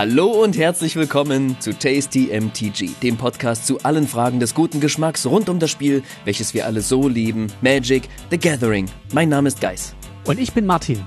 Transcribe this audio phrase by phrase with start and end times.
[0.00, 5.26] Hallo und herzlich willkommen zu Tasty MTG, dem Podcast zu allen Fragen des guten Geschmacks
[5.26, 8.86] rund um das Spiel, welches wir alle so lieben, Magic the Gathering.
[9.12, 9.94] Mein Name ist Geis.
[10.24, 11.04] Und ich bin Martin.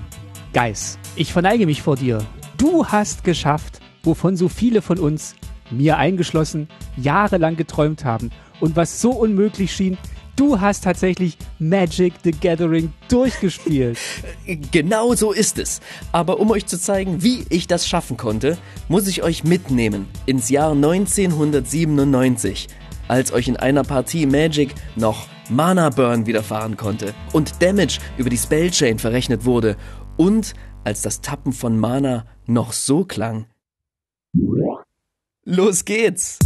[0.52, 2.24] Geis, ich verneige mich vor dir.
[2.56, 5.34] Du hast geschafft, wovon so viele von uns,
[5.72, 8.30] mir eingeschlossen, jahrelang geträumt haben
[8.60, 9.98] und was so unmöglich schien,
[10.36, 13.98] Du hast tatsächlich Magic the Gathering durchgespielt.
[14.72, 15.80] Genau so ist es.
[16.12, 20.50] Aber um euch zu zeigen, wie ich das schaffen konnte, muss ich euch mitnehmen ins
[20.50, 22.68] Jahr 1997,
[23.08, 28.36] als euch in einer Partie Magic noch Mana Burn widerfahren konnte und Damage über die
[28.36, 29.76] Spellchain verrechnet wurde
[30.16, 30.54] und
[30.84, 33.46] als das Tappen von Mana noch so klang.
[35.44, 36.38] Los geht's!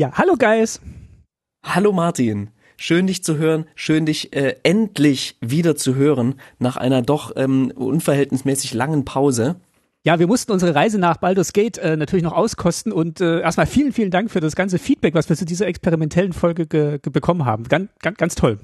[0.00, 0.80] Ja, hallo Guys.
[1.62, 2.48] Hallo Martin.
[2.78, 7.70] Schön dich zu hören, schön dich äh, endlich wieder zu hören nach einer doch ähm,
[7.74, 9.56] unverhältnismäßig langen Pause.
[10.02, 13.66] Ja, wir mussten unsere Reise nach Baldur's Gate äh, natürlich noch auskosten und äh, erstmal
[13.66, 17.64] vielen, vielen Dank für das ganze Feedback, was wir zu dieser experimentellen Folge bekommen haben.
[17.64, 18.58] Ganz, ganz, ganz toll.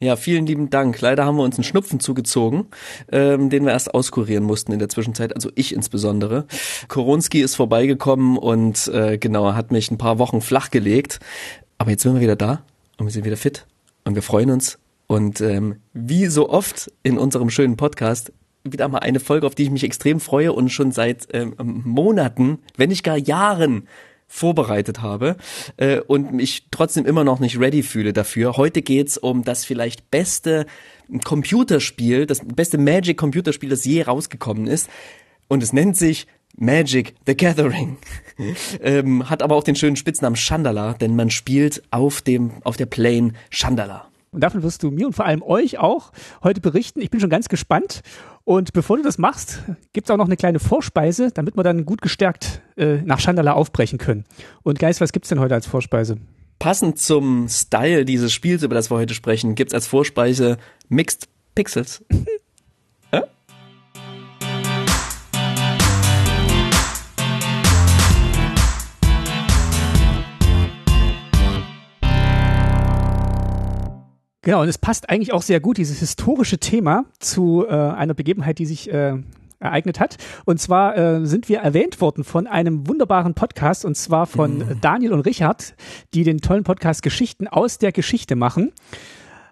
[0.00, 1.00] Ja, vielen lieben Dank.
[1.00, 2.66] Leider haben wir uns einen Schnupfen zugezogen,
[3.10, 6.46] ähm, den wir erst auskurieren mussten in der Zwischenzeit, also ich insbesondere.
[6.86, 11.18] Koronski ist vorbeigekommen und äh, genau, hat mich ein paar Wochen flach gelegt.
[11.78, 12.62] Aber jetzt sind wir wieder da
[12.96, 13.66] und wir sind wieder fit
[14.04, 14.78] und wir freuen uns.
[15.08, 19.64] Und ähm, wie so oft in unserem schönen Podcast wieder mal eine Folge, auf die
[19.64, 23.88] ich mich extrem freue und schon seit ähm, Monaten, wenn nicht gar Jahren
[24.28, 25.36] vorbereitet habe
[25.78, 28.56] äh, und mich trotzdem immer noch nicht ready fühle dafür.
[28.56, 30.66] Heute geht's um das vielleicht beste
[31.24, 34.90] Computerspiel, das beste Magic Computerspiel, das je rausgekommen ist.
[35.48, 37.96] Und es nennt sich Magic the Gathering.
[38.82, 42.86] ähm, hat aber auch den schönen Spitznamen Chandala, denn man spielt auf dem, auf der
[42.86, 44.10] Plane Chandala.
[44.30, 46.12] Und davon wirst du mir und vor allem euch auch
[46.42, 47.00] heute berichten.
[47.00, 48.02] Ich bin schon ganz gespannt.
[48.44, 49.62] Und bevor du das machst,
[49.92, 53.52] gibt es auch noch eine kleine Vorspeise, damit wir dann gut gestärkt äh, nach Chandala
[53.52, 54.24] aufbrechen können.
[54.62, 56.18] Und Geist, was gibt's denn heute als Vorspeise?
[56.58, 60.58] Passend zum Style dieses Spiels, über das wir heute sprechen, gibt's als Vorspeise
[60.88, 62.04] Mixed Pixels.
[74.48, 78.58] Genau, und es passt eigentlich auch sehr gut, dieses historische Thema, zu äh, einer Begebenheit,
[78.58, 79.18] die sich äh,
[79.60, 80.16] ereignet hat.
[80.46, 84.80] Und zwar äh, sind wir erwähnt worden von einem wunderbaren Podcast, und zwar von mm.
[84.80, 85.74] Daniel und Richard,
[86.14, 88.72] die den tollen Podcast Geschichten aus der Geschichte machen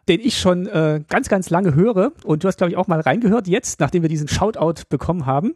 [0.09, 2.12] den ich schon äh, ganz, ganz lange höre.
[2.25, 5.55] Und du hast, glaube ich, auch mal reingehört jetzt, nachdem wir diesen Shoutout bekommen haben.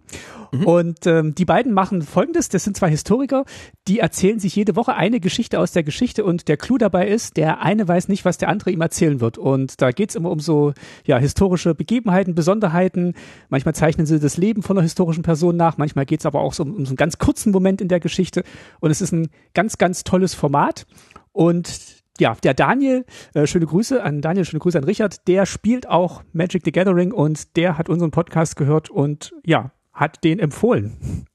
[0.52, 0.66] Mhm.
[0.66, 3.44] Und ähm, die beiden machen folgendes, das sind zwei Historiker,
[3.86, 7.36] die erzählen sich jede Woche eine Geschichte aus der Geschichte und der Clou dabei ist,
[7.36, 9.38] der eine weiß nicht, was der andere ihm erzählen wird.
[9.38, 10.72] Und da geht's immer um so
[11.04, 13.14] ja, historische Begebenheiten, Besonderheiten.
[13.48, 16.64] Manchmal zeichnen sie das Leben von einer historischen Person nach, manchmal geht's aber auch so
[16.64, 18.42] um, um so einen ganz kurzen Moment in der Geschichte.
[18.80, 20.86] Und es ist ein ganz, ganz tolles Format.
[21.32, 23.04] Und ja, der Daniel,
[23.34, 27.12] äh, schöne Grüße an Daniel, schöne Grüße an Richard, der spielt auch Magic the Gathering
[27.12, 31.26] und der hat unseren Podcast gehört und ja, hat den empfohlen.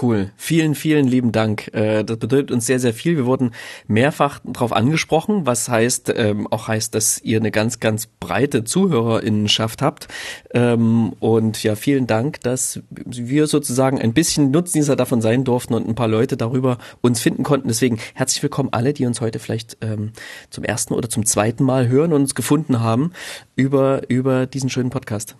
[0.00, 0.32] Cool.
[0.36, 1.72] Vielen, vielen lieben Dank.
[1.74, 3.16] Äh, das bedeutet uns sehr, sehr viel.
[3.16, 3.52] Wir wurden
[3.86, 9.82] mehrfach darauf angesprochen, was heißt, ähm, auch heißt, dass ihr eine ganz, ganz breite Zuhörerinnenschaft
[9.82, 10.08] habt.
[10.54, 15.86] Ähm, und ja, vielen Dank, dass wir sozusagen ein bisschen Nutznießer davon sein durften und
[15.86, 17.68] ein paar Leute darüber uns finden konnten.
[17.68, 20.12] Deswegen herzlich willkommen alle, die uns heute vielleicht ähm,
[20.48, 23.12] zum ersten oder zum zweiten Mal hören und uns gefunden haben
[23.56, 25.36] über, über diesen schönen Podcast.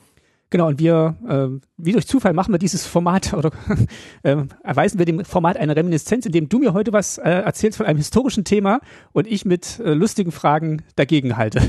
[0.53, 3.53] Genau, und wir, äh, wie durch Zufall machen wir dieses Format oder
[4.23, 7.87] äh, erweisen wir dem Format eine Reminiszenz, indem du mir heute was äh, erzählst von
[7.87, 8.81] einem historischen Thema
[9.13, 11.63] und ich mit äh, lustigen Fragen dagegen halte.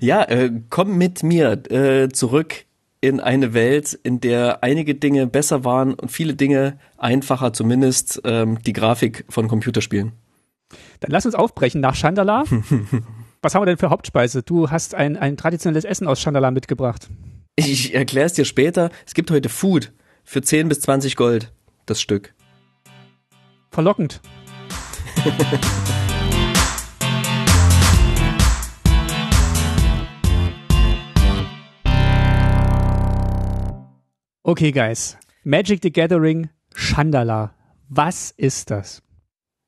[0.01, 2.65] ja, äh, komm mit mir äh, zurück
[2.99, 8.57] in eine Welt, in der einige Dinge besser waren und viele Dinge einfacher, zumindest ähm,
[8.65, 10.13] die Grafik von Computerspielen.
[11.01, 12.45] Dann lass uns aufbrechen nach Chandala.
[13.41, 14.41] Was haben wir denn für Hauptspeise?
[14.41, 17.07] Du hast ein, ein traditionelles Essen aus Chandala mitgebracht.
[17.55, 18.89] Ich erkläre es dir später.
[19.05, 19.93] Es gibt heute Food
[20.23, 21.53] für 10 bis 20 Gold,
[21.85, 22.33] das Stück.
[23.69, 24.21] Verlockend.
[34.43, 35.15] okay, guys.
[35.43, 37.53] Magic the Gathering Chandala.
[37.87, 39.03] Was ist das?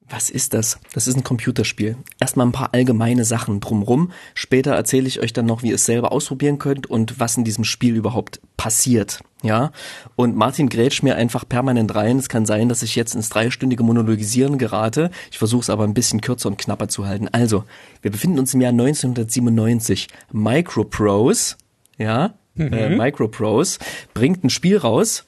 [0.09, 0.79] Was ist das?
[0.93, 1.95] Das ist ein Computerspiel.
[2.19, 4.11] Erstmal ein paar allgemeine Sachen drumrum.
[4.33, 7.43] Später erzähle ich euch dann noch, wie ihr es selber ausprobieren könnt und was in
[7.43, 9.19] diesem Spiel überhaupt passiert.
[9.43, 9.71] Ja.
[10.15, 12.17] Und Martin grätscht mir einfach permanent rein.
[12.17, 15.11] Es kann sein, dass ich jetzt ins dreistündige Monologisieren gerate.
[15.31, 17.27] Ich versuche es aber ein bisschen kürzer und knapper zu halten.
[17.31, 17.63] Also,
[18.01, 20.07] wir befinden uns im Jahr 1997.
[20.31, 21.55] Microprose,
[21.97, 22.73] ja, mhm.
[22.73, 23.79] äh, Microprose
[24.13, 25.25] bringt ein Spiel raus,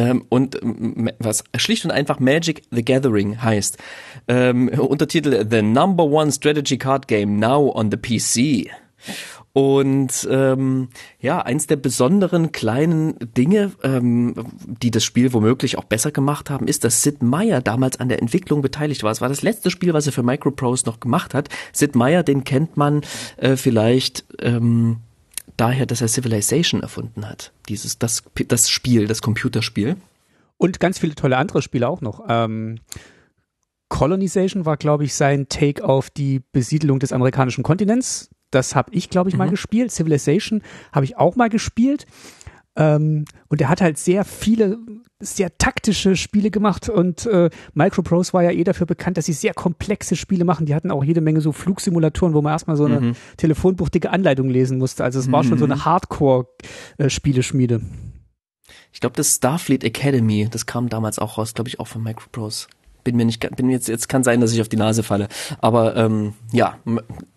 [0.00, 0.58] ähm, und
[1.18, 3.76] was schlicht und einfach Magic the Gathering heißt.
[4.28, 8.70] Ähm, Untertitel The Number One Strategy Card Game Now on the PC.
[9.52, 10.88] Und ähm,
[11.18, 16.66] ja, eins der besonderen kleinen Dinge, ähm, die das Spiel womöglich auch besser gemacht haben,
[16.66, 19.10] ist, dass Sid Meier damals an der Entwicklung beteiligt war.
[19.10, 21.48] Es war das letzte Spiel, was er für Microprose noch gemacht hat.
[21.72, 23.02] Sid Meier, den kennt man
[23.36, 24.98] äh, vielleicht ähm,
[25.56, 27.52] daher, dass er Civilization erfunden hat.
[27.68, 29.96] Dieses, das, das Spiel, das Computerspiel.
[30.56, 32.24] Und ganz viele tolle andere Spiele auch noch.
[32.28, 32.80] Ähm,
[33.88, 38.30] Colonization war, glaube ich, sein Take auf die Besiedelung des amerikanischen Kontinents.
[38.50, 39.38] Das habe ich, glaube ich, mhm.
[39.38, 39.90] mal gespielt.
[39.92, 40.62] Civilization
[40.92, 42.06] habe ich auch mal gespielt.
[42.76, 44.78] Ähm, und er hat halt sehr viele,
[45.18, 49.54] sehr taktische Spiele gemacht und äh, Microprose war ja eh dafür bekannt, dass sie sehr
[49.54, 50.66] komplexe Spiele machen.
[50.66, 53.16] Die hatten auch jede Menge so Flugsimulatoren, wo man erstmal so eine mhm.
[53.36, 55.04] telefonbuchtige Anleitung lesen musste.
[55.04, 55.32] Also es mhm.
[55.32, 55.84] war schon so eine mhm.
[55.84, 57.74] Hardcore-Spieleschmiede.
[57.76, 57.80] Äh,
[58.92, 62.66] ich glaube, das Starfleet Academy, das kam damals auch raus, glaube ich, auch von Microprose
[63.04, 65.28] bin mir nicht, bin jetzt, jetzt kann sein, dass ich auf die Nase falle.
[65.60, 66.76] Aber ähm, ja,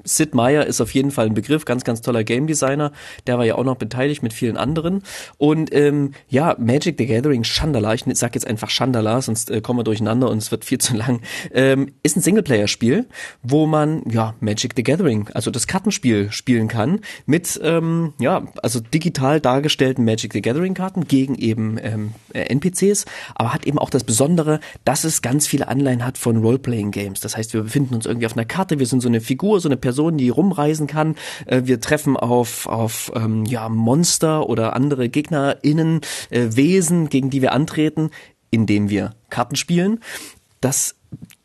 [0.04, 2.92] Sid Meier ist auf jeden Fall ein Begriff, ganz, ganz toller Game Designer.
[3.28, 5.04] Der war ja auch noch beteiligt mit vielen anderen.
[5.38, 9.80] Und ähm, ja, Magic the Gathering Chandala, ich sag jetzt einfach Chandala, sonst äh, kommen
[9.80, 11.22] wir durcheinander und es wird viel zu lang,
[11.54, 13.08] ähm, ist ein Singleplayer-Spiel,
[13.42, 18.80] wo man ja Magic the Gathering, also das Kartenspiel spielen kann, mit ähm, ja, also
[18.80, 23.06] digital dargestellten Magic the Gathering Karten gegen eben ähm, NPCs,
[23.36, 27.20] aber hat eben auch das Besondere, dass es ganz viele Anleihen hat von Role-Playing-Games.
[27.20, 29.70] Das heißt, wir befinden uns irgendwie auf einer Karte, wir sind so eine Figur, so
[29.70, 31.16] eine Person, die rumreisen kann.
[31.46, 36.02] Äh, wir treffen auf, auf ähm, ja, Monster oder andere GegnerInnen,
[36.32, 38.10] äh, Wesen, gegen die wir antreten,
[38.50, 40.00] indem wir Karten spielen.
[40.60, 40.96] Das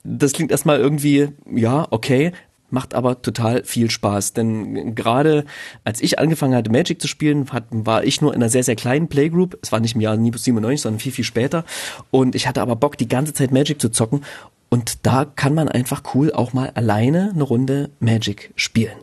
[0.05, 2.33] das klingt erstmal irgendwie, ja, okay,
[2.71, 4.33] macht aber total viel Spaß.
[4.33, 5.45] Denn gerade
[5.85, 8.77] als ich angefangen hatte, Magic zu spielen, hat, war ich nur in einer sehr, sehr
[8.77, 9.59] kleinen Playgroup.
[9.63, 11.65] Es war nicht im Jahr 97, sondern viel, viel später.
[12.11, 14.25] Und ich hatte aber Bock, die ganze Zeit Magic zu zocken.
[14.69, 18.97] Und da kann man einfach cool auch mal alleine eine Runde Magic spielen.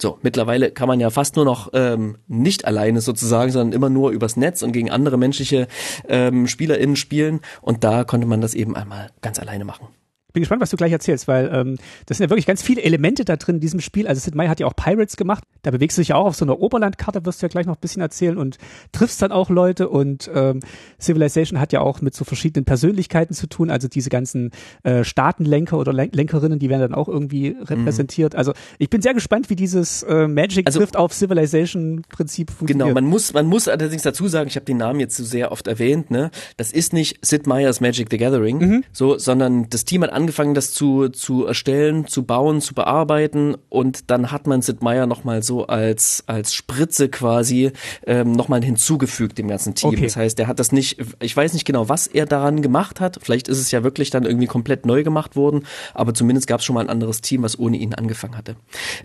[0.00, 4.10] So, mittlerweile kann man ja fast nur noch ähm, nicht alleine sozusagen, sondern immer nur
[4.10, 5.68] übers Netz und gegen andere menschliche
[6.08, 7.40] ähm, SpielerInnen spielen.
[7.60, 9.88] Und da konnte man das eben einmal ganz alleine machen
[10.32, 13.24] bin gespannt, was du gleich erzählst, weil ähm, das sind ja wirklich ganz viele Elemente
[13.24, 14.06] da drin in diesem Spiel.
[14.06, 15.44] Also Sid Meier hat ja auch Pirates gemacht.
[15.62, 17.76] Da bewegst du dich ja auch auf so einer Oberlandkarte, wirst du ja gleich noch
[17.76, 18.58] ein bisschen erzählen und
[18.92, 19.88] triffst dann auch Leute.
[19.88, 20.60] Und ähm,
[21.00, 23.70] Civilization hat ja auch mit so verschiedenen Persönlichkeiten zu tun.
[23.70, 24.50] Also diese ganzen
[24.82, 28.34] äh, Staatenlenker oder Len Lenkerinnen, die werden dann auch irgendwie repräsentiert.
[28.34, 28.38] Mhm.
[28.38, 32.86] Also ich bin sehr gespannt, wie dieses äh, Magic also, trifft auf Civilization-Prinzip funktioniert.
[32.88, 35.52] Genau, man muss, man muss allerdings dazu sagen, ich habe den Namen jetzt so sehr
[35.52, 36.30] oft erwähnt, ne?
[36.56, 38.84] Das ist nicht Sid Meier's Magic the Gathering, mhm.
[38.92, 44.10] so, sondern das Team hat angefangen, das zu, zu erstellen, zu bauen, zu bearbeiten und
[44.10, 47.72] dann hat man Sid Meier nochmal so als, als Spritze quasi
[48.06, 49.90] ähm, nochmal hinzugefügt dem ganzen Team.
[49.90, 50.04] Okay.
[50.04, 53.18] Das heißt, er hat das nicht, ich weiß nicht genau, was er daran gemacht hat.
[53.22, 56.66] Vielleicht ist es ja wirklich dann irgendwie komplett neu gemacht worden, aber zumindest gab es
[56.66, 58.56] schon mal ein anderes Team, was ohne ihn angefangen hatte.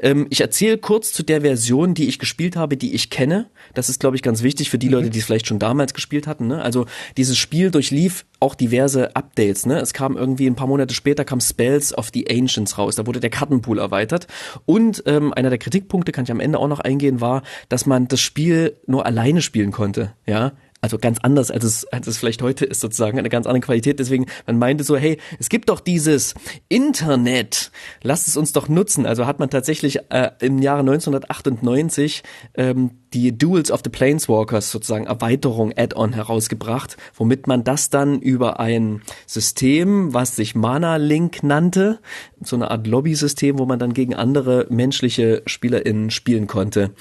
[0.01, 3.50] Ähm, ich erzähle kurz zu der Version, die ich gespielt habe, die ich kenne.
[3.74, 4.93] Das ist, glaube ich, ganz wichtig für die mhm.
[4.93, 6.48] Leute, die es vielleicht schon damals gespielt hatten.
[6.48, 6.62] Ne?
[6.62, 9.65] Also dieses Spiel durchlief auch diverse Updates.
[9.65, 9.79] Ne?
[9.79, 12.95] Es kam irgendwie ein paar Monate später kam Spells of the Ancients raus.
[12.95, 14.27] Da wurde der Kartenpool erweitert.
[14.65, 18.07] Und ähm, einer der Kritikpunkte, kann ich am Ende auch noch eingehen, war, dass man
[18.07, 20.13] das Spiel nur alleine spielen konnte.
[20.27, 20.51] Ja,
[20.85, 23.97] also ganz anders, als es, als es vielleicht heute ist, sozusagen, eine ganz andere Qualität.
[23.97, 26.35] Deswegen, man meinte so, hey, es gibt doch dieses
[26.69, 27.71] Internet,
[28.03, 29.07] lasst es uns doch nutzen.
[29.07, 32.21] Also hat man tatsächlich äh, im Jahre 1998
[32.53, 38.59] ähm, die Duels of the Planeswalkers sozusagen Erweiterung Add-on herausgebracht, womit man das dann über
[38.59, 41.97] ein System, was sich Mana Link nannte,
[42.41, 46.91] so eine Art Lobby-System, wo man dann gegen andere menschliche SpielerInnen spielen konnte.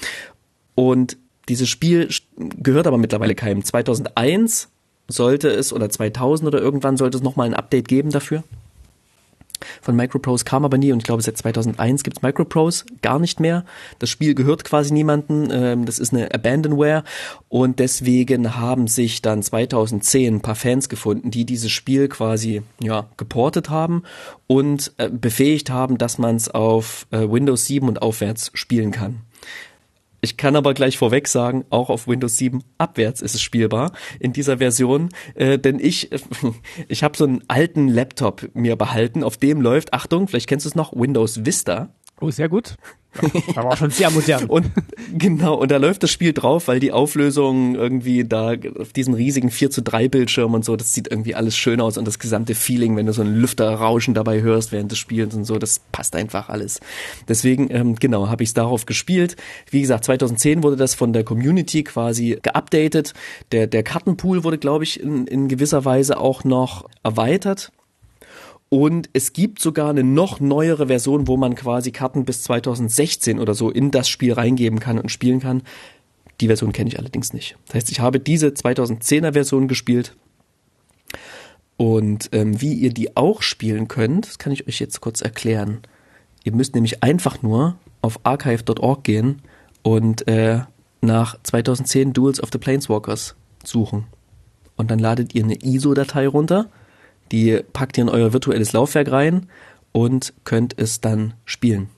[0.73, 1.17] Und
[1.49, 3.63] dieses Spiel gehört aber mittlerweile keinem.
[3.63, 4.69] 2001
[5.07, 8.43] sollte es oder 2000 oder irgendwann sollte es nochmal ein Update geben dafür.
[9.81, 13.65] Von Microprose kam aber nie und ich glaube seit 2001 gibt's Microprose gar nicht mehr.
[13.99, 15.49] Das Spiel gehört quasi niemanden.
[15.51, 17.03] Ähm, das ist eine Abandonware
[17.49, 23.07] und deswegen haben sich dann 2010 ein paar Fans gefunden, die dieses Spiel quasi ja
[23.17, 24.03] geportet haben
[24.47, 29.21] und äh, befähigt haben, dass man es auf äh, Windows 7 und aufwärts spielen kann
[30.25, 34.33] Ich kann aber gleich vorweg sagen, auch auf Windows 7 abwärts ist es spielbar in
[34.33, 36.09] dieser Version, äh, denn ich
[36.87, 40.69] ich habe so einen alten Laptop mir behalten, auf dem läuft, Achtung, vielleicht kennst du
[40.69, 41.89] es noch, Windows Vista.
[42.19, 42.75] Oh, sehr gut.
[43.55, 44.45] Aber auch schon sehr modern.
[44.49, 44.71] Und
[45.17, 49.49] genau, und da läuft das Spiel drauf, weil die Auflösung irgendwie da auf diesen riesigen
[49.49, 52.55] 4 zu 3 Bildschirm und so, das sieht irgendwie alles schön aus und das gesamte
[52.55, 56.15] Feeling, wenn du so ein Lüfterrauschen dabei hörst während des Spiels und so, das passt
[56.15, 56.79] einfach alles.
[57.27, 59.35] Deswegen, ähm, genau, habe ich es darauf gespielt.
[59.69, 63.13] Wie gesagt, 2010 wurde das von der Community quasi geupdatet.
[63.51, 67.71] Der, der Kartenpool wurde, glaube ich, in, in gewisser Weise auch noch erweitert.
[68.69, 73.53] Und es gibt sogar eine noch neuere Version, wo man quasi Karten bis 2016 oder
[73.53, 75.61] so in das Spiel reingeben kann und spielen kann.
[76.41, 77.57] Die Version kenne ich allerdings nicht.
[77.67, 80.15] Das heißt, ich habe diese 2010er Version gespielt.
[81.77, 85.79] Und ähm, wie ihr die auch spielen könnt, das kann ich euch jetzt kurz erklären.
[86.43, 89.41] Ihr müsst nämlich einfach nur auf archive.org gehen
[89.83, 90.61] und äh,
[91.01, 94.05] nach 2010 Duels of the Planeswalkers suchen.
[94.75, 96.69] Und dann ladet ihr eine ISO-Datei runter
[97.31, 99.47] die packt ihr in euer virtuelles Laufwerk rein
[99.91, 101.89] und könnt es dann spielen.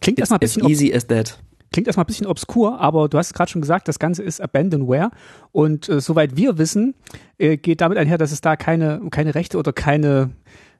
[0.00, 1.38] Klingt erstmal ein bisschen as easy as that.
[1.72, 5.10] Klingt erstmal ein bisschen obskur, aber du hast gerade schon gesagt, das Ganze ist Abandonware
[5.52, 6.94] und äh, soweit wir wissen,
[7.38, 10.30] äh, geht damit einher, dass es da keine keine Rechte oder keine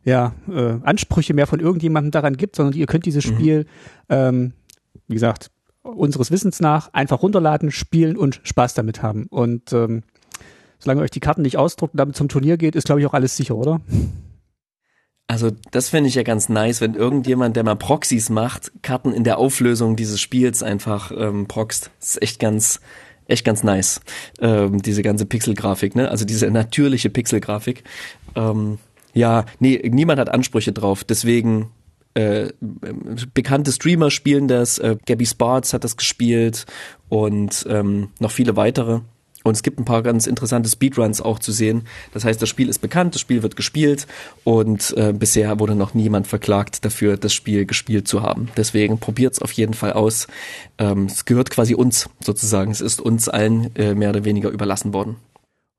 [0.06, 3.34] ja, äh, Ansprüche mehr von irgendjemandem daran gibt, sondern ihr könnt dieses mhm.
[3.34, 3.66] Spiel,
[4.08, 4.52] ähm,
[5.08, 5.50] wie gesagt,
[5.82, 9.26] unseres Wissens nach einfach runterladen, spielen und Spaß damit haben.
[9.26, 10.04] Und ähm,
[10.78, 13.14] solange euch die Karten nicht ausdruckt und damit zum Turnier geht, ist glaube ich auch
[13.14, 13.80] alles sicher, oder?
[15.28, 19.24] Also das fände ich ja ganz nice, wenn irgendjemand, der mal Proxys macht, Karten in
[19.24, 21.90] der Auflösung dieses Spiels einfach ähm, proxt.
[21.98, 22.80] Das ist echt ganz,
[23.26, 24.00] echt ganz nice.
[24.40, 26.10] Ähm, diese ganze Pixelgrafik, ne?
[26.10, 27.82] Also diese natürliche Pixelgrafik.
[28.36, 28.78] Ähm,
[29.14, 31.02] ja, nee, niemand hat Ansprüche drauf.
[31.02, 31.70] Deswegen
[32.14, 32.52] äh,
[33.34, 34.78] bekannte Streamer spielen das.
[34.78, 36.66] Äh, Gabby Sparts hat das gespielt
[37.08, 39.00] und ähm, noch viele weitere.
[39.46, 41.82] Und es gibt ein paar ganz interessante Speedruns auch zu sehen.
[42.12, 44.08] Das heißt, das Spiel ist bekannt, das Spiel wird gespielt
[44.42, 48.48] und äh, bisher wurde noch niemand verklagt dafür, das Spiel gespielt zu haben.
[48.56, 50.26] Deswegen probiert es auf jeden Fall aus.
[50.78, 52.72] Ähm, es gehört quasi uns sozusagen.
[52.72, 55.14] Es ist uns allen äh, mehr oder weniger überlassen worden.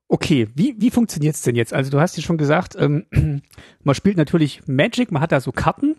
[0.08, 1.74] Okay, wie, wie funktioniert's denn jetzt?
[1.74, 3.04] Also du hast ja schon gesagt, ähm,
[3.82, 5.96] man spielt natürlich Magic, man hat da so Karten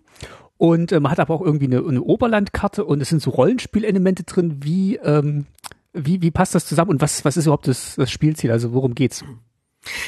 [0.58, 4.24] und äh, man hat aber auch irgendwie eine, eine Oberlandkarte und es sind so Rollenspielelemente
[4.24, 4.58] drin.
[4.64, 5.46] Wie, ähm,
[5.94, 8.52] wie, wie passt das zusammen und was, was ist überhaupt das, das Spielziel?
[8.52, 9.24] Also worum geht's?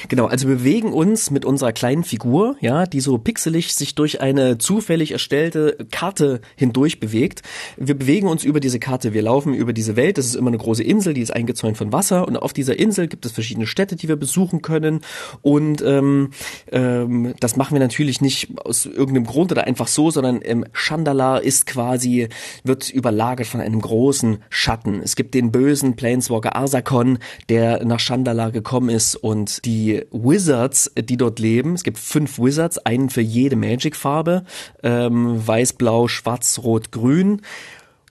[0.10, 4.20] Genau, also wir bewegen uns mit unserer kleinen Figur, ja, die so pixelig sich durch
[4.20, 7.42] eine zufällig erstellte Karte hindurch bewegt.
[7.78, 10.58] Wir bewegen uns über diese Karte, wir laufen über diese Welt, das ist immer eine
[10.58, 13.96] große Insel, die ist eingezäunt von Wasser und auf dieser Insel gibt es verschiedene Städte,
[13.96, 15.02] die wir besuchen können
[15.42, 16.32] und ähm,
[16.72, 21.38] ähm, das machen wir natürlich nicht aus irgendeinem Grund oder einfach so, sondern ähm, Chandala
[21.38, 22.28] ist quasi,
[22.66, 25.02] wird überlagert von einem großen Schatten.
[25.02, 31.18] Es gibt den bösen Planeswalker Arsakon, der nach Chandala gekommen ist und die Wizards, die
[31.18, 31.74] dort leben.
[31.74, 34.44] Es gibt fünf Wizards, einen für jede Magic-Farbe,
[34.84, 37.42] ähm, weiß, blau, schwarz, rot, grün.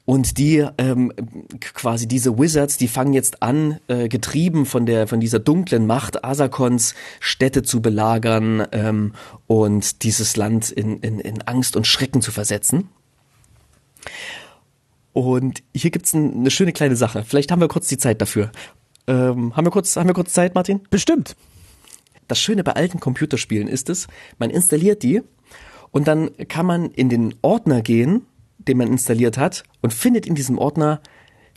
[0.04, 1.12] Und die ähm,
[1.60, 6.24] quasi diese Wizards, die fangen jetzt an, äh, getrieben von der von dieser dunklen Macht
[6.24, 9.12] Asakons Städte zu belagern ähm,
[9.46, 12.88] und dieses Land in, in, in Angst und Schrecken zu versetzen.
[15.12, 17.24] Und hier gibt's ein, eine schöne kleine Sache.
[17.24, 18.50] Vielleicht haben wir kurz die Zeit dafür.
[19.06, 20.80] Ähm, haben wir kurz, haben wir kurz Zeit, Martin?
[20.90, 21.36] Bestimmt.
[22.28, 24.06] Das Schöne bei alten Computerspielen ist es,
[24.38, 25.22] man installiert die
[25.90, 28.26] und dann kann man in den Ordner gehen,
[28.58, 31.00] den man installiert hat und findet in diesem Ordner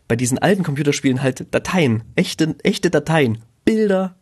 [0.07, 4.15] bei diesen alten Computerspielen halt Dateien, echte, echte Dateien, Bilder,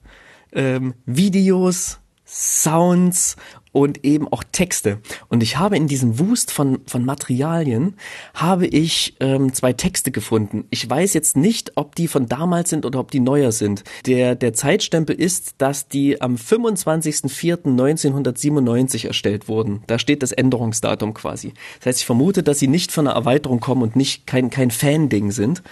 [0.52, 3.36] ähm, Videos, Sounds
[3.72, 5.00] und eben auch Texte.
[5.30, 7.96] Und ich habe in diesem Wust von, von Materialien,
[8.34, 10.66] habe ich ähm, zwei Texte gefunden.
[10.70, 13.84] Ich weiß jetzt nicht, ob die von damals sind oder ob die neuer sind.
[14.06, 19.84] Der, der Zeitstempel ist, dass die am 25.04.1997 erstellt wurden.
[19.88, 21.54] Da steht das Änderungsdatum quasi.
[21.80, 24.72] Das heißt, ich vermute, dass sie nicht von einer Erweiterung kommen und nicht kein, kein
[24.72, 25.64] Fan-Ding sind.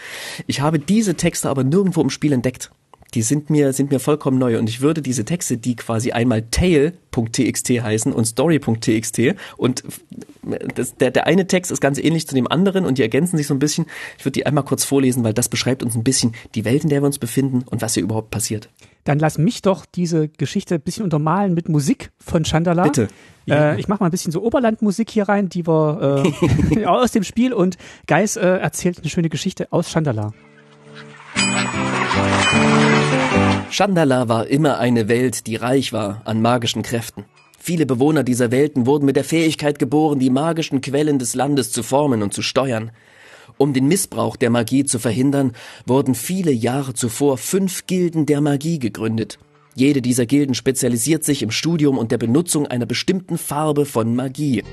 [0.47, 2.71] Ich habe diese Texte aber nirgendwo im Spiel entdeckt
[3.13, 4.57] die sind mir, sind mir vollkommen neu.
[4.59, 9.83] Und ich würde diese Texte, die quasi einmal tail.txt heißen und story.txt und
[10.75, 13.47] das, der, der eine Text ist ganz ähnlich zu dem anderen und die ergänzen sich
[13.47, 13.85] so ein bisschen.
[14.17, 16.89] Ich würde die einmal kurz vorlesen, weil das beschreibt uns ein bisschen die Welt, in
[16.89, 18.69] der wir uns befinden und was hier überhaupt passiert.
[19.03, 22.83] Dann lass mich doch diese Geschichte ein bisschen untermalen mit Musik von Chandala.
[22.83, 23.07] Bitte.
[23.45, 23.73] Ja.
[23.73, 26.23] Äh, ich mache mal ein bisschen so Oberlandmusik hier rein, die wir
[26.75, 30.33] äh, aus dem Spiel und Geis äh, erzählt eine schöne Geschichte aus Chandala.
[33.71, 37.25] Chandala war immer eine Welt, die reich war an magischen Kräften.
[37.59, 41.83] Viele Bewohner dieser Welten wurden mit der Fähigkeit geboren, die magischen Quellen des Landes zu
[41.83, 42.91] formen und zu steuern.
[43.57, 45.51] Um den Missbrauch der Magie zu verhindern,
[45.85, 49.37] wurden viele Jahre zuvor fünf Gilden der Magie gegründet.
[49.75, 54.63] Jede dieser Gilden spezialisiert sich im Studium und der Benutzung einer bestimmten Farbe von Magie.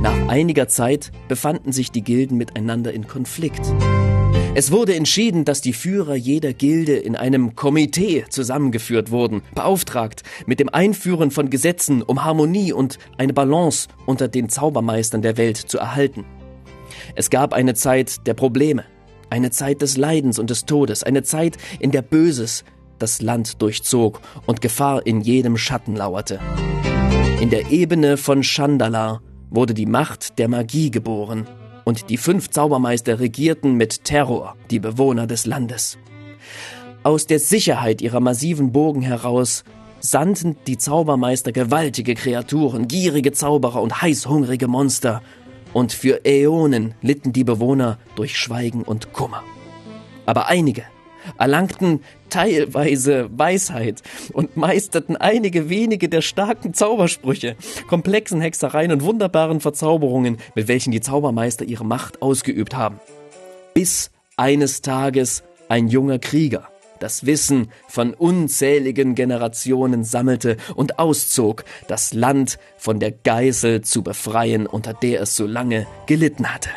[0.00, 3.72] Nach einiger Zeit befanden sich die Gilden miteinander in Konflikt.
[4.58, 10.60] Es wurde entschieden, dass die Führer jeder Gilde in einem Komitee zusammengeführt wurden, beauftragt mit
[10.60, 15.76] dem Einführen von Gesetzen, um Harmonie und eine Balance unter den Zaubermeistern der Welt zu
[15.76, 16.24] erhalten.
[17.14, 18.86] Es gab eine Zeit der Probleme,
[19.28, 22.64] eine Zeit des Leidens und des Todes, eine Zeit, in der Böses
[22.98, 26.40] das Land durchzog und Gefahr in jedem Schatten lauerte.
[27.42, 29.20] In der Ebene von Chandala
[29.50, 31.46] wurde die Macht der Magie geboren,
[31.86, 35.98] und die fünf Zaubermeister regierten mit Terror die Bewohner des Landes.
[37.04, 39.62] Aus der Sicherheit ihrer massiven Burgen heraus
[40.00, 45.22] sandten die Zaubermeister gewaltige Kreaturen, gierige Zauberer und heißhungrige Monster,
[45.72, 49.42] und für Äonen litten die Bewohner durch Schweigen und Kummer.
[50.24, 50.84] Aber einige
[51.38, 54.02] erlangten teilweise Weisheit
[54.32, 57.56] und meisterten einige wenige der starken Zaubersprüche,
[57.88, 63.00] komplexen Hexereien und wunderbaren Verzauberungen, mit welchen die Zaubermeister ihre Macht ausgeübt haben.
[63.74, 66.68] Bis eines Tages ein junger Krieger
[67.00, 74.66] das Wissen von unzähligen Generationen sammelte und auszog, das Land von der Geißel zu befreien,
[74.66, 76.70] unter der es so lange gelitten hatte.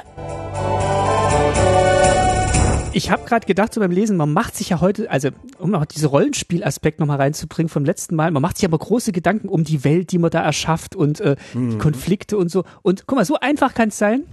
[2.92, 5.30] Ich habe gerade gedacht, so beim Lesen, man macht sich ja heute, also
[5.60, 9.48] um auch diese Rollenspielaspekt nochmal reinzubringen vom letzten Mal, man macht sich aber große Gedanken
[9.48, 11.72] um die Welt, die man da erschafft und äh, mhm.
[11.72, 12.64] die Konflikte und so.
[12.82, 14.24] Und guck mal, so einfach kann es sein.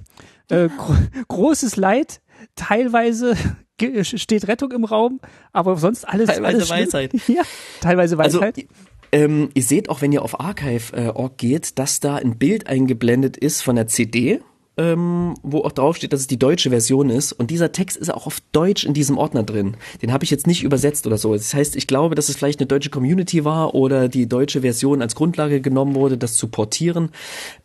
[0.48, 0.94] Äh, gro
[1.28, 2.20] großes Leid,
[2.54, 3.36] teilweise
[4.02, 5.20] steht Rettung im Raum,
[5.52, 6.28] aber sonst alles.
[6.28, 7.12] Teilweise alles Weisheit.
[7.28, 7.42] Ja,
[7.80, 8.56] teilweise also, Weisheit.
[8.56, 8.68] Also,
[9.12, 13.36] ähm, ihr seht auch, wenn ihr auf archive.org äh, geht, dass da ein Bild eingeblendet
[13.36, 14.40] ist von der CD
[14.78, 17.32] ähm, wo auch draufsteht, dass es die deutsche Version ist.
[17.32, 19.76] Und dieser Text ist auch auf Deutsch in diesem Ordner drin.
[20.02, 21.32] Den habe ich jetzt nicht übersetzt oder so.
[21.32, 25.00] Das heißt, ich glaube, dass es vielleicht eine deutsche Community war oder die deutsche Version
[25.00, 27.10] als Grundlage genommen wurde, das zu portieren.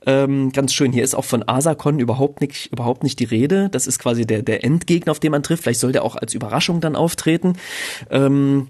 [0.05, 0.93] Ähm, ganz schön.
[0.93, 3.67] Hier ist auch von Asakon überhaupt nicht, überhaupt nicht die Rede.
[3.69, 5.63] Das ist quasi der, der Endgegner, auf den man trifft.
[5.63, 7.57] Vielleicht soll der auch als Überraschung dann auftreten.
[8.09, 8.67] Ähm,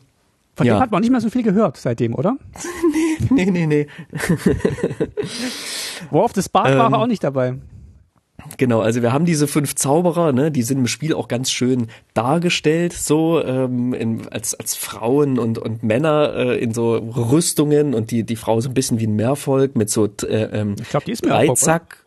[0.55, 0.77] von ja.
[0.77, 2.37] dem hat man nicht mehr so viel gehört seitdem, oder?
[3.29, 3.87] nee, nee, nee, nee.
[6.09, 7.55] War auf das Bad ähm, war auch nicht dabei.
[8.57, 11.87] Genau, also wir haben diese fünf Zauberer, ne, die sind im Spiel auch ganz schön
[12.13, 18.11] dargestellt, so ähm, in, als als Frauen und und Männer äh, in so Rüstungen und
[18.11, 21.05] die die Frau so ein bisschen wie ein Meervolk mit so äh, ähm, ich glaube,
[21.05, 22.00] die ist Dreizack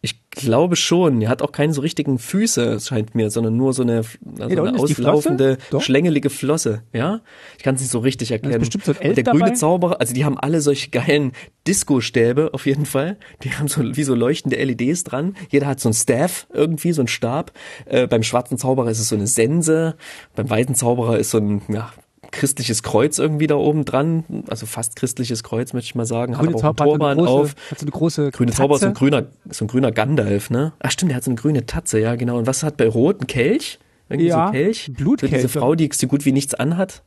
[0.00, 1.20] ich glaube schon.
[1.22, 4.02] Er hat auch keine so richtigen Füße, scheint mir, sondern nur so eine,
[4.38, 6.82] also nee, eine auslaufende, schlängelige Flosse.
[6.92, 7.20] Ja,
[7.56, 8.52] ich kann es nicht so richtig erklären.
[8.52, 9.38] Da ist bestimmt so ein Elf der dabei?
[9.38, 11.32] grüne Zauberer, also die haben alle solche geilen
[11.66, 13.16] Disco-Stäbe auf jeden Fall.
[13.42, 15.36] Die haben so wie so leuchtende LEDs dran.
[15.50, 17.52] Jeder hat so ein Staff irgendwie, so ein Stab.
[17.86, 19.96] Äh, beim schwarzen Zauberer ist es so eine Sense.
[20.36, 21.92] Beim weißen Zauberer ist so ein ja,
[22.30, 26.34] christliches Kreuz irgendwie da oben dran, also fast christliches Kreuz, möchte ich mal sagen.
[26.34, 27.54] Grüne hat auch Zauber einen Turban auf.
[27.70, 30.72] Hat so eine große Grüne Zauber ist so ein grüner, so ein grüner Gandalf, ne?
[30.80, 32.38] Ach stimmt, der hat so eine grüne Tatze, ja genau.
[32.38, 33.20] Und was hat bei Rot?
[33.20, 33.78] Ein Kelch?
[34.08, 34.90] Irgendwie ja, so Kelch?
[34.94, 35.32] Blutkelch.
[35.32, 37.02] So diese Frau, die so gut wie nichts anhat.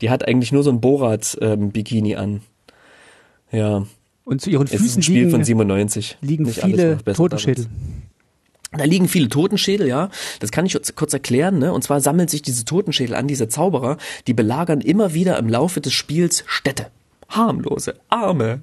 [0.00, 2.40] Die hat eigentlich nur so ein Borat-Bikini ähm, an.
[3.52, 3.86] Ja.
[4.24, 6.18] Und zu ihren Füßen es ist ein Spiel liegen, von 97.
[6.20, 7.66] liegen Nicht viele Totenschädel.
[7.66, 8.11] Damals.
[8.76, 10.08] Da liegen viele Totenschädel, ja.
[10.40, 11.72] Das kann ich kurz erklären, ne?
[11.72, 15.80] Und zwar sammeln sich diese Totenschädel an, diese Zauberer, die belagern immer wieder im Laufe
[15.80, 16.86] des Spiels Städte.
[17.28, 18.62] Harmlose, arme,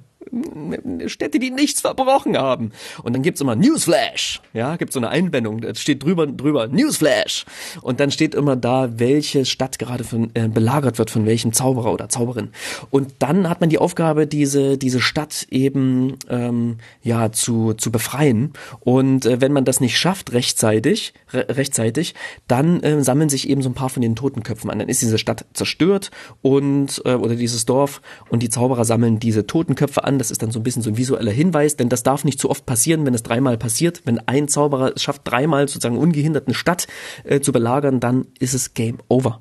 [1.06, 2.72] Städte, die nichts verbrochen haben.
[3.02, 4.40] Und dann gibt's immer Newsflash.
[4.52, 7.46] Ja, gibt's so eine Einblendung, da steht drüber, drüber Newsflash.
[7.80, 11.92] Und dann steht immer da, welche Stadt gerade von, äh, belagert wird von welchem Zauberer
[11.92, 12.50] oder Zauberin.
[12.90, 18.52] Und dann hat man die Aufgabe, diese, diese Stadt eben ähm, ja zu, zu befreien.
[18.80, 22.14] Und äh, wenn man das nicht schafft rechtzeitig, re rechtzeitig,
[22.46, 24.78] dann äh, sammeln sich eben so ein paar von den Totenköpfen an.
[24.78, 26.10] Dann ist diese Stadt zerstört
[26.42, 30.50] und äh, oder dieses Dorf und die Zauberer sammeln diese Totenköpfe an das ist dann
[30.50, 33.14] so ein bisschen so ein visueller Hinweis, denn das darf nicht zu oft passieren, wenn
[33.14, 34.02] es dreimal passiert.
[34.04, 36.86] Wenn ein Zauberer es schafft, dreimal sozusagen ungehindert eine Stadt
[37.24, 39.40] äh, zu belagern, dann ist es Game Over.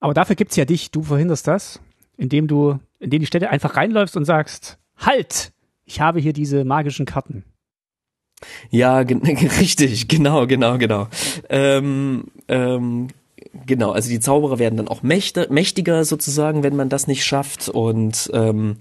[0.00, 1.80] Aber dafür gibt's ja dich, du verhinderst das,
[2.16, 5.52] indem du, indem die Städte einfach reinläufst und sagst, halt,
[5.84, 7.44] ich habe hier diese magischen Karten.
[8.70, 8.98] Ja,
[9.60, 11.08] richtig, genau, genau, genau.
[11.48, 13.08] Ähm, ähm,
[13.66, 18.30] genau, also die Zauberer werden dann auch mächtiger sozusagen, wenn man das nicht schafft und
[18.32, 18.78] ähm,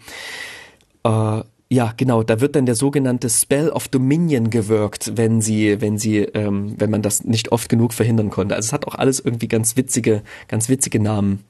[1.03, 5.97] äh, ja, genau, da wird dann der sogenannte Spell of Dominion gewirkt, wenn sie, wenn
[5.97, 8.55] sie, ähm, wenn man das nicht oft genug verhindern konnte.
[8.55, 11.45] Also es hat auch alles irgendwie ganz witzige, ganz witzige Namen.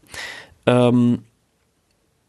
[0.67, 1.23] Ähm,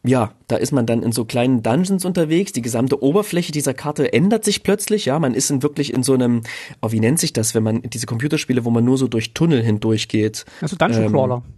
[0.03, 2.51] ja, da ist man dann in so kleinen Dungeons unterwegs.
[2.51, 5.05] Die gesamte Oberfläche dieser Karte ändert sich plötzlich.
[5.05, 6.41] Ja, man ist in wirklich in so einem,
[6.81, 9.61] oh, wie nennt sich das, wenn man diese Computerspiele, wo man nur so durch Tunnel
[9.61, 10.45] hindurch geht.
[10.61, 11.43] Also Dungeon Crawler.
[11.45, 11.53] Ähm,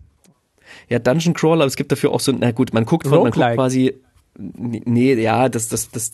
[0.89, 3.55] ja, Dungeon Crawler, es gibt dafür auch so, na gut, man guckt, von, man guckt
[3.55, 3.95] quasi
[4.37, 6.11] Nee, ja, das, das, das,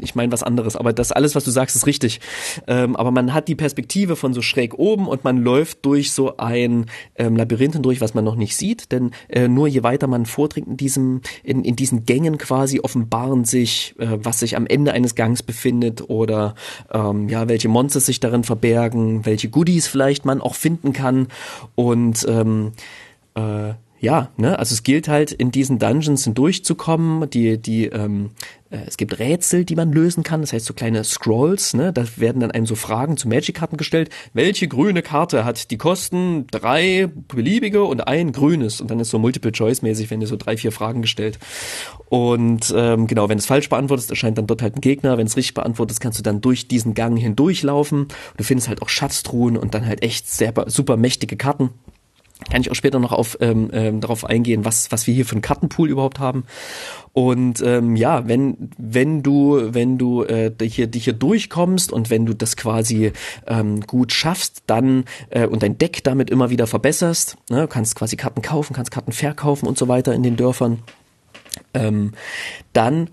[0.00, 2.20] ich meine was anderes, aber das alles, was du sagst, ist richtig.
[2.66, 6.36] Ähm, aber man hat die Perspektive von so schräg oben und man läuft durch so
[6.36, 10.26] ein ähm, Labyrinth hindurch, was man noch nicht sieht, denn äh, nur je weiter man
[10.26, 14.92] vordringt in diesem, in, in diesen Gängen quasi offenbaren sich, äh, was sich am Ende
[14.92, 16.56] eines Gangs befindet oder
[16.92, 21.28] ähm, ja, welche Monster sich darin verbergen, welche Goodies vielleicht man auch finden kann.
[21.76, 22.72] Und ähm,
[23.34, 28.30] äh, ja, ne, also es gilt halt in diesen Dungeons hindurchzukommen, die, die, ähm,
[28.70, 32.04] äh, es gibt Rätsel, die man lösen kann, das heißt so kleine Scrolls, ne, da
[32.16, 34.08] werden dann einem so Fragen zu Magic-Karten gestellt.
[34.32, 38.80] Welche grüne Karte hat die Kosten drei beliebige und ein grünes?
[38.80, 41.38] Und dann ist so Multiple-Choice-mäßig, wenn dir so drei, vier Fragen gestellt.
[42.08, 45.18] Und ähm, genau, wenn es falsch beantwortest, erscheint dann dort halt ein Gegner.
[45.18, 48.08] Wenn es richtig beantwortest, kannst du dann durch diesen Gang hindurchlaufen.
[48.38, 51.70] Du findest halt auch Schatztruhen und dann halt echt sehr, super mächtige Karten
[52.50, 55.32] kann ich auch später noch auf ähm, ähm, darauf eingehen, was was wir hier für
[55.32, 56.44] einen Kartenpool überhaupt haben.
[57.12, 62.26] Und ähm, ja, wenn wenn du wenn du äh, hier dich hier durchkommst und wenn
[62.26, 63.12] du das quasi
[63.46, 68.16] ähm, gut schaffst, dann äh, und dein Deck damit immer wieder verbesserst, ne, kannst quasi
[68.16, 70.80] Karten kaufen, kannst Karten verkaufen und so weiter in den Dörfern,
[71.74, 72.12] ähm,
[72.72, 73.10] dann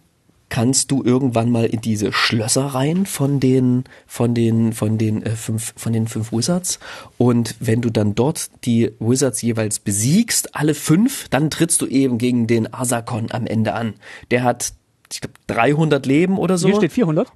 [0.50, 5.32] kannst du irgendwann mal in diese Schlösser rein von den von den von den äh,
[5.32, 6.80] fünf von den fünf Wizards
[7.18, 12.18] und wenn du dann dort die Wizards jeweils besiegst, alle fünf, dann trittst du eben
[12.18, 13.96] gegen den Asakon am Ende an.
[14.32, 14.74] Der hat
[15.12, 16.68] ich glaube 300 Leben oder so.
[16.68, 17.32] Hier steht 400.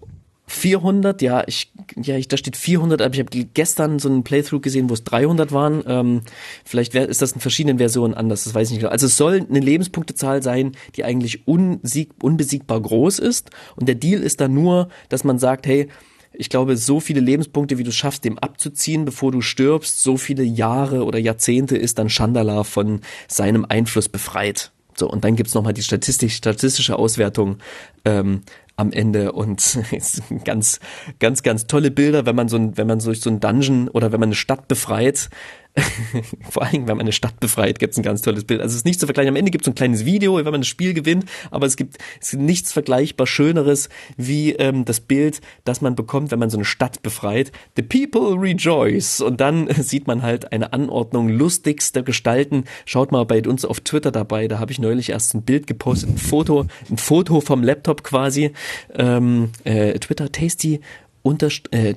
[0.51, 4.61] 400, ja, ich, ja, ich, da steht 400, aber ich habe gestern so einen Playthrough
[4.61, 5.83] gesehen, wo es 300 waren.
[5.87, 6.21] Ähm,
[6.65, 8.91] vielleicht wär, ist das in verschiedenen Versionen anders, das weiß ich nicht genau.
[8.91, 13.49] Also es soll eine Lebenspunktezahl sein, die eigentlich unsieg, unbesiegbar groß ist.
[13.75, 15.87] Und der Deal ist dann nur, dass man sagt, hey,
[16.33, 20.43] ich glaube, so viele Lebenspunkte, wie du schaffst, dem abzuziehen, bevor du stirbst, so viele
[20.43, 24.71] Jahre oder Jahrzehnte ist dann Chandala von seinem Einfluss befreit.
[24.95, 27.57] So, und dann gibt's nochmal die Statistik, statistische Auswertung,
[28.05, 28.41] ähm,
[28.75, 29.79] am Ende und
[30.45, 30.79] ganz,
[31.19, 34.19] ganz, ganz tolle Bilder, wenn man so wenn man durch so ein Dungeon oder wenn
[34.19, 35.29] man eine Stadt befreit,
[36.49, 38.59] Vor allem, wenn man eine Stadt befreit, gibt es ein ganz tolles Bild.
[38.61, 39.29] Also es ist nicht zu vergleichen.
[39.29, 41.97] Am Ende gibt es ein kleines Video, wenn man das Spiel gewinnt, aber es gibt,
[42.19, 46.57] es gibt nichts vergleichbar Schöneres wie ähm, das Bild, das man bekommt, wenn man so
[46.57, 47.51] eine Stadt befreit.
[47.77, 49.21] The people rejoice.
[49.21, 52.65] Und dann sieht man halt eine Anordnung lustigster Gestalten.
[52.85, 54.47] Schaut mal bei uns auf Twitter dabei.
[54.47, 58.51] Da habe ich neulich erst ein Bild gepostet, ein Foto, ein Foto vom Laptop quasi.
[58.93, 60.81] Ähm, äh, Twitter tasty
[61.23, 61.95] unterst äh,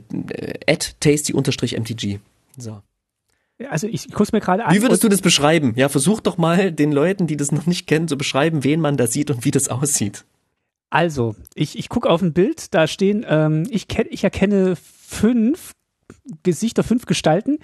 [0.66, 2.20] at tasty unterstrich mtg.
[2.56, 2.80] So.
[3.68, 4.74] Also ich, guck's mir gerade an.
[4.74, 5.74] Wie würdest du das beschreiben?
[5.76, 8.96] Ja, versuch doch mal den Leuten, die das noch nicht kennen, zu beschreiben, wen man
[8.96, 10.24] da sieht und wie das aussieht.
[10.90, 15.72] Also, ich, ich gucke auf ein Bild, da stehen, ähm, ich, kenn, ich erkenne fünf
[16.42, 17.58] Gesichter, fünf Gestalten,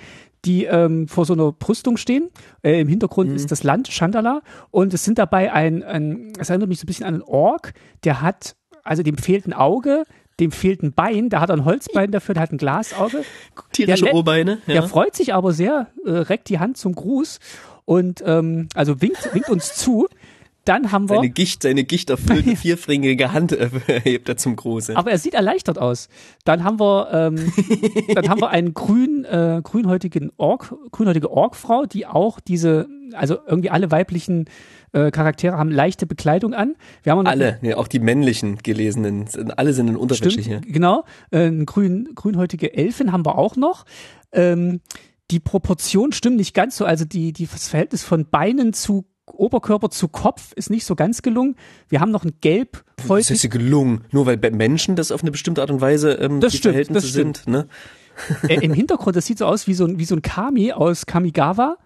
[0.45, 2.31] die ähm, vor so einer Brüstung stehen.
[2.63, 3.37] Äh, Im Hintergrund mhm.
[3.37, 6.87] ist das Land Chandala und es sind dabei ein, ein, es erinnert mich so ein
[6.87, 7.75] bisschen an einen Ork,
[8.05, 10.05] der hat, also dem fehlt ein Auge,
[10.41, 13.25] dem fehlt ein Bein, da hat er ein Holzbein dafür, der hat ein Glasauge.
[13.73, 14.59] Tierische der, O-Beine.
[14.67, 14.75] Ja.
[14.75, 17.39] Der freut sich aber sehr, äh, reckt die Hand zum Gruß
[17.85, 20.09] und ähm, also winkt, winkt uns zu.
[20.65, 21.17] Dann haben wir.
[21.17, 23.53] Seine Gicht, seine gichterfüllte vierfringige Hand
[23.87, 24.97] hebt er zum Gruße.
[24.97, 26.09] Aber er sieht erleichtert aus.
[26.45, 27.53] Dann haben wir, ähm,
[28.15, 33.71] dann haben wir einen grün, äh, grünhäutigen Ork, grünhäutige Orkfrau, die auch diese, also irgendwie
[33.71, 34.47] alle weiblichen
[34.93, 36.75] äh, Charaktere haben leichte Bekleidung an.
[37.03, 40.61] Wir haben alle, ja, auch die männlichen gelesenen, alle sind in Unterwäsche hier.
[40.61, 43.87] Genau, äh, grün, grünhäutige Elfen haben wir auch noch.
[44.33, 44.81] Ähm,
[45.31, 49.91] die Proportionen stimmen nicht ganz so, also die, die, das Verhältnis von Beinen zu Oberkörper
[49.91, 51.57] zu Kopf ist nicht so ganz gelungen.
[51.89, 52.85] Wir haben noch ein Gelb.
[53.09, 56.41] Das ist ja gelungen, nur weil Menschen das auf eine bestimmte Art und Weise ähm,
[56.41, 57.37] das die stimmt, Verhältnisse das stimmt.
[57.39, 57.49] sind.
[57.49, 57.67] Ne?
[58.49, 61.07] Äh, Im Hintergrund, das sieht so aus wie so ein, wie so ein Kami aus
[61.07, 61.77] Kamigawa.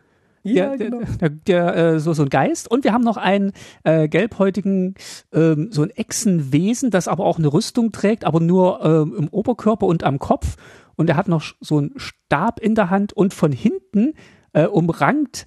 [0.47, 1.01] Ja, der, genau.
[1.21, 2.71] der, der äh, so, so ein Geist.
[2.71, 3.53] Und wir haben noch einen
[3.83, 4.95] äh, gelbhäutigen,
[5.33, 9.87] ähm, so ein Echsenwesen, das aber auch eine Rüstung trägt, aber nur ähm, im Oberkörper
[9.87, 10.57] und am Kopf.
[10.97, 14.15] Und er hat noch so einen Stab in der Hand und von hinten
[14.53, 15.47] äh, umrankt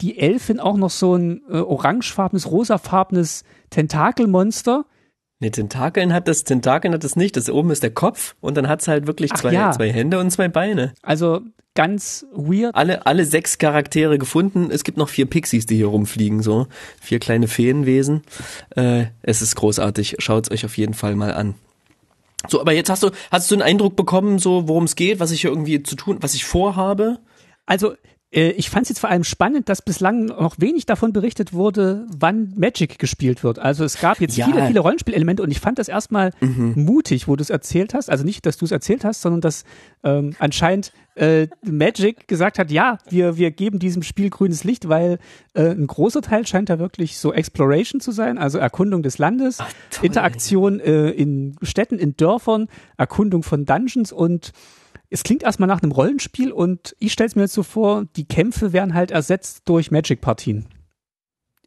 [0.00, 4.84] die Elfin auch noch so ein äh, orangefarbenes, rosafarbenes Tentakelmonster.
[5.40, 7.36] Ne, Tentakeln hat das, Tentakeln hat das nicht.
[7.36, 9.72] Das oben ist der Kopf und dann hat's halt wirklich zwei, ja.
[9.72, 10.92] zwei Hände und zwei Beine.
[11.02, 11.40] Also
[11.74, 12.74] ganz weird.
[12.74, 14.70] Alle, alle sechs Charaktere gefunden.
[14.70, 16.66] Es gibt noch vier Pixies, die hier rumfliegen, so.
[17.00, 18.22] Vier kleine Feenwesen.
[18.76, 20.16] Äh, es ist großartig.
[20.18, 21.54] Schaut's euch auf jeden Fall mal an.
[22.48, 25.30] So, aber jetzt hast du, hast du einen Eindruck bekommen, so, worum es geht, was
[25.30, 27.18] ich hier irgendwie zu tun, was ich vorhabe?
[27.66, 27.94] Also,
[28.32, 32.52] ich fand es jetzt vor allem spannend, dass bislang noch wenig davon berichtet wurde, wann
[32.56, 33.58] Magic gespielt wird.
[33.58, 34.46] Also es gab jetzt ja.
[34.46, 36.74] viele, viele Rollenspielelemente und ich fand das erstmal mhm.
[36.76, 38.08] mutig, wo du es erzählt hast.
[38.08, 39.64] Also nicht, dass du es erzählt hast, sondern dass
[40.04, 45.18] ähm, anscheinend äh, Magic gesagt hat, ja, wir, wir geben diesem Spiel grünes Licht, weil
[45.54, 49.58] äh, ein großer Teil scheint da wirklich so Exploration zu sein, also Erkundung des Landes,
[49.60, 54.52] Ach, Interaktion äh, in Städten, in Dörfern, Erkundung von Dungeons und
[55.10, 58.26] es klingt erstmal nach einem Rollenspiel und ich stelle es mir jetzt so vor, die
[58.26, 60.66] Kämpfe werden halt ersetzt durch Magic-Partien.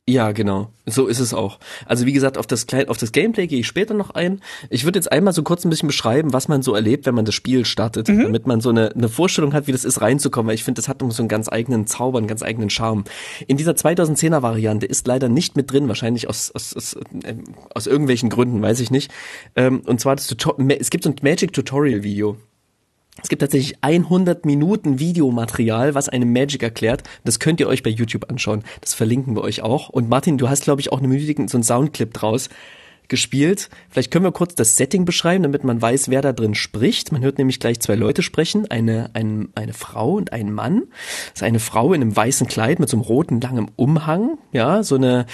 [0.07, 0.69] Ja, genau.
[0.85, 1.59] So ist es auch.
[1.85, 4.41] Also wie gesagt, auf das, auf das Gameplay gehe ich später noch ein.
[4.69, 7.23] Ich würde jetzt einmal so kurz ein bisschen beschreiben, was man so erlebt, wenn man
[7.23, 8.23] das Spiel startet, mhm.
[8.23, 10.89] damit man so eine, eine Vorstellung hat, wie das ist, reinzukommen, weil ich finde, das
[10.89, 13.05] hat so einen ganz eigenen Zauber, einen ganz eigenen Charme.
[13.47, 17.35] In dieser 2010er Variante ist leider nicht mit drin, wahrscheinlich aus, aus, aus, äh,
[17.73, 19.09] aus irgendwelchen Gründen, weiß ich nicht.
[19.55, 22.35] Ähm, und zwar das es gibt so ein Magic Tutorial Video.
[23.21, 27.03] Es gibt tatsächlich 100 Minuten Videomaterial, was einem Magic erklärt.
[27.23, 28.63] Das könnt ihr euch bei YouTube anschauen.
[28.81, 29.89] Das verlinken wir euch auch.
[29.89, 32.49] Und Martin, du hast, glaube ich, auch eine Minute so einen Soundclip draus
[33.07, 33.69] gespielt.
[33.89, 37.11] Vielleicht können wir kurz das Setting beschreiben, damit man weiß, wer da drin spricht.
[37.11, 40.83] Man hört nämlich gleich zwei Leute sprechen, eine, eine, eine Frau und einen Mann.
[41.29, 44.83] Das ist eine Frau in einem weißen Kleid mit so einem roten, langen Umhang, ja,
[44.83, 45.25] so eine,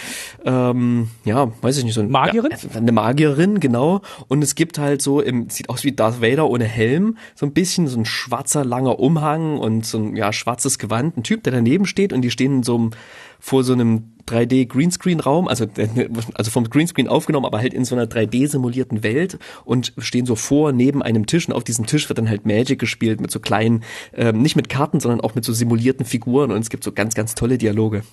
[0.46, 2.52] ähm, ja, weiß ich nicht, so eine Magierin?
[2.52, 4.02] Ja, eine Magierin, genau.
[4.28, 7.54] Und es gibt halt so, im, sieht aus wie Darth Vader ohne Helm, so ein
[7.54, 11.54] bisschen so ein schwarzer, langer Umhang und so ein, ja, schwarzes Gewand, ein Typ, der
[11.54, 12.92] daneben steht und die stehen in so einem,
[13.40, 15.68] vor so einem 3D Greenscreen Raum, also
[16.34, 20.36] also vom Greenscreen aufgenommen, aber halt in so einer 3D simulierten Welt und stehen so
[20.36, 23.40] vor neben einem Tisch und auf diesem Tisch wird dann halt Magic gespielt mit so
[23.40, 26.92] kleinen, ähm, nicht mit Karten, sondern auch mit so simulierten Figuren und es gibt so
[26.92, 28.04] ganz ganz tolle Dialoge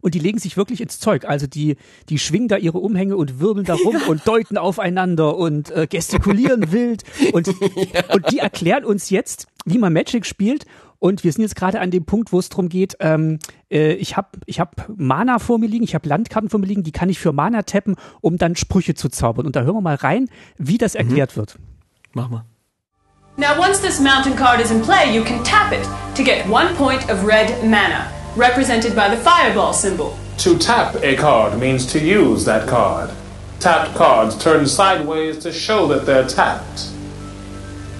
[0.00, 1.24] und die legen sich wirklich ins Zeug.
[1.24, 1.76] Also die,
[2.08, 4.06] die schwingen da ihre Umhänge und wirbeln da rum ja.
[4.06, 7.04] und deuten aufeinander und äh, gestikulieren wild.
[7.32, 7.46] Und,
[7.92, 8.14] ja.
[8.14, 10.64] und die erklären uns jetzt, wie man Magic spielt
[10.98, 13.38] und wir sind jetzt gerade an dem Punkt, wo es darum geht, ähm,
[13.70, 16.82] äh, ich habe ich hab Mana vor mir liegen, ich habe Landkarten vor mir liegen,
[16.82, 19.46] die kann ich für Mana tappen, um dann Sprüche zu zaubern.
[19.46, 21.00] Und da hören wir mal rein, wie das mhm.
[21.00, 21.56] erklärt wird.
[22.14, 22.44] Mach mal.
[23.36, 26.74] Now once this mountain card is in play, you can tap it to get one
[26.74, 30.16] point of red mana, represented by the fireball symbol.
[30.38, 33.10] To tap a card means to use that card.
[33.60, 36.90] Tapped cards turn sideways to show that they're tapped.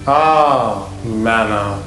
[0.05, 1.81] Ah, mana.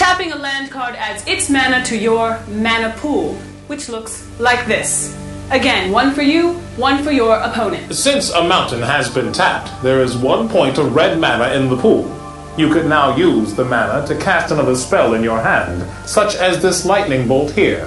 [0.00, 3.34] Tapping a land card adds its mana to your mana pool,
[3.66, 5.14] which looks like this.
[5.50, 7.94] Again, one for you, one for your opponent.
[7.94, 11.76] Since a mountain has been tapped, there is one point of red mana in the
[11.76, 12.10] pool.
[12.56, 16.62] You could now use the mana to cast another spell in your hand, such as
[16.62, 17.86] this lightning bolt here.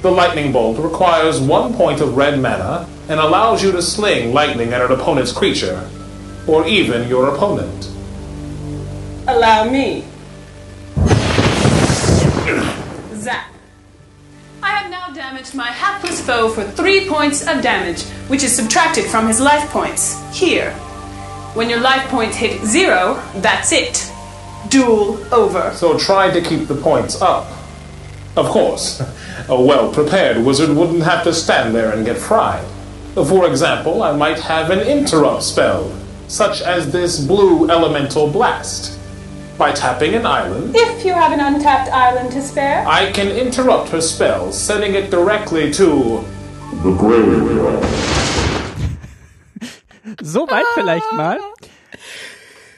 [0.00, 4.72] The lightning bolt requires one point of red mana and allows you to sling lightning
[4.72, 5.86] at an opponent's creature,
[6.48, 7.90] or even your opponent.
[9.28, 10.06] Allow me.
[15.32, 19.66] Damaged my hapless foe for three points of damage, which is subtracted from his life
[19.70, 20.20] points.
[20.38, 20.72] Here.
[21.54, 24.12] When your life points hit zero, that's it.
[24.68, 25.72] Duel over.
[25.72, 27.46] So try to keep the points up.
[28.36, 29.00] Of course,
[29.48, 32.66] a well prepared wizard wouldn't have to stand there and get fried.
[33.14, 35.90] For example, I might have an interrupt spell,
[36.28, 38.98] such as this blue elemental blast.
[39.58, 40.74] By tapping an island.
[40.74, 42.84] If you have an untapped island to spare.
[42.86, 46.24] I can interrupt her spell, sending it directly to
[46.82, 47.84] the graveyard.
[50.22, 51.38] so weit vielleicht mal.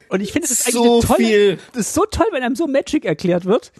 [0.08, 1.58] Und ich finde, es ist eigentlich so tolle, viel.
[1.72, 3.72] Das ist so toll, wenn einem so Magic erklärt wird.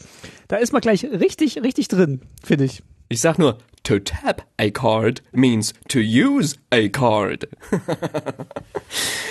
[0.48, 2.82] Da ist man gleich richtig, richtig drin, finde ich.
[3.08, 7.48] Ich sag nur, to tap a card means to use a card.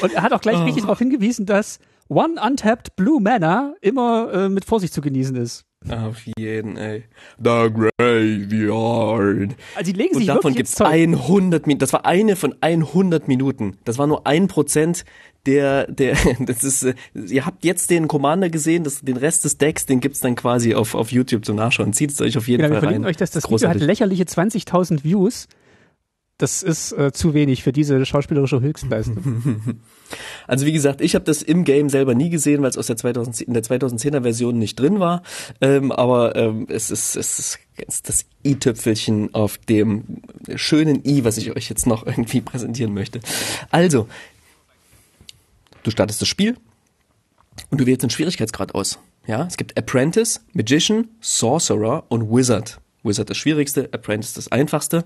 [0.01, 0.63] Und er hat auch gleich oh.
[0.63, 1.79] richtig darauf hingewiesen, dass
[2.13, 5.65] One Untapped Blue Mana immer äh, mit Vorsicht zu genießen ist.
[5.89, 7.03] Auf jeden, ey.
[7.37, 9.55] The Graveyard.
[9.75, 11.79] Also die legen sich Und davon gibt's 100 Minuten.
[11.79, 13.77] Das war eine von 100 Minuten.
[13.83, 15.03] Das war nur ein Prozent
[15.45, 19.57] der, der, das ist, äh, ihr habt jetzt den Commander gesehen, das, den Rest des
[19.57, 21.91] Decks, den gibt's dann quasi auf, auf YouTube zum Nachschauen.
[21.91, 23.05] Zieht es euch auf jeden genau, Fall rein.
[23.05, 25.47] euch, dass das, das Video hat lächerliche 20.000 Views
[26.37, 29.79] das ist äh, zu wenig für diese schauspielerische Höchstleistung.
[30.47, 32.97] Also wie gesagt, ich habe das im Game selber nie gesehen, weil es aus der
[32.97, 35.23] 2010, in der 2010er Version nicht drin war.
[35.59, 40.21] Ähm, aber ähm, es ist, es ist das i-Tüpfelchen auf dem
[40.55, 43.21] schönen i, was ich euch jetzt noch irgendwie präsentieren möchte.
[43.71, 44.07] Also,
[45.81, 46.57] du startest das Spiel
[47.71, 48.99] und du wählst den Schwierigkeitsgrad aus.
[49.25, 52.79] Ja, es gibt Apprentice, Magician, Sorcerer und Wizard.
[53.03, 55.05] Wizard das schwierigste, Apprentice das einfachste.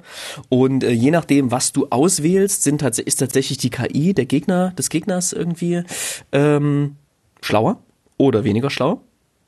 [0.50, 4.90] Und äh, je nachdem, was du auswählst, sind ist tatsächlich die KI der Gegner, des
[4.90, 5.84] Gegners irgendwie
[6.32, 6.96] ähm,
[7.42, 7.82] schlauer
[8.18, 9.02] oder weniger schlau.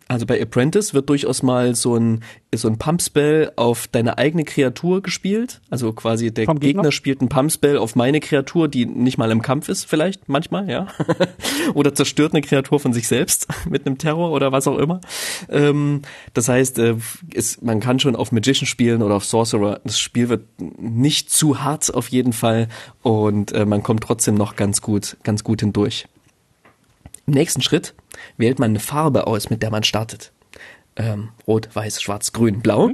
[0.10, 5.04] Also bei Apprentice wird durchaus mal so ein, so ein Pumpspell auf deine eigene Kreatur
[5.04, 5.62] gespielt.
[5.70, 6.60] Also quasi der Gegner?
[6.60, 6.92] Gegner?
[6.92, 10.88] spielt ein Pumpspell auf meine Kreatur, die nicht mal im Kampf ist, vielleicht, manchmal, ja.
[11.76, 15.00] oder zerstört eine Kreatur von sich selbst mit einem Terror oder was auch immer.
[15.48, 16.02] Ähm,
[16.34, 16.96] das heißt, äh,
[17.36, 19.80] es, man kann schon auf Magician spielen oder auf Sorcerer.
[19.84, 20.48] Das Spiel wird
[20.80, 22.68] nicht zu hart auf jeden Fall
[23.04, 26.08] und äh, man kommt trotzdem noch ganz gut, ganz gut hindurch.
[27.28, 27.94] Im nächsten Schritt
[28.38, 30.32] wählt man eine Farbe aus, mit der man startet.
[30.96, 32.92] Ähm, Rot, Weiß, Schwarz, Grün, Blau.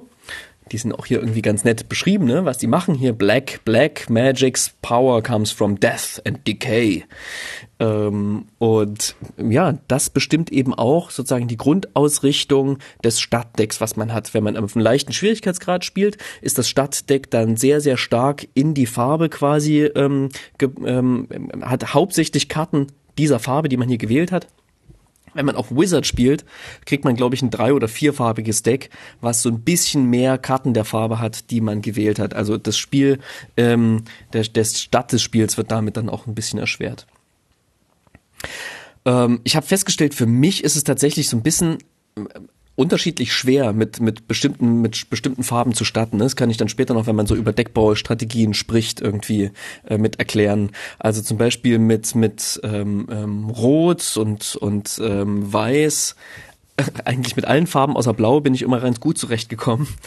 [0.71, 2.43] Die sind auch hier irgendwie ganz nett beschrieben, ne?
[2.43, 3.13] was die machen hier.
[3.13, 7.05] Black, Black, Magic's Power comes from Death and Decay.
[7.79, 14.33] Ähm, und ja, das bestimmt eben auch sozusagen die Grundausrichtung des Stadtdecks, was man hat.
[14.33, 18.73] Wenn man auf einem leichten Schwierigkeitsgrad spielt, ist das Stadtdeck dann sehr, sehr stark in
[18.73, 20.29] die Farbe quasi, ähm,
[20.83, 21.27] ähm,
[21.61, 22.87] hat hauptsächlich Karten
[23.19, 24.47] dieser Farbe, die man hier gewählt hat.
[25.35, 26.45] Wenn man auf Wizard spielt,
[26.85, 28.89] kriegt man, glaube ich, ein drei- oder vierfarbiges Deck,
[29.21, 32.33] was so ein bisschen mehr Karten der Farbe hat, die man gewählt hat.
[32.33, 33.19] Also das Spiel,
[33.57, 37.05] ähm, der, der Start des Spiels wird damit dann auch ein bisschen erschwert.
[39.05, 41.77] Ähm, ich habe festgestellt, für mich ist es tatsächlich so ein bisschen
[42.75, 46.17] unterschiedlich schwer mit mit bestimmten mit bestimmten Farben zu starten.
[46.17, 46.23] ne?
[46.23, 49.51] Das kann ich dann später noch, wenn man so über Deckbaustrategien spricht, irgendwie
[49.85, 50.71] äh, mit erklären.
[50.99, 56.15] Also zum Beispiel mit mit ähm, ähm, Rot und und ähm, Weiß.
[57.05, 59.87] Eigentlich mit allen Farben außer Blau bin ich immer ganz gut zurechtgekommen.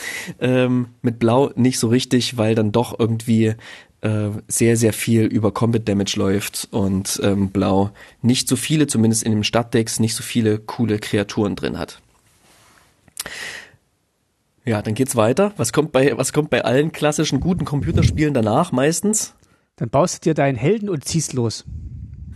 [0.40, 3.54] Ähm, mit Blau nicht so richtig, weil dann doch irgendwie
[4.02, 7.90] äh, sehr, sehr viel über Combat Damage läuft und ähm, Blau
[8.22, 12.00] nicht so viele, zumindest in dem Stadtdecks, nicht so viele coole Kreaturen drin hat.
[14.64, 15.52] Ja, dann geht's weiter.
[15.56, 19.34] Was kommt bei, was kommt bei allen klassischen guten Computerspielen danach meistens?
[19.76, 21.64] Dann baust du dir deinen Helden und ziehst los.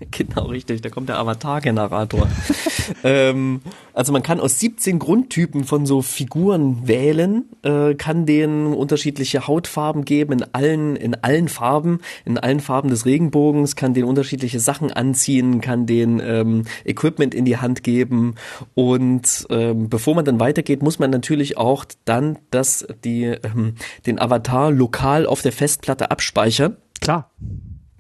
[0.11, 0.83] Genau, richtig.
[0.83, 2.29] Da kommt der Avatar-Generator.
[3.05, 3.61] ähm,
[3.93, 10.05] also man kann aus 17 Grundtypen von so Figuren wählen, äh, kann denen unterschiedliche Hautfarben
[10.05, 14.93] geben in allen, in allen Farben, in allen Farben des Regenbogens, kann denen unterschiedliche Sachen
[14.93, 18.35] anziehen, kann denen ähm, Equipment in die Hand geben
[18.75, 23.75] und ähm, bevor man dann weitergeht, muss man natürlich auch dann das, die, ähm,
[24.07, 27.33] den Avatar lokal auf der Festplatte abspeichern Klar.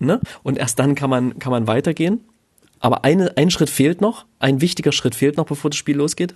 [0.06, 0.20] Ne?
[0.42, 2.20] Und erst dann kann man, kann man weitergehen.
[2.80, 6.34] Aber eine, ein Schritt fehlt noch, ein wichtiger Schritt fehlt noch, bevor das Spiel losgeht.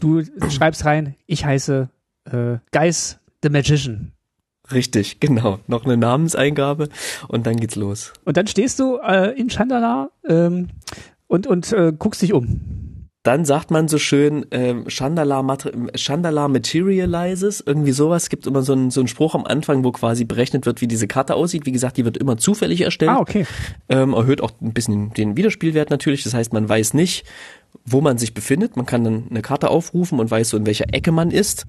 [0.00, 1.88] Du schreibst rein, ich heiße
[2.24, 4.12] äh, Geis the Magician.
[4.72, 5.58] Richtig, genau.
[5.66, 6.88] Noch eine Namenseingabe
[7.28, 8.12] und dann geht's los.
[8.24, 10.68] Und dann stehst du äh, in Chandala ähm,
[11.26, 12.81] und, und äh, guckst dich um.
[13.22, 18.28] Dann sagt man so schön, ähm, Chandala, Mater Chandala materializes, irgendwie sowas.
[18.28, 21.06] Gibt immer so einen, so einen Spruch am Anfang, wo quasi berechnet wird, wie diese
[21.06, 21.64] Karte aussieht.
[21.64, 23.12] Wie gesagt, die wird immer zufällig erstellt.
[23.12, 23.46] Ah, okay.
[23.88, 26.24] ähm, erhöht auch ein bisschen den Wiederspielwert natürlich.
[26.24, 27.24] Das heißt, man weiß nicht,
[27.84, 28.76] wo man sich befindet.
[28.76, 31.66] Man kann dann eine Karte aufrufen und weiß so, in welcher Ecke man ist.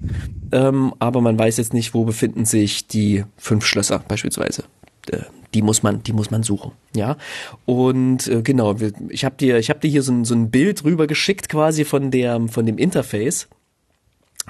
[0.50, 4.64] Ähm, aber man weiß jetzt nicht, wo befinden sich die fünf Schlösser beispielsweise.
[5.10, 5.22] Äh,
[5.54, 7.16] die muss man, die muss man suchen, ja.
[7.64, 8.74] Und äh, genau,
[9.08, 11.84] ich habe dir, ich habe dir hier so ein, so ein Bild rüber geschickt quasi
[11.84, 13.48] von der, von dem Interface.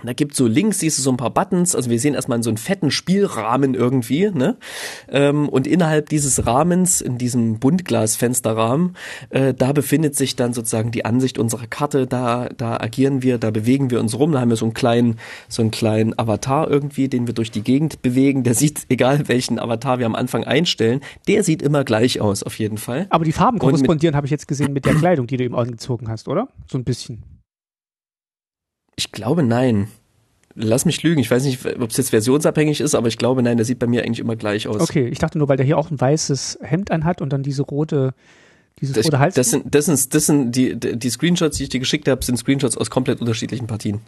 [0.02, 2.50] Da gibt so links siehst du so ein paar Buttons, also wir sehen erstmal so
[2.50, 4.57] einen fetten Spielrahmen irgendwie, ne?
[5.09, 8.96] Ähm, und innerhalb dieses Rahmens, in diesem Buntglasfensterrahmen,
[9.30, 13.50] äh, da befindet sich dann sozusagen die Ansicht unserer Karte, da, da agieren wir, da
[13.50, 17.09] bewegen wir uns rum, da haben wir so einen kleinen, so einen kleinen Avatar irgendwie,
[17.09, 21.00] den wir durch die Gegend bewegen, der sieht, egal welchen Avatar wir am Anfang einstellen,
[21.28, 23.07] der sieht immer gleich aus, auf jeden Fall.
[23.11, 26.09] Aber die Farben korrespondieren, habe ich jetzt gesehen, mit der Kleidung, die du eben angezogen
[26.09, 26.48] hast, oder?
[26.66, 27.33] So ein bisschen.
[28.96, 29.88] Ich glaube nein.
[30.57, 31.20] Lass mich lügen.
[31.20, 33.88] Ich weiß nicht, ob es jetzt versionsabhängig ist, aber ich glaube nein, der sieht bei
[33.88, 34.80] mir eigentlich immer gleich aus.
[34.80, 37.62] Okay, ich dachte nur, weil der hier auch ein weißes Hemd anhat und dann diese
[37.62, 38.14] rote,
[38.80, 39.35] dieses Das, rote Hals.
[39.35, 42.37] das sind, das sind, das sind die, die Screenshots, die ich dir geschickt habe, sind
[42.37, 44.00] Screenshots aus komplett unterschiedlichen Partien.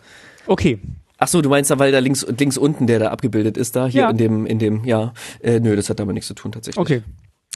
[0.47, 0.79] okay,
[1.19, 3.87] Ach so, du meinst da, weil da links, links unten der da abgebildet ist, da
[3.87, 4.11] hier Ja.
[4.11, 6.79] in dem, in dem, ja, äh, nö, das hat damit nichts zu tun tatsächlich.
[6.79, 7.03] okay.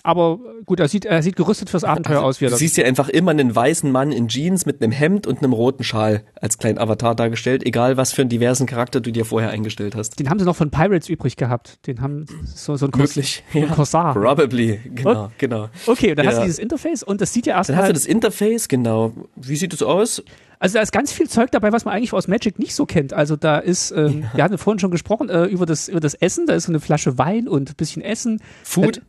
[0.03, 2.85] Aber gut, er sieht, er sieht gerüstet fürs Abenteuer aus, wie er Du siehst ja
[2.85, 6.59] einfach immer einen weißen Mann in Jeans mit einem Hemd und einem roten Schal als
[6.59, 10.19] kleinen Avatar dargestellt, egal was für einen diversen Charakter du dir vorher eingestellt hast.
[10.19, 11.87] Den haben sie noch von Pirates übrig gehabt.
[11.87, 13.67] Den haben so, so ein, Kors Möglich, ja.
[13.67, 14.15] Corsar.
[14.15, 15.69] Probably, genau, genau.
[15.87, 16.45] Okay, und dann hast du Ja.
[16.47, 19.13] dieses Interface und das sieht ja Dann hast erstmal, du das Interface, genau.
[19.37, 20.23] Wie sieht es aus?
[20.61, 23.15] also da ist ganz viel Zeug dabei, was man eigentlich aus Magic nicht so kennt.
[23.15, 26.46] Also da ist, ähm, wir hatten vorhin schon gesprochen äh, über das über das Essen.
[26.46, 28.42] Da ist so eine Flasche Wein und ein bisschen Essen.
[28.63, 28.98] Food?
[28.98, 29.01] Äh,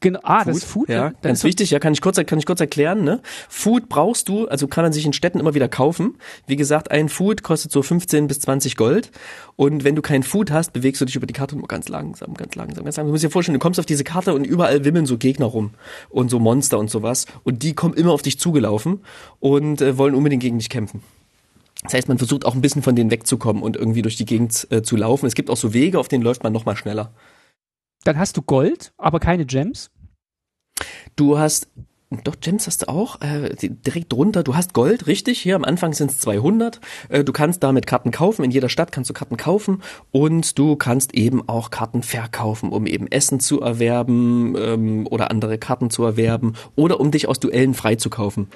[0.00, 0.90] Genau, ah, das ist Food.
[0.90, 3.20] Ja, Dann ganz wichtig, ja, kann ich kurz, kann ich kurz erklären, ne?
[3.48, 6.16] Food brauchst du, also kann man sich in Städten immer wieder kaufen.
[6.46, 9.10] Wie gesagt, ein Food kostet so 15 bis 20 Gold.
[9.56, 12.34] Und wenn du kein Food hast, bewegst du dich über die Karte nur ganz langsam,
[12.34, 13.06] ganz langsam, ganz langsam.
[13.06, 15.70] Du musst dir vorstellen, du kommst auf diese Karte und überall wimmeln so Gegner rum
[16.10, 17.24] und so Monster und sowas.
[17.42, 19.00] Und die kommen immer auf dich zugelaufen
[19.40, 21.02] und äh, wollen unbedingt gegen dich kämpfen.
[21.82, 24.66] Das heißt, man versucht auch ein bisschen von denen wegzukommen und irgendwie durch die Gegend
[24.70, 25.26] äh, zu laufen.
[25.26, 27.12] Es gibt auch so Wege, auf denen läuft man noch mal schneller.
[28.06, 29.90] Dann hast du Gold, aber keine Gems.
[31.16, 31.68] Du hast
[32.22, 33.20] doch, Gems hast du auch.
[33.20, 35.40] Äh, direkt drunter, du hast Gold, richtig.
[35.40, 36.80] Hier am Anfang sind es 200.
[37.08, 38.44] Äh, du kannst damit Karten kaufen.
[38.44, 39.82] In jeder Stadt kannst du Karten kaufen.
[40.12, 45.58] Und du kannst eben auch Karten verkaufen, um eben Essen zu erwerben ähm, oder andere
[45.58, 48.50] Karten zu erwerben oder um dich aus Duellen freizukaufen.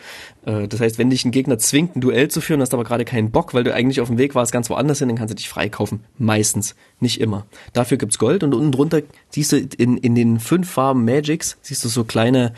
[0.46, 3.04] Äh, das heißt, wenn dich ein Gegner zwingt, ein Duell zu führen, hast aber gerade
[3.04, 5.36] keinen Bock, weil du eigentlich auf dem Weg warst, ganz woanders hin, dann kannst du
[5.36, 6.04] dich freikaufen.
[6.18, 6.76] Meistens.
[7.00, 7.46] Nicht immer.
[7.72, 8.44] Dafür gibt's Gold.
[8.44, 12.52] Und unten drunter siehst du in, in den fünf Farben Magics, siehst du so kleine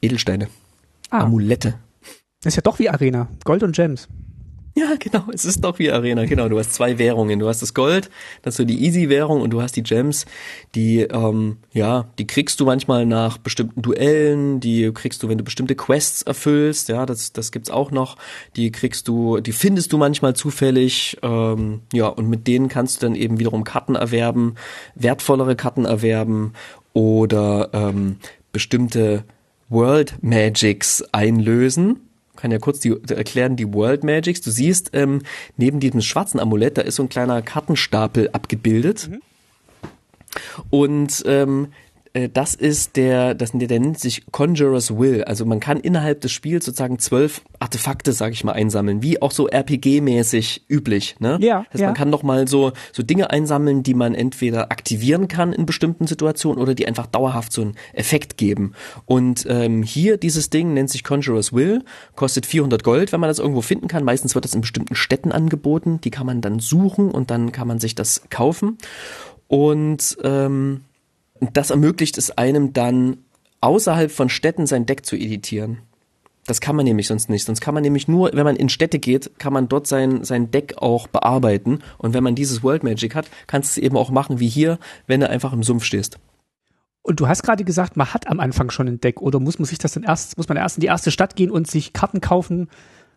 [0.00, 0.48] Edelsteine.
[1.10, 1.20] Ah.
[1.20, 1.74] Amulette.
[2.42, 3.28] Das ist ja doch wie Arena.
[3.44, 4.08] Gold und Gems.
[4.78, 6.48] Ja, genau, es ist doch wie Arena, genau.
[6.48, 7.40] Du hast zwei Währungen.
[7.40, 8.10] Du hast das Gold,
[8.42, 10.24] das ist so die Easy-Währung und du hast die Gems,
[10.76, 15.42] die, ähm, ja, die kriegst du manchmal nach bestimmten Duellen, die kriegst du, wenn du
[15.42, 18.16] bestimmte Quests erfüllst, ja, das, das gibt's auch noch.
[18.54, 23.06] Die kriegst du, die findest du manchmal zufällig, ähm, ja, und mit denen kannst du
[23.06, 24.54] dann eben wiederum Karten erwerben,
[24.94, 26.52] wertvollere Karten erwerben
[26.92, 28.18] oder ähm,
[28.52, 29.24] bestimmte
[29.68, 32.00] World Magics einlösen.
[32.36, 34.40] Kann ja kurz die, erklären, die World Magics.
[34.40, 35.22] Du siehst, ähm,
[35.56, 39.08] neben diesem schwarzen Amulett, da ist so ein kleiner Kartenstapel abgebildet.
[39.10, 39.22] Mhm.
[40.70, 41.68] Und ähm, äh,
[42.32, 45.24] das ist der, das, der, nennt sich Conjurer's Will.
[45.24, 49.32] Also man kann innerhalb des Spiels sozusagen zwölf Artefakte, sag ich mal, einsammeln, wie auch
[49.32, 51.16] so RPG-mäßig üblich.
[51.18, 51.38] Ne?
[51.40, 51.64] Ja.
[51.64, 51.86] Das heißt, ja.
[51.88, 56.06] man kann doch mal so, so Dinge einsammeln, die man entweder aktivieren kann in bestimmten
[56.06, 58.72] Situationen oder die einfach dauerhaft so einen Effekt geben.
[59.04, 61.84] Und ähm, hier dieses Ding nennt sich Conjurer's Will,
[62.16, 64.04] kostet 400 Gold, wenn man das irgendwo finden kann.
[64.04, 66.00] Meistens wird das in bestimmten Städten angeboten.
[66.02, 68.78] Die kann man dann suchen und dann kann man sich das kaufen.
[69.48, 70.82] Und ähm,
[71.52, 73.18] das ermöglicht es einem dann
[73.60, 75.78] außerhalb von Städten sein Deck zu editieren.
[76.46, 77.44] Das kann man nämlich sonst nicht.
[77.44, 80.50] Sonst kann man nämlich nur, wenn man in Städte geht, kann man dort sein, sein
[80.50, 81.80] Deck auch bearbeiten.
[81.98, 84.78] Und wenn man dieses World Magic hat, kannst du es eben auch machen wie hier,
[85.06, 86.18] wenn du einfach im Sumpf stehst.
[87.02, 89.66] Und du hast gerade gesagt, man hat am Anfang schon ein Deck oder muss man
[89.66, 92.20] sich das dann erst, muss man erst in die erste Stadt gehen und sich Karten
[92.22, 92.68] kaufen?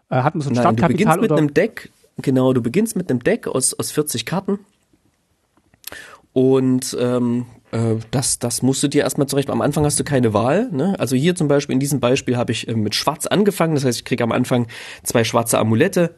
[0.09, 1.37] Äh, hat man so ein Nein, Startkapital du beginnst mit oder?
[1.37, 4.59] einem Deck, genau, du beginnst mit einem Deck aus, aus 40 Karten.
[6.33, 7.60] Und ähm, äh,
[8.11, 9.49] das, das musst du dir erstmal zurecht.
[9.49, 10.69] Am Anfang hast du keine Wahl.
[10.71, 10.95] Ne?
[10.99, 13.75] Also hier zum Beispiel, in diesem Beispiel habe ich äh, mit Schwarz angefangen.
[13.75, 14.67] Das heißt, ich kriege am Anfang
[15.03, 16.15] zwei schwarze Amulette.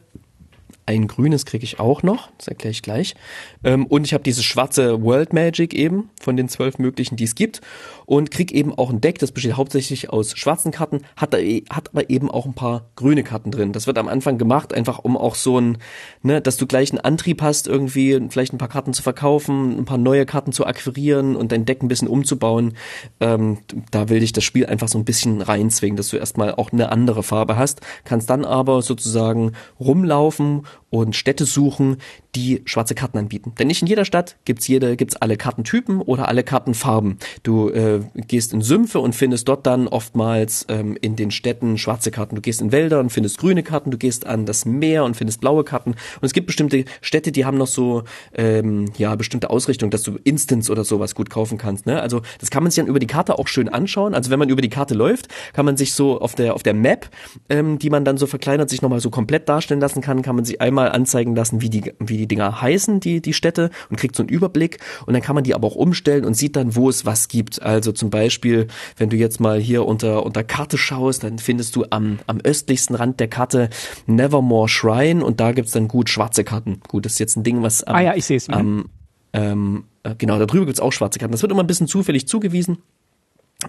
[0.86, 3.14] Ein grünes kriege ich auch noch, das erkläre ich gleich.
[3.62, 7.34] Ähm, und ich habe dieses schwarze World Magic eben von den zwölf möglichen, die es
[7.34, 7.62] gibt.
[8.06, 11.64] Und krieg eben auch ein Deck, das besteht hauptsächlich aus schwarzen Karten, hat, da, e,
[11.70, 13.72] hat aber eben auch ein paar grüne Karten drin.
[13.72, 15.78] Das wird am Anfang gemacht, einfach um auch so ein,
[16.22, 19.84] ne, dass du gleich einen Antrieb hast, irgendwie vielleicht ein paar Karten zu verkaufen, ein
[19.84, 22.74] paar neue Karten zu akquirieren und dein Deck ein bisschen umzubauen.
[23.20, 23.58] Ähm,
[23.90, 26.90] da will dich das Spiel einfach so ein bisschen reinzwingen, dass du erstmal auch eine
[26.90, 31.96] andere Farbe hast, kannst dann aber sozusagen rumlaufen und Städte suchen,
[32.36, 33.52] die schwarze Karten anbieten.
[33.58, 37.18] Denn nicht in jeder Stadt gibt's jede, gibt's alle Kartentypen oder alle Kartenfarben.
[37.42, 42.10] Du äh, gehst in Sümpfe und findest dort dann oftmals ähm, in den Städten schwarze
[42.10, 42.36] Karten.
[42.36, 43.90] Du gehst in Wälder und findest grüne Karten.
[43.90, 45.90] Du gehst an das Meer und findest blaue Karten.
[45.90, 50.18] Und es gibt bestimmte Städte, die haben noch so ähm, ja bestimmte Ausrichtung, dass du
[50.24, 51.86] Instants oder sowas gut kaufen kannst.
[51.86, 52.00] Ne?
[52.00, 54.14] Also das kann man sich dann über die Karte auch schön anschauen.
[54.14, 56.74] Also wenn man über die Karte läuft, kann man sich so auf der auf der
[56.74, 57.08] Map,
[57.48, 60.44] ähm, die man dann so verkleinert, sich nochmal so komplett darstellen lassen kann, kann man
[60.44, 64.16] sich einmal anzeigen lassen, wie die wie die Dinger heißen, die die Städte und kriegt
[64.16, 64.78] so einen Überblick.
[65.06, 67.62] Und dann kann man die aber auch umstellen und sieht dann, wo es was gibt.
[67.62, 71.84] Also zum Beispiel, wenn du jetzt mal hier unter unter Karte schaust, dann findest du
[71.90, 73.70] am am östlichsten Rand der Karte
[74.06, 76.80] Nevermore Shrine und da gibt's dann gut schwarze Karten.
[76.88, 78.48] Gut, das ist jetzt ein Ding, was am, ah ja, ich sehe es.
[78.48, 78.88] am
[79.32, 81.32] ähm, äh, genau, da drüber gibt's auch schwarze Karten.
[81.32, 82.78] Das wird immer ein bisschen zufällig zugewiesen.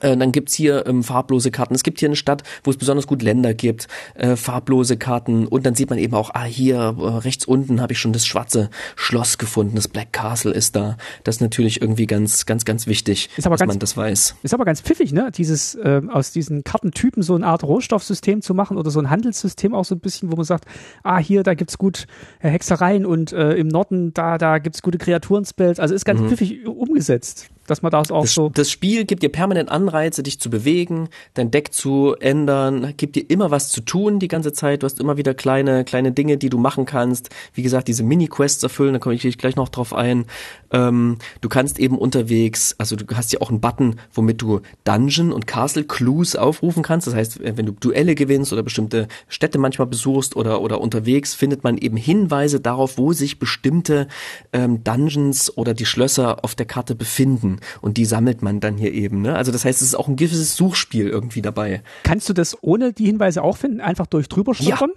[0.02, 1.76] Äh, Dann gibt's hier ähm, farblose Karten.
[1.76, 5.48] Es gibt hier eine Stadt, wo es besonders gut Länder gibt, äh, farblose Karten.
[5.48, 8.26] Und dann sieht man eben auch, ah, hier äh, rechts unten habe ich schon das
[8.26, 9.76] schwarze Schloss gefunden.
[9.76, 10.98] Das Black Castle ist da.
[11.24, 14.36] Das ist natürlich irgendwie ganz, ganz, ganz wichtig, Ist aber dass ganz- man das weiß.
[14.44, 15.30] Ist aber ganz pfiffig, ne?
[15.36, 19.74] Dieses äh, aus diesen Kartentypen so eine Art Rohstoffsystem zu machen oder so ein Handelssystem
[19.74, 20.66] auch so ein bisschen, wo man sagt,
[21.04, 22.06] ah, hier, da gibt's gut
[22.40, 25.80] äh, Hexereien und äh, im Norden, da, da gibt's gute Kreaturenspells.
[25.80, 28.50] Also ist ganz pfiffig umgesetzt, dass man das auch Das, so.
[28.50, 33.30] das Spiel gibt dir permanent Anreize, dich zu bewegen, dein Deck zu ändern, gibt dir
[33.30, 34.84] immer was zu tun die ganze Zeit.
[34.84, 37.30] Du hast immer wieder kleine, kleine Dinge, die du machen kannst.
[37.54, 40.26] Wie gesagt, diese Mini-Quests erfüllen, da komme ich gleich noch drauf ein.
[40.72, 45.32] Ähm, du kannst eben unterwegs, also du hast ja auch einen Button, womit du Dungeon
[45.32, 47.08] und Castle Clues aufrufen kannst.
[47.08, 51.64] Das heißt, wenn du Duelle gewinnst oder bestimmte Städte manchmal besuchst oder, oder unterwegs, findet
[51.64, 54.08] man eben Hinweise darauf, wo sich bestimmte
[54.54, 57.55] ähm, Dungeons oder die Schlösser auf der Karte befinden.
[57.82, 59.22] Und die sammelt man dann hier eben.
[59.22, 59.36] Ne?
[59.36, 61.82] Also das heißt, es ist auch ein gewisses Suchspiel irgendwie dabei.
[62.04, 63.82] Kannst du das ohne die Hinweise auch finden?
[63.82, 64.92] Einfach durch drüber stolpern?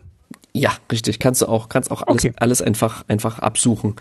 [0.55, 1.19] Ja, richtig.
[1.19, 2.33] Kannst du auch, kannst auch alles, Okay.
[2.37, 3.95] alles einfach, einfach absuchen.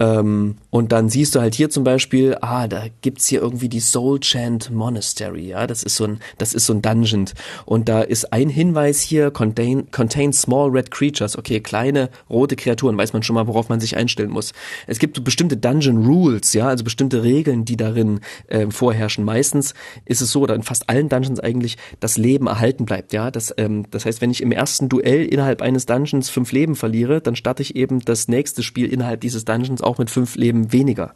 [0.00, 3.80] Ähm, und dann siehst du halt hier zum Beispiel, ah, da gibt's hier irgendwie die
[3.80, 7.26] Soul Chant Monastery, ja, das ist so ein, das ist so ein Dungeon.
[7.64, 12.96] Und da ist ein Hinweis hier, contain, contain small red creatures, okay, kleine rote Kreaturen,
[12.96, 14.52] weiß man schon mal, worauf man sich einstellen muss.
[14.86, 19.24] Es gibt bestimmte Dungeon Rules, ja, also bestimmte Regeln, die darin äh, vorherrschen.
[19.24, 19.74] Meistens
[20.04, 23.30] ist es so, oder in fast allen Dungeons eigentlich, das Leben erhalten bleibt, ja.
[23.30, 27.20] Das, ähm, das heißt, wenn ich im ersten Duell innerhalb eines Dungeons fünf Leben verliere,
[27.20, 31.14] dann starte ich eben das nächste Spiel innerhalb dieses Dungeons auch mit fünf Leben weniger.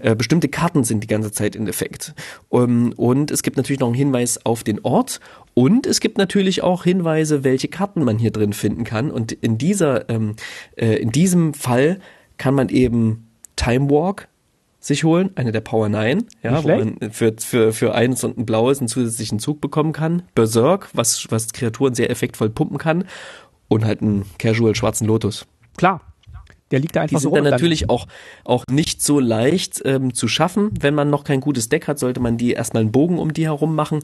[0.00, 2.14] Äh, bestimmte Karten sind die ganze Zeit in Effekt.
[2.48, 5.20] Um, und es gibt natürlich noch einen Hinweis auf den Ort
[5.54, 9.10] und es gibt natürlich auch Hinweise, welche Karten man hier drin finden kann.
[9.10, 10.36] Und in dieser, ähm,
[10.76, 11.98] äh, in diesem Fall
[12.38, 14.28] kann man eben Time Walk
[14.80, 18.46] sich holen, eine der Power 9, ja, wo man für, für, für eins und ein
[18.46, 20.22] blaues einen zusätzlichen Zug bekommen kann.
[20.34, 23.04] Berserk, was, was Kreaturen sehr effektvoll pumpen kann.
[23.68, 25.46] Und halt einen Casual schwarzen Lotus.
[25.76, 26.11] Klar.
[26.72, 27.50] Der liegt da Die einfach so sind dann rum.
[27.52, 28.06] natürlich auch,
[28.44, 30.70] auch nicht so leicht ähm, zu schaffen.
[30.80, 33.44] Wenn man noch kein gutes Deck hat, sollte man die erstmal einen Bogen um die
[33.44, 34.00] herum machen.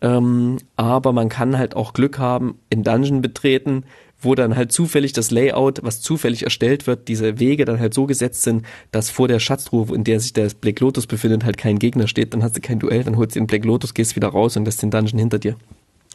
[0.00, 3.84] Ähm, aber man kann halt auch Glück haben, in Dungeon betreten,
[4.20, 8.06] wo dann halt zufällig das Layout, was zufällig erstellt wird, diese Wege dann halt so
[8.06, 11.78] gesetzt sind, dass vor der Schatztruhe, in der sich der Black Lotus befindet, halt kein
[11.78, 12.32] Gegner steht.
[12.32, 14.64] Dann hast du kein Duell, dann holst du den Black Lotus, gehst wieder raus und
[14.64, 15.56] lässt den Dungeon hinter dir.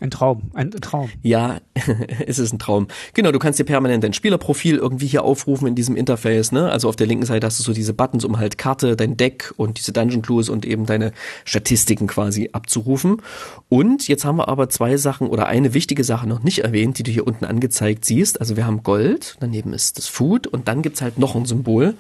[0.02, 1.10] Ein Traum, ein Traum.
[1.24, 1.60] Ja,
[2.26, 2.88] es ist ein Traum.
[3.14, 6.72] Genau, du kannst dir permanent dein Spielerprofil irgendwie hier aufrufen in diesem Interface, ne?
[6.72, 9.54] Also auf der linken Seite hast du so diese Buttons, um halt Karte, dein Deck
[9.58, 11.12] und diese Dungeon Clues und eben deine
[11.44, 13.22] Statistiken quasi abzurufen.
[13.68, 17.04] Und jetzt haben wir aber zwei Sachen oder eine wichtige Sache noch nicht erwähnt, die
[17.04, 18.40] du hier unten angezeigt siehst.
[18.40, 21.96] Also wir haben Gold, daneben ist das Food und dann gibt's halt noch ein Symbol,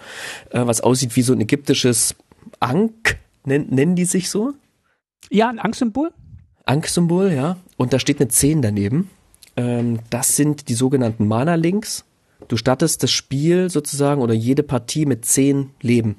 [0.52, 2.16] äh, was aussieht wie so ein ägyptisches
[2.62, 4.54] Ankh, nennen, nennen die sich so?
[5.30, 6.12] Ja, ein Angstsymbol?
[6.70, 7.58] Ankh-Symbol, ja.
[7.78, 9.10] Und da steht eine 10 daneben.
[9.56, 12.06] Ähm, das sind die sogenannten Mana-Links.
[12.48, 16.16] Du startest das Spiel sozusagen oder jede Partie mit 10 Leben.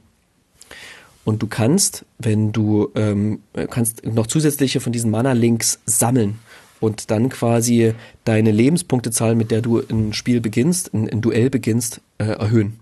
[1.25, 3.41] Und du kannst, wenn du ähm,
[3.71, 6.39] kannst noch zusätzliche von diesen Mana-Links sammeln
[6.81, 7.95] und dann quasi
[8.25, 12.81] deine Lebenspunktezahl, mit der du ein Spiel beginnst, ein, ein Duell beginnst, äh, erhöhen.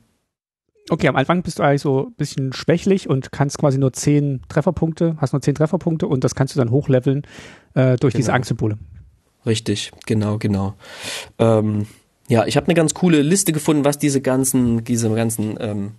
[0.90, 4.40] Okay, am Anfang bist du eigentlich so ein bisschen schwächlich und kannst quasi nur zehn
[4.48, 7.22] Trefferpunkte, hast nur zehn Trefferpunkte und das kannst du dann hochleveln
[7.74, 8.36] äh, durch diese Genau.
[8.36, 8.78] Angstsymbole.
[9.46, 10.74] Richtig, genau, genau.
[11.38, 11.86] Ähm,
[12.28, 15.92] ja, ich habe eine ganz coole Liste gefunden, was diese ganzen, diese ganzen, ähm,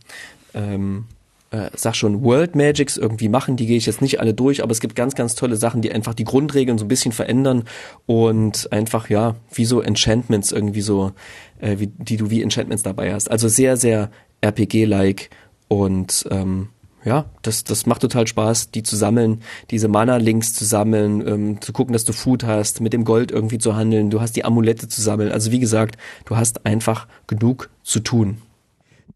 [0.53, 1.05] ähm,
[1.51, 3.55] äh, sag schon, World Magics irgendwie machen.
[3.57, 5.91] Die gehe ich jetzt nicht alle durch, aber es gibt ganz, ganz tolle Sachen, die
[5.91, 7.63] einfach die Grundregeln so ein bisschen verändern
[8.05, 11.11] und einfach, ja, wie so Enchantments irgendwie so,
[11.59, 13.31] äh, wie, die du wie Enchantments dabei hast.
[13.31, 14.11] Also sehr, sehr
[14.41, 15.29] RPG-like
[15.67, 16.69] und ähm,
[17.05, 21.71] ja, das, das macht total Spaß, die zu sammeln, diese Mana-Links zu sammeln, ähm, zu
[21.71, 24.87] gucken, dass du Food hast, mit dem Gold irgendwie zu handeln, du hast die Amulette
[24.87, 25.31] zu sammeln.
[25.31, 28.39] Also wie gesagt, du hast einfach genug zu tun.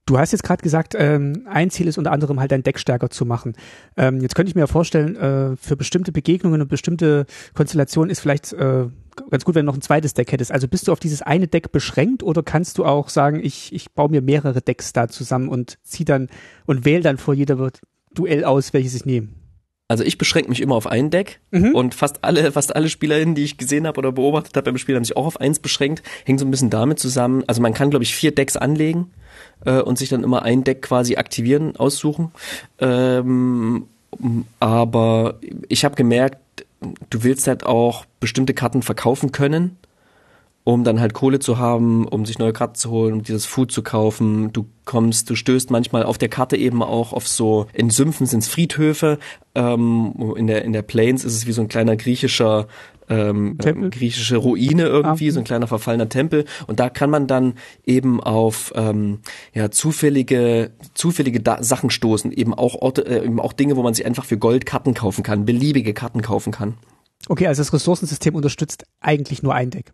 [0.05, 3.09] Du hast jetzt gerade gesagt, ähm, ein Ziel ist unter anderem halt dein Deck stärker
[3.09, 3.53] zu machen.
[3.95, 8.19] Ähm, jetzt könnte ich mir ja vorstellen, äh, für bestimmte Begegnungen und bestimmte Konstellationen ist
[8.19, 8.88] vielleicht äh,
[9.30, 10.51] ganz gut, wenn du noch ein zweites Deck hättest.
[10.51, 13.91] Also bist du auf dieses eine Deck beschränkt oder kannst du auch sagen, ich, ich
[13.91, 16.30] baue mir mehrere Decks da zusammen und zieh dann
[16.66, 17.72] und wähle dann vor jeder
[18.14, 19.30] Duell aus, welches ich nehme?
[19.88, 21.76] Also ich beschränke mich immer auf ein Deck Mhm.
[21.76, 24.95] und fast alle, fast alle SpielerInnen, die ich gesehen habe oder beobachtet habe beim Spiel,
[24.95, 26.01] haben sich auch auf eins beschränkt.
[26.26, 27.43] Hängt so ein bisschen damit zusammen.
[27.47, 29.11] Also man kann, glaube ich, vier Decks anlegen
[29.66, 32.32] äh, und sich dann immer ein Deck quasi aktivieren, aussuchen.
[32.80, 33.88] Ähm,
[34.59, 35.39] aber
[35.70, 36.38] ich habe gemerkt,
[37.09, 39.77] du willst halt auch bestimmte Karten verkaufen können,
[40.63, 43.71] um dann halt Kohle zu haben, um sich neue Karten zu holen, um dieses Food
[43.71, 44.53] zu kaufen.
[44.53, 48.47] Du kommst, du stößt manchmal auf der Karte eben auch auf so, in Sümpfen sind's
[48.47, 49.19] Friedhöfe,
[49.55, 52.67] ähm, in der, in der Plains ist es wie so ein kleiner griechischer,
[53.10, 53.89] ähm, Tempel?
[53.89, 55.32] griechische Ruine irgendwie, Ah.
[55.32, 56.45] so ein kleiner verfallener Tempel.
[56.68, 57.54] Und da kann man dann
[57.86, 59.20] eben auf ähm,
[59.54, 63.93] ja zufällige zufällige da Sachen stoßen, eben auch Orte, äh, eben auch Dinge, wo man
[63.93, 66.76] sich einfach für Gold Karten kaufen kann, beliebige Karten kaufen kann.
[67.30, 69.91] Okay, also das Ressourcensystem unterstützt eigentlich nur ein Deck.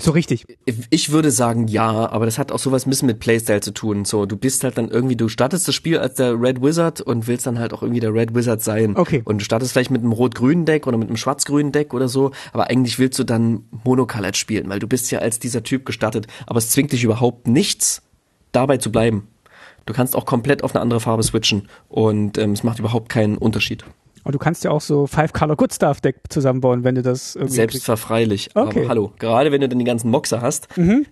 [0.00, 0.46] So richtig.
[0.88, 4.04] Ich würde sagen ja, aber das hat auch sowas ein bisschen mit Playstyle zu tun.
[4.04, 7.26] So, du bist halt dann irgendwie, du startest das Spiel als der Red Wizard und
[7.26, 8.96] willst dann halt auch irgendwie der Red Wizard sein.
[8.96, 9.22] Okay.
[9.24, 12.30] Und du startest vielleicht mit einem rot-grünen Deck oder mit einem schwarz-grünen Deck oder so,
[12.52, 16.26] aber eigentlich willst du dann Monocolored spielen, weil du bist ja als dieser Typ gestartet,
[16.46, 18.02] aber es zwingt dich überhaupt nichts,
[18.52, 19.28] dabei zu bleiben.
[19.86, 23.36] Du kannst auch komplett auf eine andere Farbe switchen und ähm, es macht überhaupt keinen
[23.36, 23.84] Unterschied.
[24.24, 27.36] Und du kannst ja auch so Five Color Good Stuff Deck zusammenbauen, wenn du das
[27.36, 27.54] irgendwie.
[27.54, 28.50] Selbstverfreilich.
[28.54, 28.80] Okay.
[28.80, 30.68] Aber hallo, gerade wenn du dann die ganzen Moxer hast,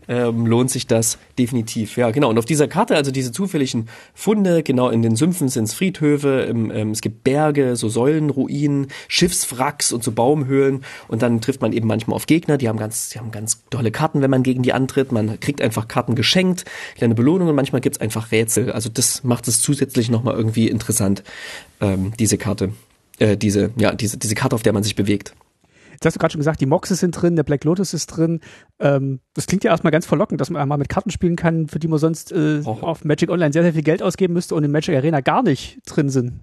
[0.09, 1.97] ähm, lohnt sich das definitiv.
[1.97, 2.29] Ja, genau.
[2.29, 6.41] Und auf dieser Karte, also diese zufälligen Funde, genau in den Sümpfen sind es Friedhöfe,
[6.49, 10.85] im, ähm, es gibt Berge, so Säulenruinen, Schiffswracks und so Baumhöhlen.
[11.09, 13.91] Und dann trifft man eben manchmal auf Gegner, die haben ganz, die haben ganz tolle
[13.91, 15.13] Karten, wenn man gegen die antritt.
[15.13, 16.65] Man kriegt einfach Karten geschenkt,
[16.97, 18.73] kleine Belohnungen, manchmal gibt's einfach Rätsel.
[18.73, 21.23] Also das macht es zusätzlich nochmal irgendwie interessant,
[21.81, 22.73] ähm, diese Karte.
[23.19, 25.35] Äh, diese, ja, diese, diese Karte, auf der man sich bewegt.
[25.93, 28.41] Jetzt hast du gerade schon gesagt, die Moxes sind drin, der Black Lotus ist drin.
[28.79, 31.81] Ähm, das klingt ja erstmal ganz verlockend, dass man mal mit Karten spielen kann, für
[31.81, 32.79] die man sonst äh, Oh.
[32.83, 35.81] auf Magic Online sehr, sehr viel Geld ausgeben müsste und in Magic Arena gar nicht
[35.87, 36.41] drin sind.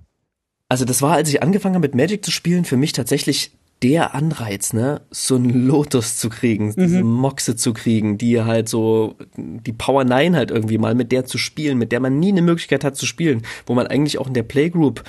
[0.67, 3.51] Also das war, als ich angefangen habe mit Magic zu spielen, für mich tatsächlich
[3.83, 9.15] der Anreiz, ne, so einen Lotus zu kriegen, diese Moxe zu kriegen, die halt so,
[9.37, 12.41] die Power 9 halt irgendwie mal mit der zu spielen, mit der man nie eine
[12.41, 15.03] Möglichkeit hat zu spielen, wo man eigentlich auch in der Playgroup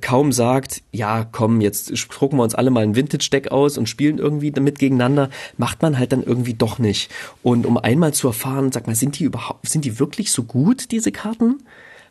[0.00, 4.18] kaum sagt, ja, komm, jetzt drucken wir uns alle mal ein Vintage-Deck aus und spielen
[4.18, 7.10] irgendwie damit gegeneinander, macht man halt dann irgendwie doch nicht.
[7.42, 10.90] Und um einmal zu erfahren, sag mal, sind die überhaupt, sind die wirklich so gut,
[10.90, 11.62] diese Karten?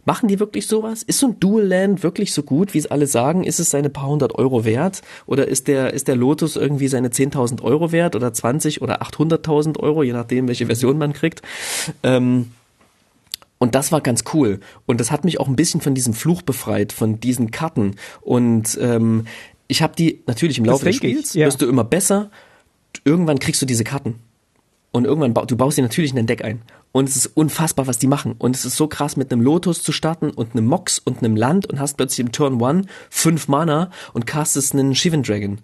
[0.07, 1.01] Machen die wirklich sowas?
[1.01, 3.43] Ist so ein Dual Land wirklich so gut, wie es alle sagen?
[3.43, 5.01] Ist es seine paar hundert Euro wert?
[5.25, 9.79] Oder ist der, ist der Lotus irgendwie seine 10.000 Euro wert oder 20 oder 800.000
[9.79, 11.41] Euro, je nachdem, welche Version man kriegt?
[12.03, 12.51] Ähm,
[13.57, 14.59] und das war ganz cool.
[14.85, 17.95] Und das hat mich auch ein bisschen von diesem Fluch befreit, von diesen Karten.
[18.21, 19.25] Und ähm,
[19.67, 21.47] ich habe die natürlich im Laufe des denke ich, Spiels, ja.
[21.47, 22.29] wirst du immer besser.
[23.03, 24.19] Irgendwann kriegst du diese Karten.
[24.91, 26.61] Und irgendwann, bau, du baust sie natürlich in dein Deck ein.
[26.91, 28.35] Und es ist unfassbar, was die machen.
[28.37, 31.35] Und es ist so krass, mit einem Lotus zu starten und einem Mox und einem
[31.35, 35.59] Land und hast plötzlich im Turn One fünf Mana und castest einen Shivan Dragon.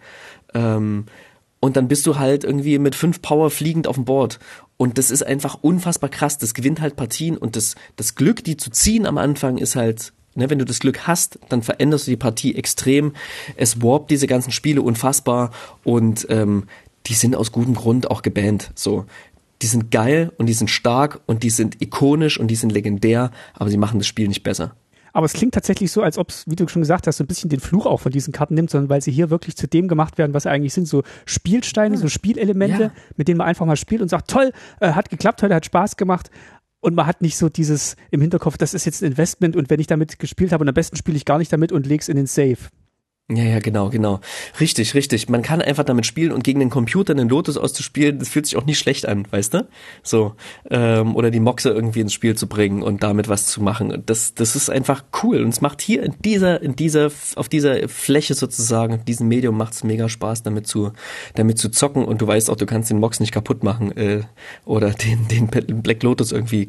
[0.53, 1.05] Ähm,
[1.61, 4.39] und dann bist du halt irgendwie mit fünf Power fliegend auf dem Board.
[4.77, 6.39] Und das ist einfach unfassbar krass.
[6.39, 10.11] Das gewinnt halt Partien und das, das Glück, die zu ziehen am Anfang, ist halt,
[10.33, 13.13] ne, wenn du das Glück hast, dann veränderst du die Partie extrem.
[13.55, 15.51] Es warpt diese ganzen Spiele unfassbar
[15.83, 16.65] und ähm,
[17.05, 18.71] die sind aus gutem Grund auch gebannt.
[18.73, 19.05] So.
[19.61, 23.29] Die sind geil und die sind stark und die sind ikonisch und die sind legendär,
[23.53, 24.75] aber sie machen das Spiel nicht besser.
[25.13, 27.27] Aber es klingt tatsächlich so, als ob es, wie du schon gesagt hast, so ein
[27.27, 29.87] bisschen den Fluch auch von diesen Karten nimmt, sondern weil sie hier wirklich zu dem
[29.87, 32.91] gemacht werden, was sie eigentlich sind, so Spielsteine, so Spielelemente, Ja.
[33.17, 35.97] mit denen man einfach mal spielt und sagt, toll, äh, hat geklappt heute, hat Spaß
[35.97, 36.29] gemacht.
[36.79, 39.79] Und man hat nicht so dieses im Hinterkopf, das ist jetzt ein Investment und wenn
[39.79, 42.15] ich damit gespielt habe und am besten spiele ich gar nicht damit und leg's in
[42.15, 42.57] den Safe.
[43.29, 44.19] Ja, ja, genau, genau.
[44.59, 45.29] Richtig, richtig.
[45.29, 48.57] Man kann einfach damit spielen und gegen den Computer einen Lotus auszuspielen, das fühlt sich
[48.57, 49.67] auch nicht schlecht an, weißt du?
[50.03, 50.33] So.
[50.69, 54.03] Ähm, oder die Moxe irgendwie ins Spiel zu bringen und damit was zu machen.
[54.05, 55.41] Das, das ist einfach cool.
[55.43, 59.55] Und es macht hier in dieser, in dieser, auf dieser Fläche sozusagen, in diesem Medium
[59.57, 60.91] macht es mega Spaß, damit zu,
[61.35, 62.03] damit zu zocken.
[62.03, 64.23] Und du weißt auch, du kannst den Mox nicht kaputt machen, äh,
[64.65, 66.67] oder den, den Black Lotus irgendwie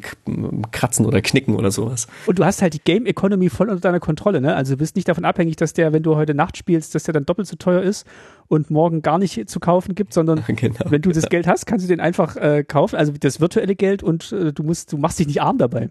[0.71, 2.07] kratzen oder knicken oder sowas.
[2.25, 4.55] Und du hast halt die Game Economy voll unter deiner Kontrolle, ne?
[4.55, 7.13] Also du bist nicht davon abhängig, dass der, wenn du heute Nacht spielst, dass der
[7.13, 8.05] dann doppelt so teuer ist
[8.47, 11.85] und morgen gar nicht zu kaufen gibt, sondern Genau, wenn du das Geld hast, kannst
[11.85, 15.19] du den einfach äh, kaufen, also das virtuelle Geld und äh, du musst, du machst
[15.19, 15.89] dich nicht arm dabei.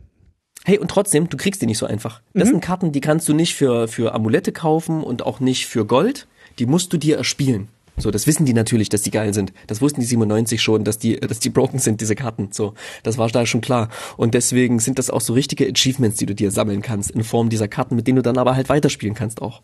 [0.65, 2.21] Hey, und trotzdem, du kriegst die nicht so einfach.
[2.35, 5.85] Das sind Karten, die kannst du nicht für, für Amulette kaufen und auch nicht für
[5.85, 6.29] Gold.
[6.59, 7.69] Die musst du dir erspielen.
[7.97, 9.53] So, das wissen die natürlich, dass die geil sind.
[9.67, 12.49] Das wussten die 97 schon, dass die, dass die broken sind, diese Karten.
[12.53, 13.89] So, das war da schon klar.
[14.17, 17.51] Und deswegen sind das auch so richtige Achievements, die du dir sammeln kannst in Form
[17.51, 19.63] dieser Karten, mit denen du dann aber halt weiterspielen kannst auch.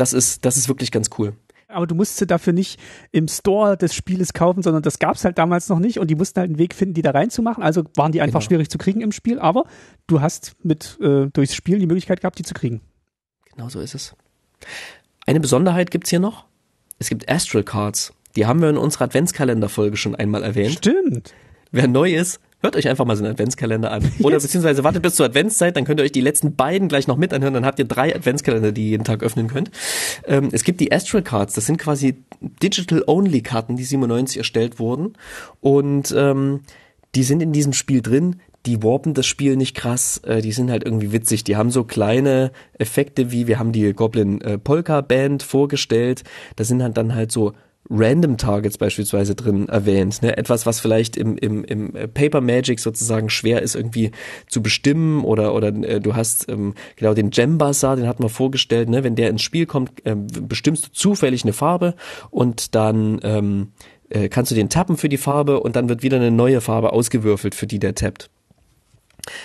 [0.00, 1.34] Das ist, das ist wirklich ganz cool.
[1.68, 2.80] Aber du musst sie dafür nicht
[3.12, 6.40] im Store des Spieles kaufen, sondern das gab's halt damals noch nicht und die mussten
[6.40, 7.62] halt einen Weg finden, die da reinzumachen.
[7.62, 8.48] Also waren die einfach Genau.
[8.48, 9.64] schwierig zu kriegen im Spiel, aber
[10.08, 12.80] du hast mit äh, durchs Spiel die Möglichkeit gehabt, die zu kriegen.
[13.54, 14.14] Genau so ist es.
[15.26, 16.46] Eine Besonderheit gibt's hier noch.
[16.98, 18.12] Es gibt Astral Cards.
[18.36, 20.72] Die haben wir in unserer Adventskalenderfolge schon einmal erwähnt.
[20.72, 21.34] Stimmt.
[21.70, 24.10] Wer neu ist, hört euch einfach mal so einen Adventskalender an.
[24.20, 24.44] Oder Yes.
[24.44, 27.32] beziehungsweise wartet bis zur Adventszeit, dann könnt ihr euch die letzten beiden gleich noch mit
[27.32, 29.70] anhören, dann habt ihr drei Adventskalender, die ihr jeden Tag öffnen könnt.
[30.26, 32.22] Ähm, es gibt die Astral Cards, das sind quasi
[32.62, 35.14] Digital-Only-Karten, die 97 erstellt wurden.
[35.60, 36.60] Und ähm,
[37.14, 38.36] die sind in diesem Spiel drin.
[38.66, 41.44] Die warpen das Spiel nicht krass, äh, die sind halt irgendwie witzig.
[41.44, 46.24] Die haben so kleine Effekte wie, wir haben die Goblin äh, Polka Band vorgestellt.
[46.56, 47.54] Da sind halt dann halt so
[47.88, 50.22] Random Targets beispielsweise drin erwähnt.
[50.22, 50.36] Ne?
[50.36, 54.10] Etwas, was vielleicht im, im, im äh, Paper Magic sozusagen schwer ist irgendwie
[54.46, 58.28] zu bestimmen oder, oder äh, du hast ähm, genau den Gem Bazaar, den hat man
[58.28, 59.02] vorgestellt, ne?
[59.02, 61.94] wenn der ins Spiel kommt, ähm, bestimmst du zufällig eine Farbe
[62.30, 63.72] und dann ähm,
[64.10, 66.92] äh, kannst du den tappen für die Farbe und dann wird wieder eine neue Farbe
[66.92, 68.30] ausgewürfelt, für die der tappt.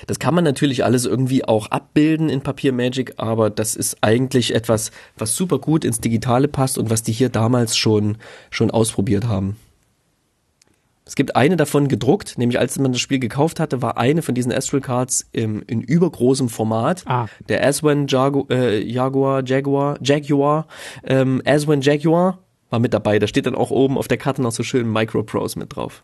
[0.07, 4.53] Das kann man natürlich alles irgendwie auch abbilden in Papier Magic, aber das ist eigentlich
[4.53, 8.17] etwas, was super gut ins Digitale passt und was die hier damals schon,
[8.49, 9.57] schon ausprobiert haben.
[11.07, 14.33] Es gibt eine davon gedruckt, nämlich als man das Spiel gekauft hatte, war eine von
[14.33, 17.03] diesen Astral Cards im, in übergroßem Format.
[17.05, 17.27] Ah.
[17.47, 20.67] Der Aswan Jagu äh, Jaguar, Jaguar, Jaguar,
[21.03, 22.39] ähm, Aswan Jaguar
[22.71, 23.19] war mit dabei.
[23.19, 26.03] Da steht dann auch oben auf der Karte noch so schön Microprose mit drauf.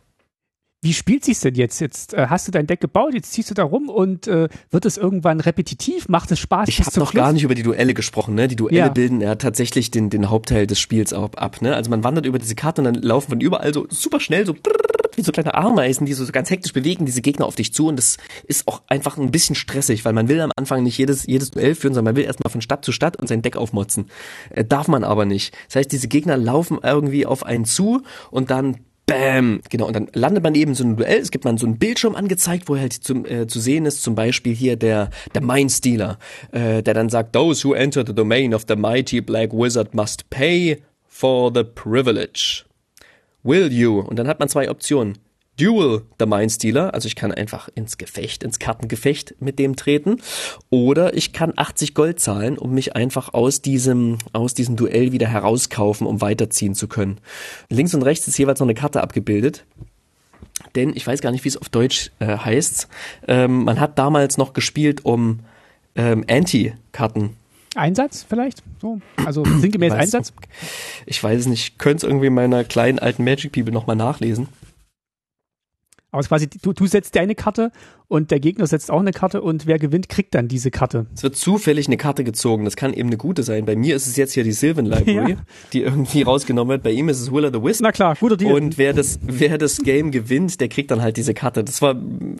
[0.83, 1.79] Wie spielt sich's denn jetzt?
[1.79, 4.85] Jetzt äh, hast du dein Deck gebaut, jetzt ziehst du da rum und äh, wird
[4.87, 6.09] es irgendwann repetitiv?
[6.09, 6.67] Macht es Spaß?
[6.69, 7.21] Ich habe noch Schluss?
[7.23, 8.47] gar nicht über die Duelle gesprochen, ne?
[8.47, 8.89] Die Duelle Ja.
[8.89, 11.75] bilden ja tatsächlich den, den Hauptteil des Spiels ab, ab, ne?
[11.75, 14.55] Also man wandert über diese Karte und dann laufen von überall so super schnell so
[15.15, 17.97] wie so kleine Ameisen, die so ganz hektisch bewegen, diese Gegner auf dich zu und
[17.97, 18.17] das
[18.47, 21.75] ist auch einfach ein bisschen stressig, weil man will am Anfang nicht jedes, jedes Duell
[21.75, 24.09] führen, sondern man will erstmal von Stadt zu Stadt und sein Deck aufmotzen.
[24.49, 25.53] Äh, darf man aber nicht.
[25.67, 28.01] Das heißt, diese Gegner laufen irgendwie auf einen zu
[28.31, 28.77] und dann
[29.11, 31.77] Bam, genau, und dann landet man eben so ein Duell, es gibt man so einen
[31.77, 36.17] Bildschirm angezeigt, wo halt zum, äh, zu sehen ist, zum Beispiel hier der, der Mindstealer,
[36.51, 40.29] äh, der dann sagt, those who enter the domain of the mighty black wizard must
[40.29, 42.63] pay for the privilege.
[43.43, 43.99] Will you?
[43.99, 45.17] Und dann hat man zwei Optionen.
[45.59, 50.17] Duel the Mindstealer, also ich kann einfach ins Gefecht, ins Kartengefecht mit dem treten.
[50.69, 55.27] Oder ich kann 80 Gold zahlen, um mich einfach aus diesem, aus diesem Duell wieder
[55.27, 57.19] herauskaufen, um weiterziehen zu können.
[57.69, 59.65] Links und rechts ist jeweils noch eine Karte abgebildet.
[60.75, 62.87] Denn ich weiß gar nicht, wie es auf Deutsch äh, heißt.
[63.27, 65.41] Ähm, man hat damals noch gespielt, um
[65.95, 67.35] ähm, Anti-Karten
[67.75, 68.63] Einsatz vielleicht?
[68.81, 70.33] So, also sinngemäß Einsatz?
[71.05, 73.95] Ich weiß es nicht, ich könnte es irgendwie in meiner kleinen alten Magic Bibel nochmal
[73.95, 74.49] nachlesen.
[76.11, 77.71] Aber es quasi, du, du setzt deine Karte
[78.11, 81.05] und der Gegner setzt auch eine Karte und wer gewinnt, kriegt dann diese Karte.
[81.15, 82.65] Es wird zufällig eine Karte gezogen.
[82.65, 83.63] Das kann eben eine gute sein.
[83.63, 85.37] Bei mir ist es jetzt hier die Sylvan Library, Ja.
[85.71, 86.83] die irgendwie rausgenommen wird.
[86.83, 87.81] Bei ihm ist es Willa the Wisp.
[87.83, 88.51] Na klar, guter Deal.
[88.53, 91.63] Und wer das, wer das Game gewinnt, der kriegt dann halt diese Karte.
[91.63, 91.95] Das war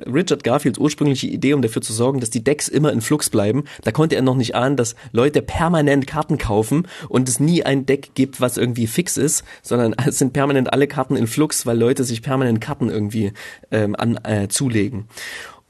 [0.05, 3.63] Richard Garfields ursprüngliche Idee, um dafür zu sorgen, dass die Decks immer in Flux bleiben.
[3.86, 7.86] Da konnte er noch nicht ahnen, dass Leute permanent Karten kaufen und es nie ein
[7.86, 11.80] Deck gibt, was irgendwie fix ist, sondern es sind permanent alle Karten in Flux, weil
[11.80, 13.32] Leute sich permanent Karten irgendwie
[13.72, 15.05] ähm, an, äh, zulegen.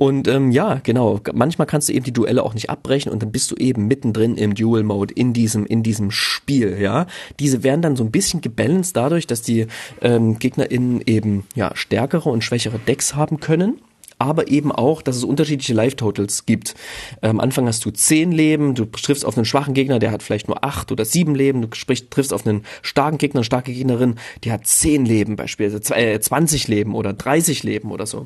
[0.01, 1.19] Und ähm, ja, genau.
[1.31, 4.35] Manchmal kannst du eben die Duelle auch nicht abbrechen und dann bist du eben mittendrin
[4.35, 6.81] im Dual Mode in diesem in diesem Spiel.
[6.81, 7.05] Ja,
[7.39, 9.67] diese werden dann so ein bisschen gebalanced dadurch, dass die
[10.01, 13.79] ähm, GegnerInnen eben ja stärkere und schwächere Decks haben können.
[14.17, 16.73] Aber eben auch, dass es unterschiedliche Life-Totals gibt.
[17.21, 20.47] Am Anfang hast du zehn Leben, du triffst auf einen schwachen Gegner, der hat vielleicht
[20.47, 24.51] nur acht oder sieben Leben, du triffst auf einen starken Gegner, eine starke Gegnerin, die
[24.51, 28.25] hat zehn Leben beispielsweise, äh, 20 Leben oder 30 Leben oder so.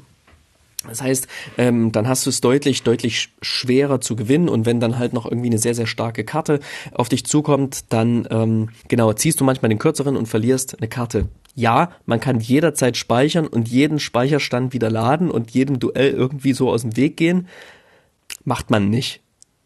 [0.87, 1.27] Das heißt,
[1.57, 5.13] ähm, dann hast du es deutlich, deutlich sch- schwerer zu gewinnen und wenn dann halt
[5.13, 6.59] noch irgendwie eine sehr, sehr starke Karte
[6.93, 11.27] auf dich zukommt, dann ähm, genau ziehst du manchmal den kürzeren und verlierst eine Karte.
[11.55, 16.69] Ja, man kann jederzeit speichern und jeden Speicherstand wieder laden und jedem Duell irgendwie so
[16.69, 17.47] aus dem Weg gehen.
[18.43, 19.21] Macht man nicht.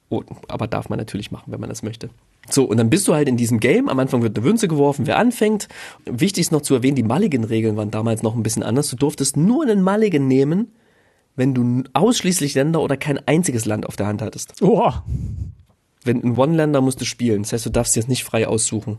[0.09, 2.09] Oh, aber darf man natürlich machen, wenn man das möchte.
[2.49, 3.89] So, und dann bist du halt in diesem Game.
[3.89, 5.67] Am Anfang wird eine Münze geworfen, wer anfängt.
[6.05, 8.89] Wichtig ist noch zu erwähnen, die Mulligan-Regeln waren damals noch ein bisschen anders.
[8.89, 10.71] Du durftest nur einen Mulligan nehmen,
[11.39, 14.61] wenn du ausschließlich Länder oder kein einziges Land auf der Hand hattest.
[14.61, 14.91] oh,
[16.03, 17.43] Wenn ein One-Länder musst du spielen.
[17.43, 18.97] Das heißt, du darfst jetzt nicht frei aussuchen.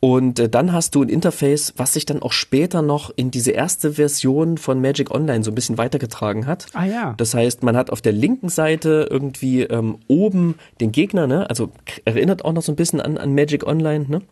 [0.00, 3.50] Und äh, dann hast du ein Interface, was sich dann auch später noch in diese
[3.50, 6.66] erste Version von Magic Online so ein bisschen weitergetragen hat.
[6.72, 7.14] Ah ja.
[7.18, 11.48] Das heißt, man hat auf der linken Seite irgendwie ähm, oben den Gegner, ne?
[11.50, 11.70] Also
[12.06, 14.22] erinnert auch noch so ein bisschen an, an Magic Online, ne?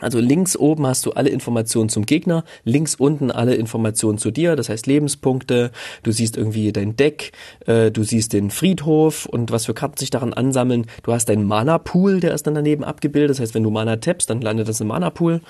[0.00, 4.56] Also links oben hast du alle Informationen zum Gegner, links unten alle Informationen zu dir,
[4.56, 5.70] das heißt Lebenspunkte,
[6.02, 7.32] du siehst irgendwie dein Deck,
[7.66, 10.86] äh, du siehst den Friedhof und was für Karten sich daran ansammeln.
[11.02, 14.30] Du hast deinen Mana-Pool, der ist dann daneben abgebildet, das heißt, wenn du Mana tappst,
[14.30, 15.40] dann landet das im Mana-Pool.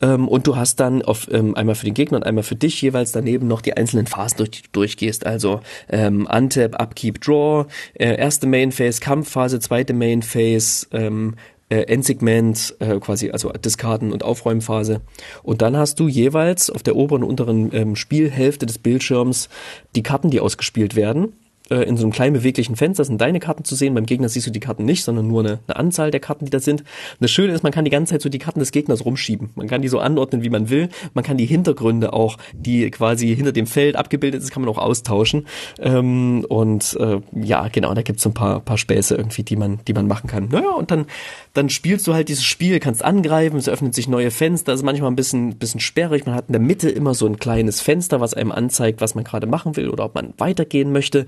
[0.00, 2.80] Ähm, und du hast dann auf, ähm, einmal für den Gegner und einmal für dich
[2.82, 5.26] jeweils daneben noch die einzelnen Phasen, durch die du durchgehst.
[5.26, 11.34] Also ähm, Untap, Upkeep, Draw, äh, erste Main Phase, Kampfphase, zweite Main Phase, ähm,
[11.70, 15.00] äh, Endsegment, äh, quasi also Diskarden und Aufräumphase.
[15.42, 19.48] Und dann hast du jeweils auf der oberen und unteren ähm, Spielhälfte des Bildschirms
[19.96, 21.32] die Karten, die ausgespielt werden.
[21.70, 23.94] Äh, in so einem kleinen beweglichen Fenster sind deine Karten zu sehen.
[23.94, 26.50] Beim Gegner siehst du die Karten nicht, sondern nur eine, eine Anzahl der Karten, die
[26.50, 26.80] da sind.
[26.80, 29.50] Und das Schöne ist, man kann die ganze Zeit so die Karten des Gegners rumschieben.
[29.54, 30.88] Man kann die so anordnen, wie man will.
[31.14, 34.78] Man kann die Hintergründe auch, die quasi hinter dem Feld abgebildet ist, kann man auch
[34.78, 35.46] austauschen.
[35.78, 39.78] Ähm, und äh, ja, genau, da gibt's so ein paar, paar Späße irgendwie, die man,
[39.86, 40.48] die man machen kann.
[40.48, 41.06] Naja, und dann,
[41.54, 45.10] dann spielst du halt dieses Spiel, kannst angreifen, es öffnet sich neue Fenster, ist manchmal
[45.10, 46.26] ein bisschen, bisschen sperrig.
[46.26, 49.24] Man hat in der Mitte immer so ein kleines Fenster, was einem anzeigt, was man
[49.24, 51.26] gerade machen will oder ob man weitergehen möchte.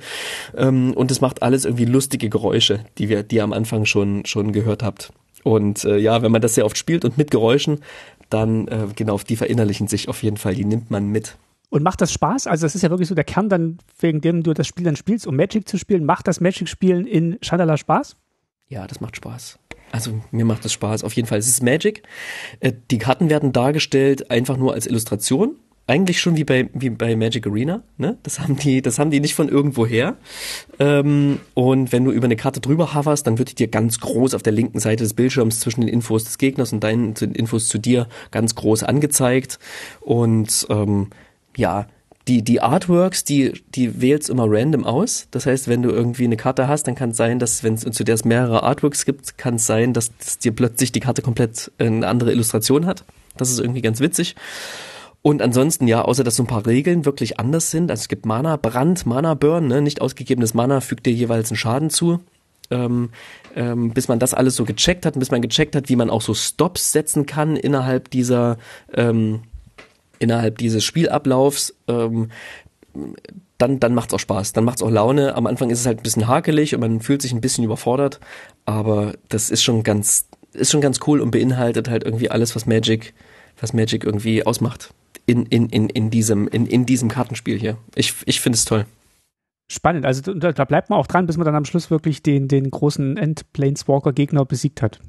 [0.56, 4.24] Ähm, und es macht alles irgendwie lustige Geräusche, die wir, die ihr am Anfang schon,
[4.24, 5.12] schon gehört habt.
[5.44, 7.80] Und äh, ja, wenn man das sehr oft spielt und mit Geräuschen,
[8.30, 11.36] dann äh, genau, die verinnerlichen sich auf jeden Fall, die nimmt man mit.
[11.70, 12.46] Und macht das Spaß?
[12.46, 14.94] Also das ist ja wirklich so der Kern dann, wegen dem du das Spiel dann
[14.96, 16.04] spielst, um Magic zu spielen.
[16.04, 18.16] Macht das Magic-Spielen in Chandala Spaß?
[18.68, 19.58] Ja, das macht Spaß.
[19.90, 21.02] Also mir macht das Spaß.
[21.02, 21.38] Auf jeden Fall.
[21.38, 22.02] Es ist Magic.
[22.60, 25.56] Äh, Die Karten werden dargestellt einfach nur als Illustration.
[25.86, 28.16] Eigentlich schon wie bei wie bei Magic Arena, ne?
[28.22, 30.16] Das haben die, das haben die nicht von irgendwo her.
[30.78, 34.34] Ähm, und wenn du über eine Karte drüber hoverst, dann wird die dir ganz groß
[34.34, 37.78] auf der linken Seite des Bildschirms zwischen den Infos des Gegners und deinen Infos zu
[37.78, 39.58] dir ganz groß angezeigt.
[40.00, 41.08] Und ähm,
[41.56, 41.86] ja,
[42.28, 45.26] die, die Artworks, die, die wählst immer random aus.
[45.32, 47.82] Das heißt, wenn du irgendwie eine Karte hast, dann kann es sein, dass, wenn es
[47.82, 51.22] zu der es mehrere Artworks gibt, kann es sein, dass, dass dir plötzlich die Karte
[51.22, 53.04] komplett eine andere Illustration hat.
[53.36, 54.36] Das ist irgendwie ganz witzig.
[55.22, 58.26] Und ansonsten, ja, außer dass so ein paar Regeln wirklich anders sind, also es gibt
[58.26, 59.80] Mana, Brand, Mana Burn, ne?
[59.80, 62.20] nicht ausgegebenes Mana fügt dir jeweils einen Schaden zu.
[62.70, 63.10] Ähm,
[63.54, 66.22] ähm, bis man das alles so gecheckt hat, bis man gecheckt hat, wie man auch
[66.22, 68.56] so Stops setzen kann innerhalb dieser
[68.94, 69.42] ähm,
[70.18, 72.30] innerhalb dieses Spielablaufs, ähm,
[73.58, 75.34] dann, dann macht's auch Spaß, dann macht's auch Laune.
[75.34, 78.20] Am Anfang ist es halt ein bisschen hakelig und man fühlt sich ein bisschen überfordert,
[78.64, 82.64] aber das ist schon ganz, ist schon ganz cool und beinhaltet halt irgendwie alles, was
[82.64, 83.12] Magic,
[83.60, 84.94] was Magic irgendwie ausmacht
[85.26, 87.76] in, in, in, in, diesem, in, in diesem Kartenspiel hier.
[87.94, 88.86] Ich, ich finde es toll.
[89.70, 90.04] Spannend.
[90.04, 92.70] Also da, da bleibt man auch dran, bis man dann am Schluss wirklich den, den
[92.70, 95.00] großen End-Planeswalker-Gegner besiegt hat.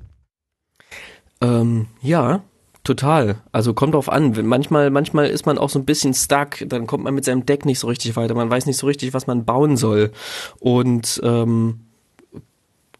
[1.41, 2.43] Ähm, ja,
[2.83, 3.41] total.
[3.51, 4.33] Also kommt drauf an.
[4.45, 6.63] Manchmal, manchmal ist man auch so ein bisschen stuck.
[6.65, 8.35] Dann kommt man mit seinem Deck nicht so richtig weiter.
[8.35, 10.11] Man weiß nicht so richtig, was man bauen soll.
[10.59, 11.81] Und ähm,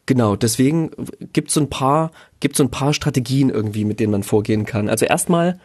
[0.06, 0.92] genau, deswegen
[1.32, 4.66] gibt es so ein paar, gibt so ein paar Strategien irgendwie, mit denen man vorgehen
[4.66, 4.90] kann.
[4.90, 5.60] Also erstmal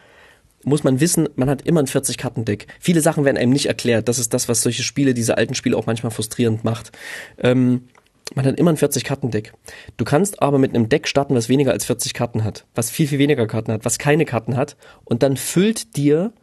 [0.63, 2.67] muss man wissen, man hat immer ein 40-Karten-Deck.
[2.79, 4.07] Viele Sachen werden einem nicht erklärt.
[4.07, 6.91] Das ist das, was solche Spiele, diese alten Spiele auch manchmal frustrierend macht.
[7.37, 7.87] Ähm,
[8.35, 9.53] man hat immer ein 40-Karten-Deck.
[9.97, 13.07] Du kannst aber mit einem Deck starten, was weniger als 40 Karten hat, was viel,
[13.07, 14.77] viel weniger Karten hat, was keine Karten hat.
[15.03, 16.33] Und dann füllt dir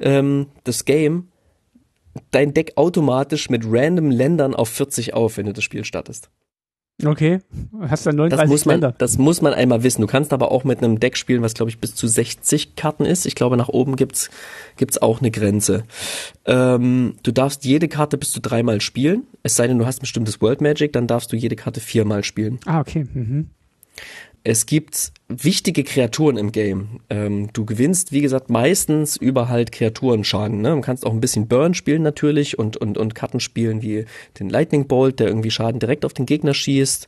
[0.00, 1.28] ähm, das Game
[2.30, 6.30] dein Deck automatisch mit random Ländern auf 40 auf, wenn du das Spiel startest.
[7.04, 7.40] Okay,
[7.80, 8.94] hast dann 39 das muss man, Länder.
[8.98, 10.00] Das muss man einmal wissen.
[10.00, 13.04] Du kannst aber auch mit einem Deck spielen, was glaube ich bis zu 60 Karten
[13.04, 13.26] ist.
[13.26, 14.30] Ich glaube, nach oben gibt's
[14.76, 15.84] gibt's auch eine Grenze.
[16.46, 19.24] Ähm, du darfst jede Karte bis zu dreimal spielen.
[19.42, 22.24] Es sei denn, du hast ein bestimmtes World Magic, dann darfst du jede Karte viermal
[22.24, 22.58] spielen.
[22.66, 23.06] Ah, okay.
[23.12, 23.50] Mhm
[24.42, 27.00] es gibt wichtige Kreaturen im Game.
[27.10, 30.62] Ähm, du gewinnst, wie gesagt, meistens über halt Kreaturenschaden.
[30.62, 30.70] Ne?
[30.70, 34.06] Du kannst auch ein bisschen Burn spielen natürlich und, und, und Karten spielen wie
[34.38, 37.06] den Lightning Bolt, der irgendwie Schaden direkt auf den Gegner schießt.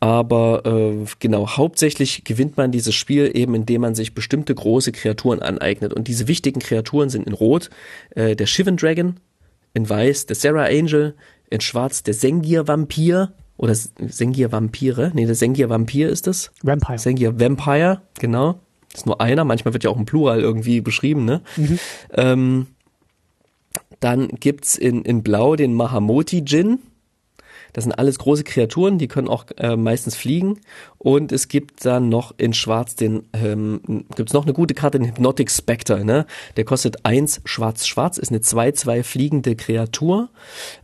[0.00, 5.42] Aber äh, genau, hauptsächlich gewinnt man dieses Spiel eben, indem man sich bestimmte große Kreaturen
[5.42, 5.92] aneignet.
[5.92, 7.68] Und diese wichtigen Kreaturen sind in Rot
[8.16, 9.20] äh, der Shivan Dragon,
[9.74, 11.14] in Weiß der Sarah Angel,
[11.50, 15.12] in Schwarz der Sengir Vampir oder Sengir Vampire.
[15.14, 16.50] Nee, der Sengir Vampir ist es.
[16.62, 16.98] Vampire.
[16.98, 18.58] Sengir Vampire, genau.
[18.90, 19.44] Das ist nur einer.
[19.44, 21.42] Manchmal wird ja auch ein Plural irgendwie beschrieben, ne?
[21.56, 21.78] Mhm.
[22.14, 22.66] Ähm,
[24.00, 26.78] dann gibt's in, in Blau den Mahamoti Jin.
[27.72, 30.60] Das sind alles große Kreaturen, die können auch äh, meistens fliegen.
[30.98, 35.08] Und es gibt dann noch in Schwarz den, ähm, gibt's noch eine gute Karte, den
[35.08, 36.26] Hypnotic Spectre, ne?
[36.56, 40.30] Der kostet eins schwarz-schwarz, ist eine 2-2 fliegende Kreatur.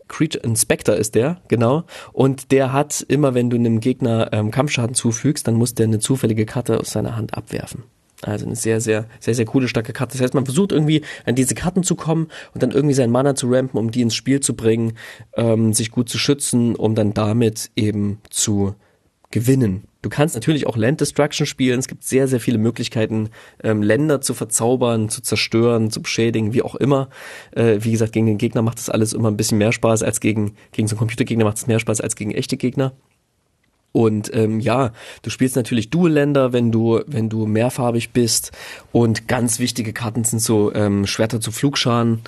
[0.09, 1.85] Creature Inspector ist der, genau.
[2.13, 5.99] Und der hat immer, wenn du einem Gegner ähm, Kampfschaden zufügst, dann muss der eine
[5.99, 7.85] zufällige Karte aus seiner Hand abwerfen.
[8.27, 10.17] Also eine sehr, sehr, sehr, sehr coole, starke Karte.
[10.17, 13.35] Das heißt, man versucht irgendwie an diese Karten zu kommen und dann irgendwie seinen Mana
[13.35, 14.95] zu rampen, um die ins Spiel zu bringen,
[15.35, 18.75] ähm, sich gut zu schützen, um dann damit eben zu
[19.31, 19.85] gewinnen.
[20.03, 21.81] Du kannst natürlich auch Land Destruction spielen.
[21.81, 23.31] Es gibt sehr, sehr viele Möglichkeiten,
[23.63, 27.09] ähm, Länder zu verzaubern, zu zerstören, zu beschädigen, wie auch immer.
[27.51, 30.21] Äh, wie gesagt, gegen den Gegner macht das alles immer ein bisschen mehr Spaß als
[30.21, 32.93] gegen, gegen so einen Computergegner macht es mehr Spaß als gegen echte Gegner.
[33.97, 34.93] Und ähm, ja,
[35.23, 38.53] du spielst natürlich Dual-Länder, wenn du, wenn du mehrfarbig bist.
[38.93, 42.21] Und ganz wichtige Karten sind so ähm, Schwerter zu Flugscharen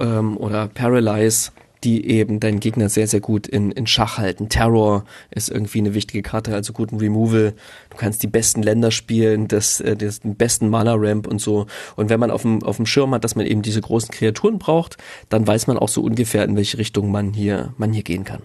[0.00, 1.52] ähm, oder Paralyze
[1.84, 4.48] die eben deinen Gegner sehr, sehr gut in, in Schach halten.
[4.48, 7.54] Terror ist irgendwie eine wichtige Karte, also guten Removal.
[7.90, 11.66] Du kannst die besten Länder spielen, das, äh, das den besten Mana-Ramp und so.
[11.96, 14.60] Und wenn man auf dem, auf dem Schirm hat, dass man eben diese großen Kreaturen
[14.60, 14.96] braucht,
[15.28, 18.42] dann weiß man auch so ungefähr, in welche Richtung man hier, man hier gehen kann.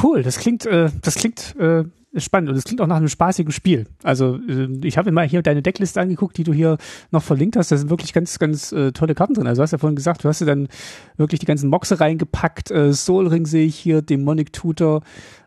[0.00, 1.84] Cool, das klingt, äh, das klingt äh,
[2.16, 3.86] spannend und es klingt auch nach einem spaßigen Spiel.
[4.02, 6.78] Also äh, ich habe mir mal hier deine Deckliste angeguckt, die du hier
[7.10, 7.70] noch verlinkt hast.
[7.72, 9.46] Da sind wirklich ganz, ganz äh, tolle Karten drin.
[9.46, 10.68] Also du hast ja vorhin gesagt, du hast ja dann
[11.16, 12.70] wirklich die ganzen Moxe reingepackt.
[12.70, 15.02] Äh, Soul Ring sehe ich hier, Demonic Tutor,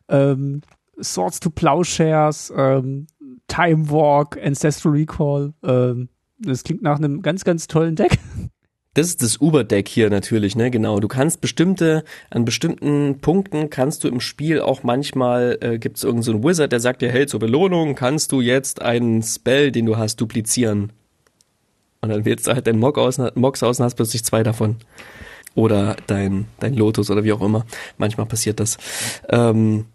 [0.09, 0.61] ähm,
[1.01, 3.07] Swords to Plowshares, ähm,
[3.47, 5.53] Time Walk, Ancestral Recall.
[5.63, 8.17] Ähm, das klingt nach einem ganz, ganz tollen Deck.
[8.93, 10.69] Das ist das Uber-Deck hier natürlich, ne?
[10.69, 10.99] Genau.
[10.99, 16.03] Du kannst bestimmte, an bestimmten Punkten kannst du im Spiel auch manchmal, äh, gibt es
[16.03, 19.85] irgendeinen so Wizard, der sagt dir, hey, zur Belohnung kannst du jetzt einen Spell, den
[19.85, 20.91] du hast, duplizieren.
[22.01, 24.77] Und dann wählst du halt deinen Mock aus, Mox aus und hast plötzlich zwei davon.
[25.55, 27.65] Oder dein, dein Lotus oder wie auch immer.
[27.97, 28.77] Manchmal passiert das.
[29.29, 29.85] Ähm,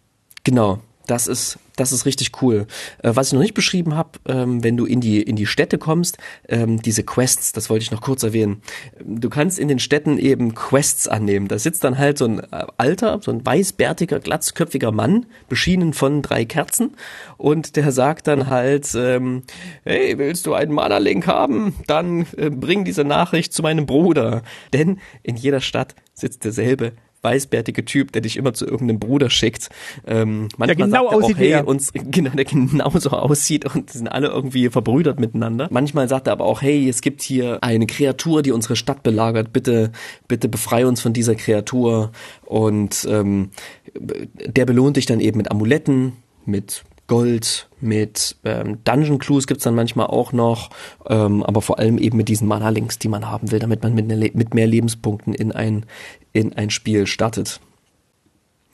[0.42, 0.80] genau.
[1.06, 2.66] Das ist, das ist richtig cool.
[3.02, 5.78] Äh, was ich noch nicht beschrieben habe, ähm, wenn du in die, in die Städte
[5.78, 8.62] kommst, ähm, diese Quests, das wollte ich noch kurz erwähnen.
[9.04, 11.48] Du kannst in den Städten eben Quests annehmen.
[11.48, 16.22] Da sitzt dann halt so ein äh, alter, so ein weißbärtiger, glatzköpfiger Mann, beschienen von
[16.22, 16.96] drei Kerzen.
[17.36, 19.42] Und der sagt dann halt, ähm,
[19.84, 21.74] hey, willst du einen Mana-Link haben?
[21.86, 24.42] Dann äh, bring diese Nachricht zu meinem Bruder.
[24.72, 26.92] Denn in jeder Stadt sitzt derselbe
[27.26, 29.68] weißbärtige Typ, der dich immer zu irgendeinem Bruder schickt.
[30.06, 31.68] Ähm, manchmal der genau sagt er aussieht auch, hey, er.
[31.68, 35.68] uns, genau, der genauso aussieht und sind alle irgendwie verbrüdert miteinander.
[35.70, 39.52] Manchmal sagt er aber auch, hey, es gibt hier eine Kreatur, die unsere Stadt belagert.
[39.52, 39.90] Bitte,
[40.28, 42.12] bitte befrei uns von dieser Kreatur.
[42.44, 43.50] Und ähm,
[43.94, 46.12] der belohnt dich dann eben mit Amuletten,
[46.44, 50.70] mit Gold, mit ähm, Dungeon Clues gibt's dann manchmal auch noch,
[51.08, 54.06] ähm, aber vor allem eben mit diesen Mana-Links, die man haben will, damit man mit,
[54.06, 55.86] ne, mit mehr Lebenspunkten in ein,
[56.32, 57.60] in ein Spiel startet.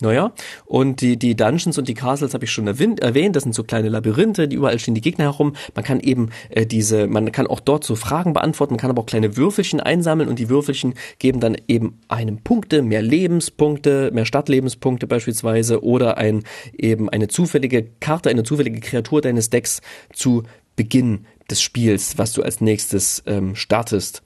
[0.02, 0.32] Naja,
[0.64, 3.36] und die, die Dungeons und die Castles habe ich schon erwähnt.
[3.36, 5.54] Das sind so kleine Labyrinthe, die überall stehen die Gegner herum.
[5.76, 9.02] Man kann eben äh, diese, man kann auch dort so Fragen beantworten, man kann aber
[9.02, 14.24] auch kleine Würfelchen einsammeln und die Würfelchen geben dann eben einem Punkte, mehr Lebenspunkte, mehr
[14.24, 16.42] Stadtlebenspunkte beispielsweise oder ein
[16.76, 19.82] eben eine zufällige Karte, eine zufällige Kreatur deines Decks
[20.12, 20.42] zu
[20.74, 24.24] Beginn des Spiels, was du als nächstes ähm, startest.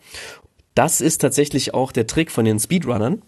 [0.75, 3.21] Das ist tatsächlich auch der Trick von den Speedrunnern.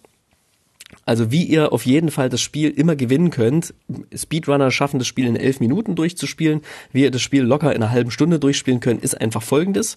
[1.09, 3.73] Also wie ihr auf jeden Fall das Spiel immer gewinnen könnt.
[4.15, 6.61] Speedrunner schaffen das Spiel in elf Minuten durchzuspielen.
[6.93, 9.97] Wie ihr das Spiel locker in einer halben Stunde durchspielen könnt, ist einfach folgendes.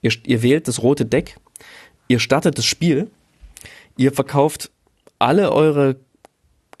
[0.00, 1.36] Ihr, ihr wählt das rote Deck,
[2.08, 3.10] ihr startet das Spiel,
[3.98, 4.70] ihr verkauft
[5.18, 5.96] alle eure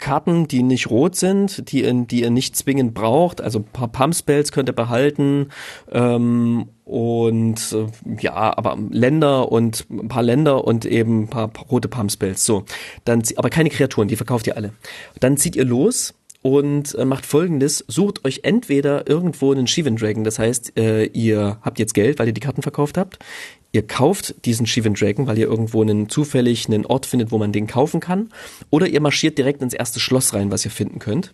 [0.00, 3.40] Karten, die nicht rot sind, die, ihr- die ihr nicht zwingend braucht.
[3.40, 5.48] Also ein paar Pump-Spells könnt ihr behalten.
[5.92, 7.86] Ähm, und äh,
[8.20, 12.44] ja, aber Länder und ein paar Länder und eben ein paar, rote Pump-Spells.
[12.44, 12.64] So,
[13.04, 14.72] dann, aber keine Kreaturen, die verkauft ihr alle.
[15.20, 20.24] Dann zieht ihr los und äh, macht folgendes, sucht euch entweder irgendwo einen Shivan Dragon,
[20.24, 23.18] das heißt, äh, ihr habt jetzt Geld, weil ihr die Karten verkauft habt,
[23.72, 27.52] ihr kauft diesen Shivan Dragon, weil ihr irgendwo einen zufällig einen Ort findet, wo man
[27.52, 28.30] den kaufen kann,
[28.70, 31.32] oder ihr marschiert direkt ins erste Schloss rein, was ihr finden könnt,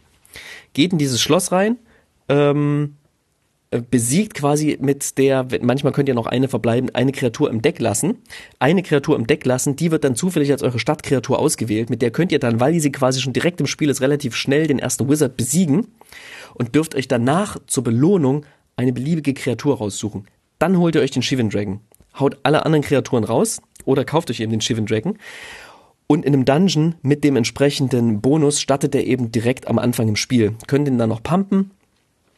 [0.75, 1.79] geht in dieses Schloss rein,
[2.29, 2.97] ähm,
[3.71, 7.81] äh, besiegt quasi mit der, manchmal könnt ihr noch eine verbleiben, eine Kreatur im Deck
[7.81, 8.19] lassen.
[8.61, 11.91] Eine Kreatur im Deck lassen, die wird dann zufällig als eure Stadtkreatur ausgewählt.
[11.91, 14.67] Mit der könnt ihr dann, weil sie quasi schon direkt im Spiel ist, relativ schnell
[14.67, 15.89] den ersten Wizard besiegen
[16.55, 20.27] und dürft euch danach zur Belohnung eine beliebige Kreatur raussuchen.
[20.59, 21.81] Dann holt ihr euch den Shivan Dragon.
[22.19, 25.19] Haut alle anderen Kreaturen raus oder kauft euch eben den Shivan Dragon.
[26.09, 30.17] Und in einem Dungeon mit dem entsprechenden Bonus startet er eben direkt am Anfang im
[30.17, 30.55] Spiel.
[30.67, 31.73] Könnt ihn dann noch pumpen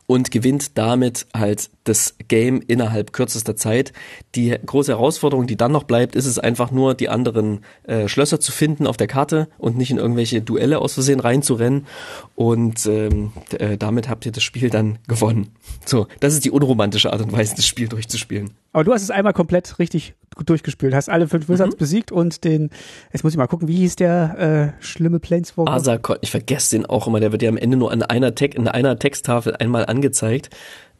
[0.09, 3.92] und gewinnt damit halt das Game innerhalb kürzester Zeit.
[4.34, 8.40] Die große Herausforderung, die dann noch bleibt, ist es einfach nur, die anderen äh, Schlösser
[8.40, 11.86] zu finden auf der Karte und nicht in irgendwelche Duelle aus Versehen reinzurennen.
[12.34, 15.48] Und ähm, äh, damit habt ihr das Spiel dann gewonnen.
[15.84, 18.50] So, das ist die unromantische Art und Weise, das Spiel durchzuspielen.
[18.72, 21.78] Aber du hast es einmal komplett richtig durchgespielt, hast alle fünf Wizards Mhm.
[21.78, 22.70] besiegt und den,
[23.12, 25.72] jetzt muss ich mal gucken, wie hieß der äh, schlimme Planeswalker?
[25.72, 28.46] Asakon, ich vergesse den auch immer, der wird ja am Ende nur an einer, Te
[28.46, 30.51] in einer Texttafel einmal angezeigt.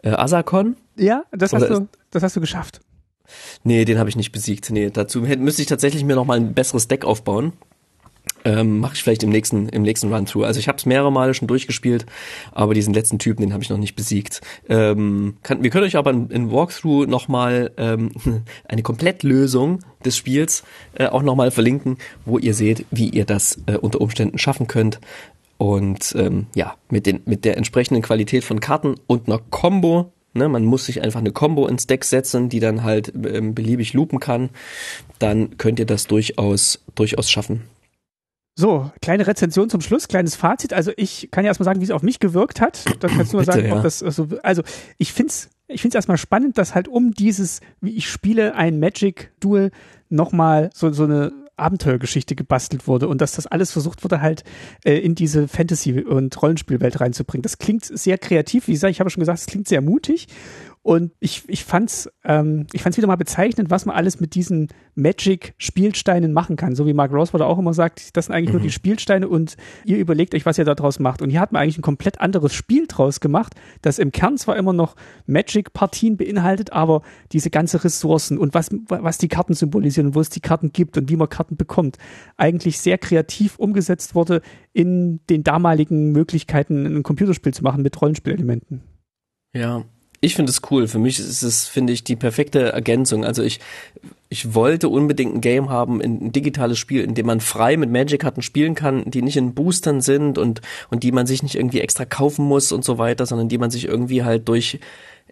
[0.03, 0.77] Äh, Asakon?
[0.97, 2.81] Ja, das hast, Oder du, das hast du geschafft.
[3.63, 4.71] Nee, den habe ich nicht besiegt.
[4.71, 7.53] Nee, dazu hätte, müsste ich tatsächlich mir noch mal ein besseres Deck aufbauen.
[8.45, 10.45] Ähm, Mache ich vielleicht im nächsten, im nächsten Run-Through.
[10.45, 12.07] Also ich habe es mehrere Male schon durchgespielt,
[12.53, 14.41] aber diesen letzten Typen, den habe ich noch nicht besiegt.
[14.69, 18.13] Ähm, kann, wir können euch aber in, in Walkthrough noch mal ähm,
[18.69, 20.63] eine Komplettlösung des Spiels
[20.95, 24.67] äh, auch noch mal verlinken, wo ihr seht, wie ihr das äh, unter Umständen schaffen
[24.67, 25.01] könnt.
[25.59, 30.13] Und ähm, ja, mit, den, mit der entsprechenden Qualität von Karten und einer Combo.
[30.35, 33.93] Ne, man muss sich einfach eine Combo ins Deck setzen, die dann halt ähm, beliebig
[33.93, 34.51] loopen kann.
[35.19, 37.65] Dann könnt ihr das durchaus, durchaus schaffen.
[38.55, 40.73] So, kleine Rezension zum Schluss, kleines Fazit.
[40.73, 42.85] Also ich kann ja erstmal sagen, wie es auf mich gewirkt hat.
[43.01, 43.77] Dann kannst du mal Bitte, sagen, ja.
[43.77, 44.63] ob das so, also
[44.97, 49.31] ich find's, ich find's erstmal spannend, dass halt um dieses, wie ich spiele, ein Magic
[49.39, 49.71] Duel
[50.09, 54.45] nochmal so, so eine Abenteuergeschichte gebastelt wurde und dass das alles versucht wurde, halt
[54.85, 57.43] äh, in diese Fantasy- und Rollenspielwelt reinzubringen.
[57.43, 60.29] Das klingt sehr kreativ, wie gesagt, ich habe schon gesagt, es klingt sehr mutig
[60.89, 64.69] und ich, ich fand's, ähm, ich fand's wieder mal bezeichnend, was man alles mit diesen
[64.95, 66.75] Magic-Spielsteinen machen kann.
[66.75, 69.99] So wie Mark Rosewater auch immer sagt, das sind eigentlich nur die Spielsteine und ihr
[69.99, 71.21] überlegt euch, was ihr da draus macht.
[71.21, 74.57] Und hier hat man eigentlich ein komplett anderes Spiel draus gemacht, das im Kern zwar
[74.57, 80.15] immer noch Magic-Partien beinhaltet, aber diese ganze Ressourcen und was, was die Karten symbolisieren und
[80.15, 81.99] wo es die Karten gibt und wie man Karten bekommt,
[82.39, 84.41] eigentlich sehr kreativ umgesetzt wurde
[84.73, 88.81] in den damaligen Möglichkeiten, ein Computerspiel zu machen mit Rollenspielelementen.
[89.55, 89.85] Ja,
[90.21, 90.89] Ich finde es cool.
[90.89, 93.25] Für mich ist es, finde ich, die perfekte Ergänzung.
[93.25, 93.61] Also ich,
[94.29, 98.43] ich wollte unbedingt ein Game haben, ein digitales Spiel, in dem man frei mit Magic-Karten
[98.43, 100.61] spielen kann, die nicht in Boostern sind und,
[100.91, 103.71] und die man sich nicht irgendwie extra kaufen muss und so weiter, sondern die man
[103.71, 104.81] sich irgendwie halt durch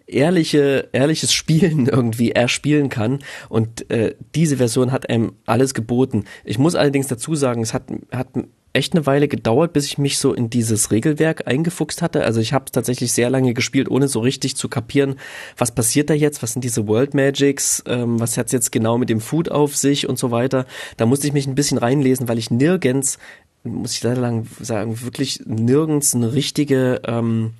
[0.07, 3.19] ehrliche, ehrliches Spielen irgendwie erspielen kann.
[3.49, 6.23] Und äh, diese Version hat einem alles geboten.
[6.45, 8.29] Ich muss allerdings dazu sagen, es hat, hat
[8.77, 12.23] echt eine Weile gedauert, bis ich mich so in dieses Regelwerk eingefuchst hatte.
[12.23, 15.15] Also ich habe tatsächlich sehr lange gespielt, ohne so richtig zu kapieren,
[15.57, 19.09] was passiert da jetzt, was sind diese World Magics, ähm, was hat's jetzt genau mit
[19.09, 20.65] dem Food auf sich und so weiter.
[20.95, 23.17] Da musste ich mich ein bisschen reinlesen, weil ich nirgends,
[23.63, 27.53] muss ich leider lang sagen, wirklich nirgends eine richtige ähm,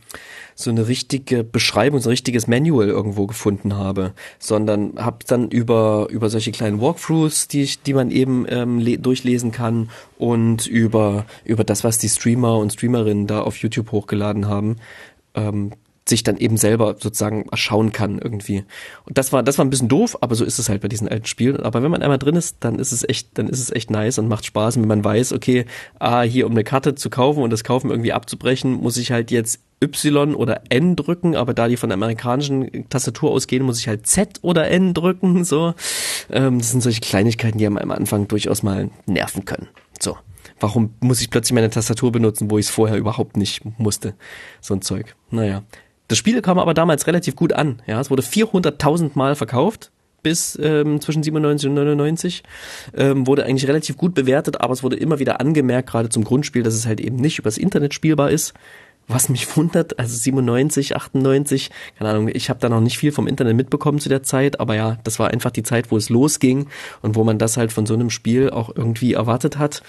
[0.59, 6.07] so eine richtige Beschreibung, so ein richtiges Manual irgendwo gefunden habe, sondern habe dann über
[6.09, 11.63] über solche kleinen Walkthroughs, die ich, die man eben ähm, durchlesen kann und über über
[11.63, 14.77] das, was die Streamer und Streamerinnen da auf YouTube hochgeladen haben,
[15.35, 15.73] ähm,
[16.09, 18.63] sich dann eben selber sozusagen erschauen kann irgendwie.
[19.05, 21.07] Und das war, das war ein bisschen doof, aber so ist es halt bei diesen
[21.07, 21.57] alten Spielen.
[21.57, 24.19] Aber wenn man einmal drin ist, dann ist es echt, dann ist es echt nice
[24.19, 24.77] und macht Spaß.
[24.77, 25.65] Und wenn man weiß, okay,
[25.99, 29.31] ah, hier um eine Karte zu kaufen und das Kaufen irgendwie abzubrechen, muss ich halt
[29.31, 33.87] jetzt Y oder N drücken, aber da die von der amerikanischen Tastatur ausgehen, muss ich
[33.87, 35.73] halt Z oder N drücken, so.
[36.31, 39.67] Ähm, das sind solche Kleinigkeiten, die am Anfang durchaus mal nerven können.
[39.99, 40.17] So.
[40.59, 44.15] Warum muss ich plötzlich meine Tastatur benutzen, wo ich es vorher überhaupt nicht musste?
[44.59, 45.15] So ein Zeug.
[45.29, 45.63] Naja.
[46.07, 47.81] Das Spiel kam aber damals relativ gut an.
[47.85, 49.91] Ja, es wurde 400.000 Mal verkauft
[50.23, 52.43] bis ähm, zwischen 97 und 99
[52.95, 56.63] ähm, wurde eigentlich relativ gut bewertet, aber es wurde immer wieder angemerkt, gerade zum Grundspiel,
[56.63, 58.53] dass es halt eben nicht übers Internet spielbar ist
[59.07, 63.27] was mich wundert, also 97, 98, keine Ahnung, ich habe da noch nicht viel vom
[63.27, 66.67] Internet mitbekommen zu der Zeit, aber ja, das war einfach die Zeit, wo es losging
[67.01, 69.81] und wo man das halt von so einem Spiel auch irgendwie erwartet hat.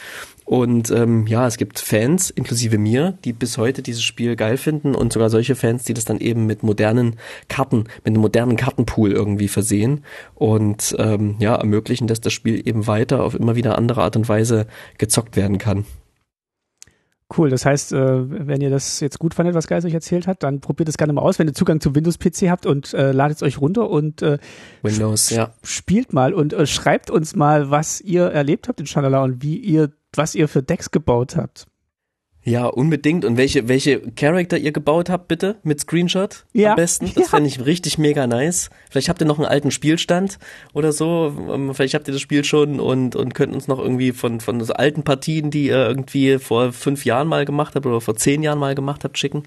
[0.45, 4.95] Und ähm, ja, es gibt Fans, inklusive mir, die bis heute dieses Spiel geil finden
[4.95, 7.17] und sogar solche Fans, die das dann eben mit modernen
[7.49, 10.05] Karten, mit einem modernen Kartenpool irgendwie versehen
[10.37, 14.29] und ähm, ja, ermöglichen, dass das Spiel eben weiter auf immer wieder andere Art und
[14.29, 14.67] Weise
[14.97, 15.85] gezockt werden kann.
[17.37, 20.43] Cool, das heißt, äh, wenn ihr das jetzt gut fandet, was Geist euch erzählt hat,
[20.43, 23.37] dann probiert es gerne mal aus, wenn ihr Zugang zum Windows-PC habt und äh, ladet
[23.37, 24.39] es euch runter und äh,
[24.83, 25.53] Windows, ja.
[25.63, 29.59] spielt mal und äh, schreibt uns mal, was ihr erlebt habt in Shanala und wie
[29.59, 31.68] ihr, was ihr für Decks gebaut habt.
[32.49, 33.27] Ja, unbedingt.
[33.27, 36.71] Und welche, welche Charakter ihr gebaut habt, bitte, mit Screenshot ja.
[36.71, 37.13] am besten.
[37.19, 37.31] Das ja.
[37.31, 38.71] fände ich richtig mega nice.
[38.91, 40.39] Vielleicht habt ihr noch einen alten Spielstand
[40.73, 41.35] oder so.
[41.53, 44.61] Ähm, vielleicht habt ihr das Spiel schon und, und könnt uns noch irgendwie von, von
[44.61, 48.43] so alten Partien, die ihr irgendwie vor fünf Jahren mal gemacht habt oder vor zehn
[48.43, 49.43] Jahren mal gemacht habt, schicken.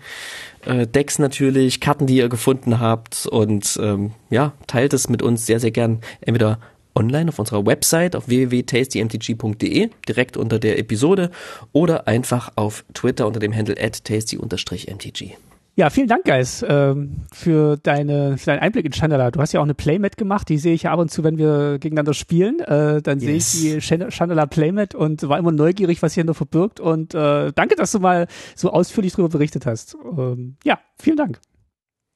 [0.65, 5.45] Äh, Decks natürlich, Karten, die ihr gefunden habt und ähm, ja, teilt es mit uns
[5.45, 6.01] sehr, sehr gern.
[6.19, 6.59] Entweder
[6.95, 11.31] online auf unserer Website auf www.tastymtg.de direkt unter der Episode
[11.71, 15.37] oder einfach auf Twitter unter dem Handle at tasty-mtg.
[15.75, 19.31] Ja, vielen Dank, Guys, ähm, für, deine, für deinen Einblick in Chandala.
[19.31, 21.37] Du hast ja auch eine Playmat gemacht, die sehe ich ja ab und zu, wenn
[21.37, 22.59] wir gegeneinander spielen.
[22.59, 23.53] Äh, dann yes.
[23.53, 26.81] sehe ich die Chandala Playmat und war immer neugierig, was hier noch verbirgt.
[26.81, 29.95] Und äh, danke, dass du mal so ausführlich darüber berichtet hast.
[30.17, 31.39] Ähm, ja, vielen Dank.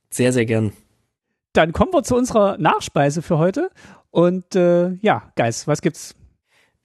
[0.10, 0.74] Sehr, sehr gern.
[1.56, 3.70] Dann kommen wir zu unserer Nachspeise für heute.
[4.12, 6.14] Und äh, ja, Geist, was gibt's?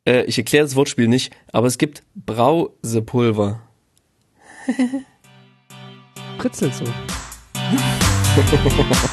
[0.07, 3.63] Äh, ich erkläre das Wortspiel nicht, aber es gibt Brausepulver.
[6.39, 6.85] Pritzelt so.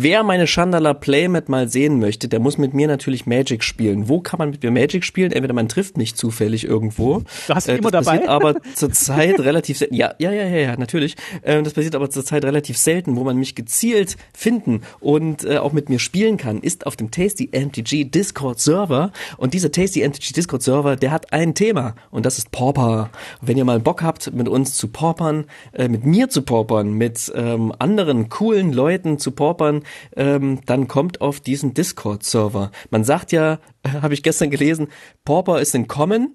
[0.00, 4.08] Wer meine Chandala Playmat mal sehen möchte, der muss mit mir natürlich Magic spielen.
[4.08, 5.32] Wo kann man mit mir Magic spielen?
[5.32, 7.24] Entweder man trifft mich zufällig irgendwo.
[7.48, 8.28] Du hast äh, immer das dabei.
[8.28, 9.96] aber zurzeit relativ selten.
[9.96, 11.16] Ja, ja, ja, ja, ja, natürlich.
[11.42, 15.72] Äh, das passiert aber zurzeit relativ selten, wo man mich gezielt finden und äh, auch
[15.72, 19.10] mit mir spielen kann, ist auf dem Tasty MTG Discord Server.
[19.36, 23.10] Und dieser Tasty MTG Discord Server, der hat ein Thema und das ist Pauper.
[23.40, 27.32] Wenn ihr mal Bock habt, mit uns zu paupern, äh, mit mir zu paupern, mit
[27.34, 29.82] ähm, anderen coolen Leuten zu paupern,
[30.16, 32.70] ähm, dann kommt auf diesen Discord-Server.
[32.90, 34.88] Man sagt ja, äh, habe ich gestern gelesen,
[35.24, 36.34] Pauper ist in Common.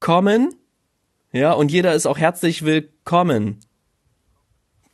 [0.00, 0.54] Common.
[1.32, 3.60] Ja, und jeder ist auch herzlich willkommen.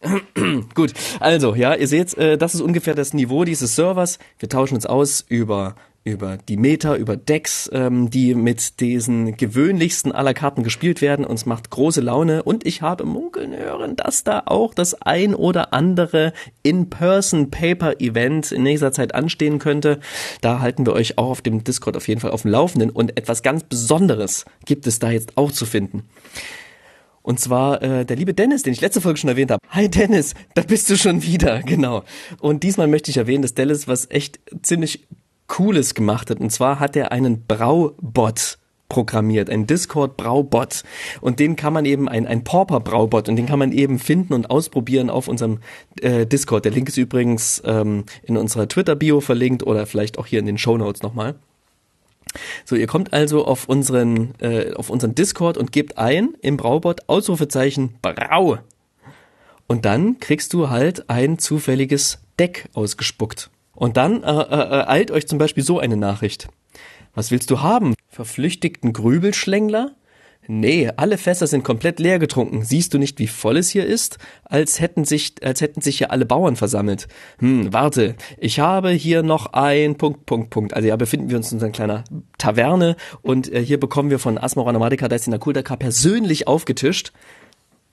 [0.74, 4.18] Gut, also ja, ihr seht, äh, das ist ungefähr das Niveau dieses Servers.
[4.38, 5.76] Wir tauschen uns aus über
[6.06, 11.26] über die Meta, über Decks, ähm, die mit diesen gewöhnlichsten aller Karten gespielt werden.
[11.26, 15.72] Uns macht große Laune und ich habe munkeln hören, dass da auch das ein oder
[15.72, 16.32] andere
[16.62, 19.98] In-Person-Paper-Event in nächster Zeit anstehen könnte.
[20.40, 23.16] Da halten wir euch auch auf dem Discord auf jeden Fall auf dem Laufenden und
[23.18, 26.04] etwas ganz Besonderes gibt es da jetzt auch zu finden.
[27.22, 29.60] Und zwar äh, der liebe Dennis, den ich letzte Folge schon erwähnt habe.
[29.70, 32.04] Hi Dennis, da bist du schon wieder, genau.
[32.38, 35.08] Und diesmal möchte ich erwähnen, dass Dennis was echt ziemlich
[35.46, 36.40] Cooles gemacht hat.
[36.40, 38.58] Und zwar hat er einen Braubot
[38.88, 40.84] programmiert, ein Discord-Braubot.
[41.20, 44.50] Und den kann man eben, ein, ein Pauper-Braubot, und den kann man eben finden und
[44.50, 45.58] ausprobieren auf unserem
[46.00, 46.64] äh, Discord.
[46.64, 50.58] Der Link ist übrigens ähm, in unserer Twitter-Bio verlinkt oder vielleicht auch hier in den
[50.58, 51.34] Show Notes nochmal.
[52.64, 57.08] So, ihr kommt also auf unseren, äh, auf unseren Discord und gebt ein im Braubot
[57.08, 58.58] Ausrufezeichen Brau.
[59.66, 63.50] Und dann kriegst du halt ein zufälliges Deck ausgespuckt.
[63.76, 66.48] Und dann äh, äh, eilt euch zum Beispiel so eine Nachricht.
[67.14, 67.94] Was willst du haben?
[68.08, 69.92] Verflüchtigten Grübelschlängler?
[70.48, 72.62] Nee, alle Fässer sind komplett leer getrunken.
[72.62, 74.18] Siehst du nicht, wie voll es hier ist?
[74.44, 77.08] Als hätten sich, als hätten sich hier alle Bauern versammelt.
[77.38, 78.14] Hm, warte.
[78.38, 80.74] Ich habe hier noch ein Punkt, Punkt, Punkt.
[80.74, 82.04] Also ja, befinden wir uns in so einer kleinen
[82.38, 87.12] Taverne und äh, hier bekommen wir von Asmara Nomadika Destiny Kultaka persönlich aufgetischt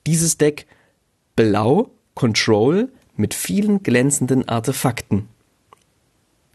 [0.05, 0.67] dieses Deck
[1.35, 5.27] Blau Control mit vielen glänzenden Artefakten.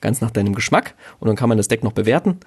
[0.00, 0.94] Ganz nach deinem Geschmack.
[1.20, 2.38] Und dann kann man das Deck noch bewerten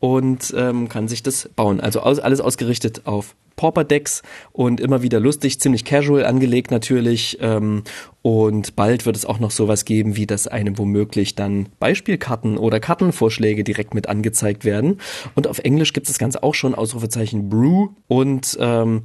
[0.00, 1.80] und ähm, kann sich das bauen.
[1.80, 4.22] Also aus, alles ausgerichtet auf Pauper-Decks
[4.52, 7.38] und immer wieder lustig, ziemlich casual angelegt natürlich.
[7.40, 7.82] Ähm,
[8.22, 12.78] und bald wird es auch noch sowas geben, wie dass einem womöglich dann Beispielkarten oder
[12.78, 15.00] Kartenvorschläge direkt mit angezeigt werden.
[15.34, 17.88] Und auf Englisch gibt es das Ganze auch schon, Ausrufezeichen Brew.
[18.06, 19.02] Und ähm,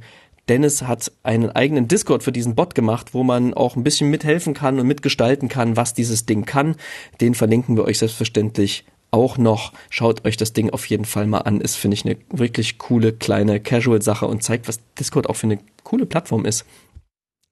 [0.48, 4.52] Dennis hat einen eigenen Discord für diesen Bot gemacht, wo man auch ein bisschen mithelfen
[4.52, 6.76] kann und mitgestalten kann, was dieses Ding kann.
[7.20, 9.72] Den verlinken wir euch selbstverständlich auch noch.
[9.90, 11.60] Schaut euch das Ding auf jeden Fall mal an.
[11.60, 15.60] Ist, finde ich, eine wirklich coole, kleine Casual-Sache und zeigt, was Discord auch für eine
[15.82, 16.66] coole Plattform ist.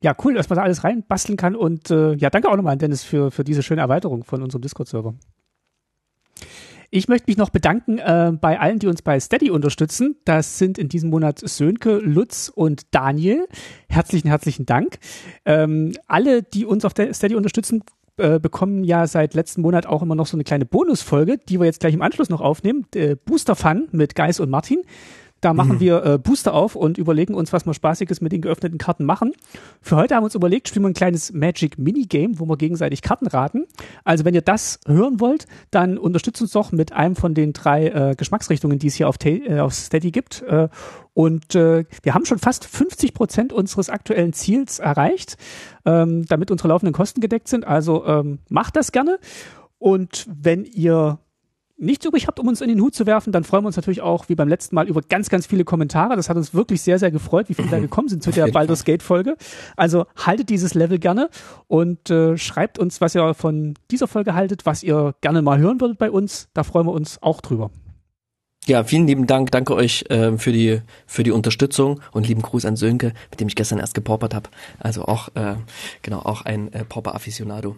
[0.02, 2.80] Ja, cool, dass man da alles reinbasteln kann und äh, ja, danke auch nochmal an
[2.80, 5.14] Dennis für, für diese schöne Erweiterung von unserem Discord-Server.
[6.94, 10.16] Ich möchte mich noch bedanken äh, bei allen, die uns bei Steady unterstützen.
[10.26, 13.48] Das sind in diesem Monat Sönke, Lutz und Daniel.
[13.88, 14.98] Herzlichen, herzlichen Dank.
[15.46, 17.82] Ähm, alle, die uns auf Steady unterstützen,
[18.18, 21.64] äh, bekommen ja seit letzten Monat auch immer noch so eine kleine Bonusfolge, die wir
[21.64, 22.84] jetzt gleich im Anschluss noch aufnehmen.
[22.94, 24.82] Äh, Booster Fun mit Geis und Martin.
[25.42, 25.80] Da machen mhm.
[25.80, 29.32] wir äh, Booster auf und überlegen uns, was wir Spaßiges mit den geöffneten Karten machen.
[29.80, 33.02] Für heute haben wir uns überlegt, spielen wir ein kleines Magic Minigame, wo wir gegenseitig
[33.02, 33.66] Karten raten.
[34.04, 37.88] Also wenn ihr das hören wollt, dann unterstützt uns doch mit einem von den drei
[37.88, 40.42] äh, Geschmacksrichtungen, die es hier auf, äh, auf Steady gibt.
[40.42, 40.68] Äh,
[41.12, 45.36] und äh, wir haben schon fast 50 Prozent unseres aktuellen Ziels erreicht,
[45.84, 47.66] ähm, damit unsere laufenden Kosten gedeckt sind.
[47.66, 49.18] Also ähm, macht das gerne.
[49.78, 51.18] Und wenn ihr
[51.82, 54.00] nichts übrig habt, um uns in den Hut zu werfen, dann freuen wir uns natürlich
[54.00, 56.16] auch, wie beim letzten Mal, über ganz, ganz viele Kommentare.
[56.16, 58.84] Das hat uns wirklich sehr, sehr gefreut, wie viele da gekommen sind zu der Baldur's
[58.84, 59.36] Gate Folge.
[59.76, 61.28] Also haltet dieses Level gerne
[61.66, 65.80] und äh, schreibt uns, was ihr von dieser Folge haltet, was ihr gerne mal hören
[65.80, 66.48] würdet bei uns.
[66.54, 67.70] Da freuen wir uns auch drüber.
[68.66, 69.50] Ja, vielen lieben Dank.
[69.50, 73.48] Danke euch äh, für die für die Unterstützung und lieben Gruß an Sönke, mit dem
[73.48, 74.50] ich gestern erst gepaupert habe.
[74.78, 75.56] Also auch äh,
[76.02, 77.76] genau auch ein äh, Pauper Aficionado.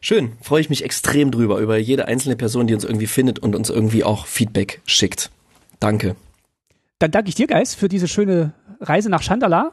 [0.00, 3.54] Schön, freue ich mich extrem drüber, über jede einzelne Person, die uns irgendwie findet und
[3.54, 5.30] uns irgendwie auch Feedback schickt.
[5.80, 6.16] Danke.
[6.98, 9.72] Dann danke ich dir, Geist, für diese schöne Reise nach Chandala.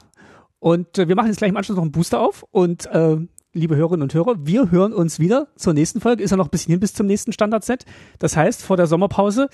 [0.60, 2.44] Und äh, wir machen jetzt gleich im Anschluss noch einen Booster auf.
[2.52, 3.18] Und äh,
[3.54, 6.24] liebe Hörerinnen und Hörer, wir hören uns wieder zur nächsten Folge.
[6.24, 7.86] Ist ja noch ein bisschen hin bis zum nächsten Standardset.
[8.20, 9.50] Das heißt, vor der Sommerpause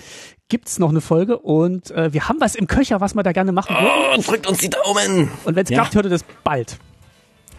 [0.48, 3.52] gibt's noch eine Folge und äh, wir haben was im Köcher, was wir da gerne
[3.52, 4.18] machen würden.
[4.18, 5.30] Oh, drückt uns die Daumen!
[5.44, 5.80] Und wenn es ja.
[5.80, 6.78] klappt, hört ihr das bald.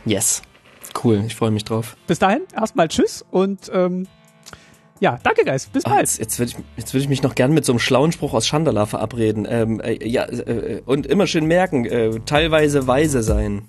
[0.05, 0.41] Yes.
[1.03, 1.97] Cool, ich freue mich drauf.
[2.07, 4.07] Bis dahin, erstmal tschüss und ähm,
[4.99, 5.71] ja, danke, Geist.
[5.73, 6.01] Bis oh, bald.
[6.01, 8.33] Jetzt, jetzt würde ich, jetzt würd ich mich noch gern mit so einem schlauen Spruch
[8.33, 9.47] aus Chandala verabreden.
[9.49, 13.67] Ähm, äh, ja, äh, und immer schön merken, äh, teilweise weise sein.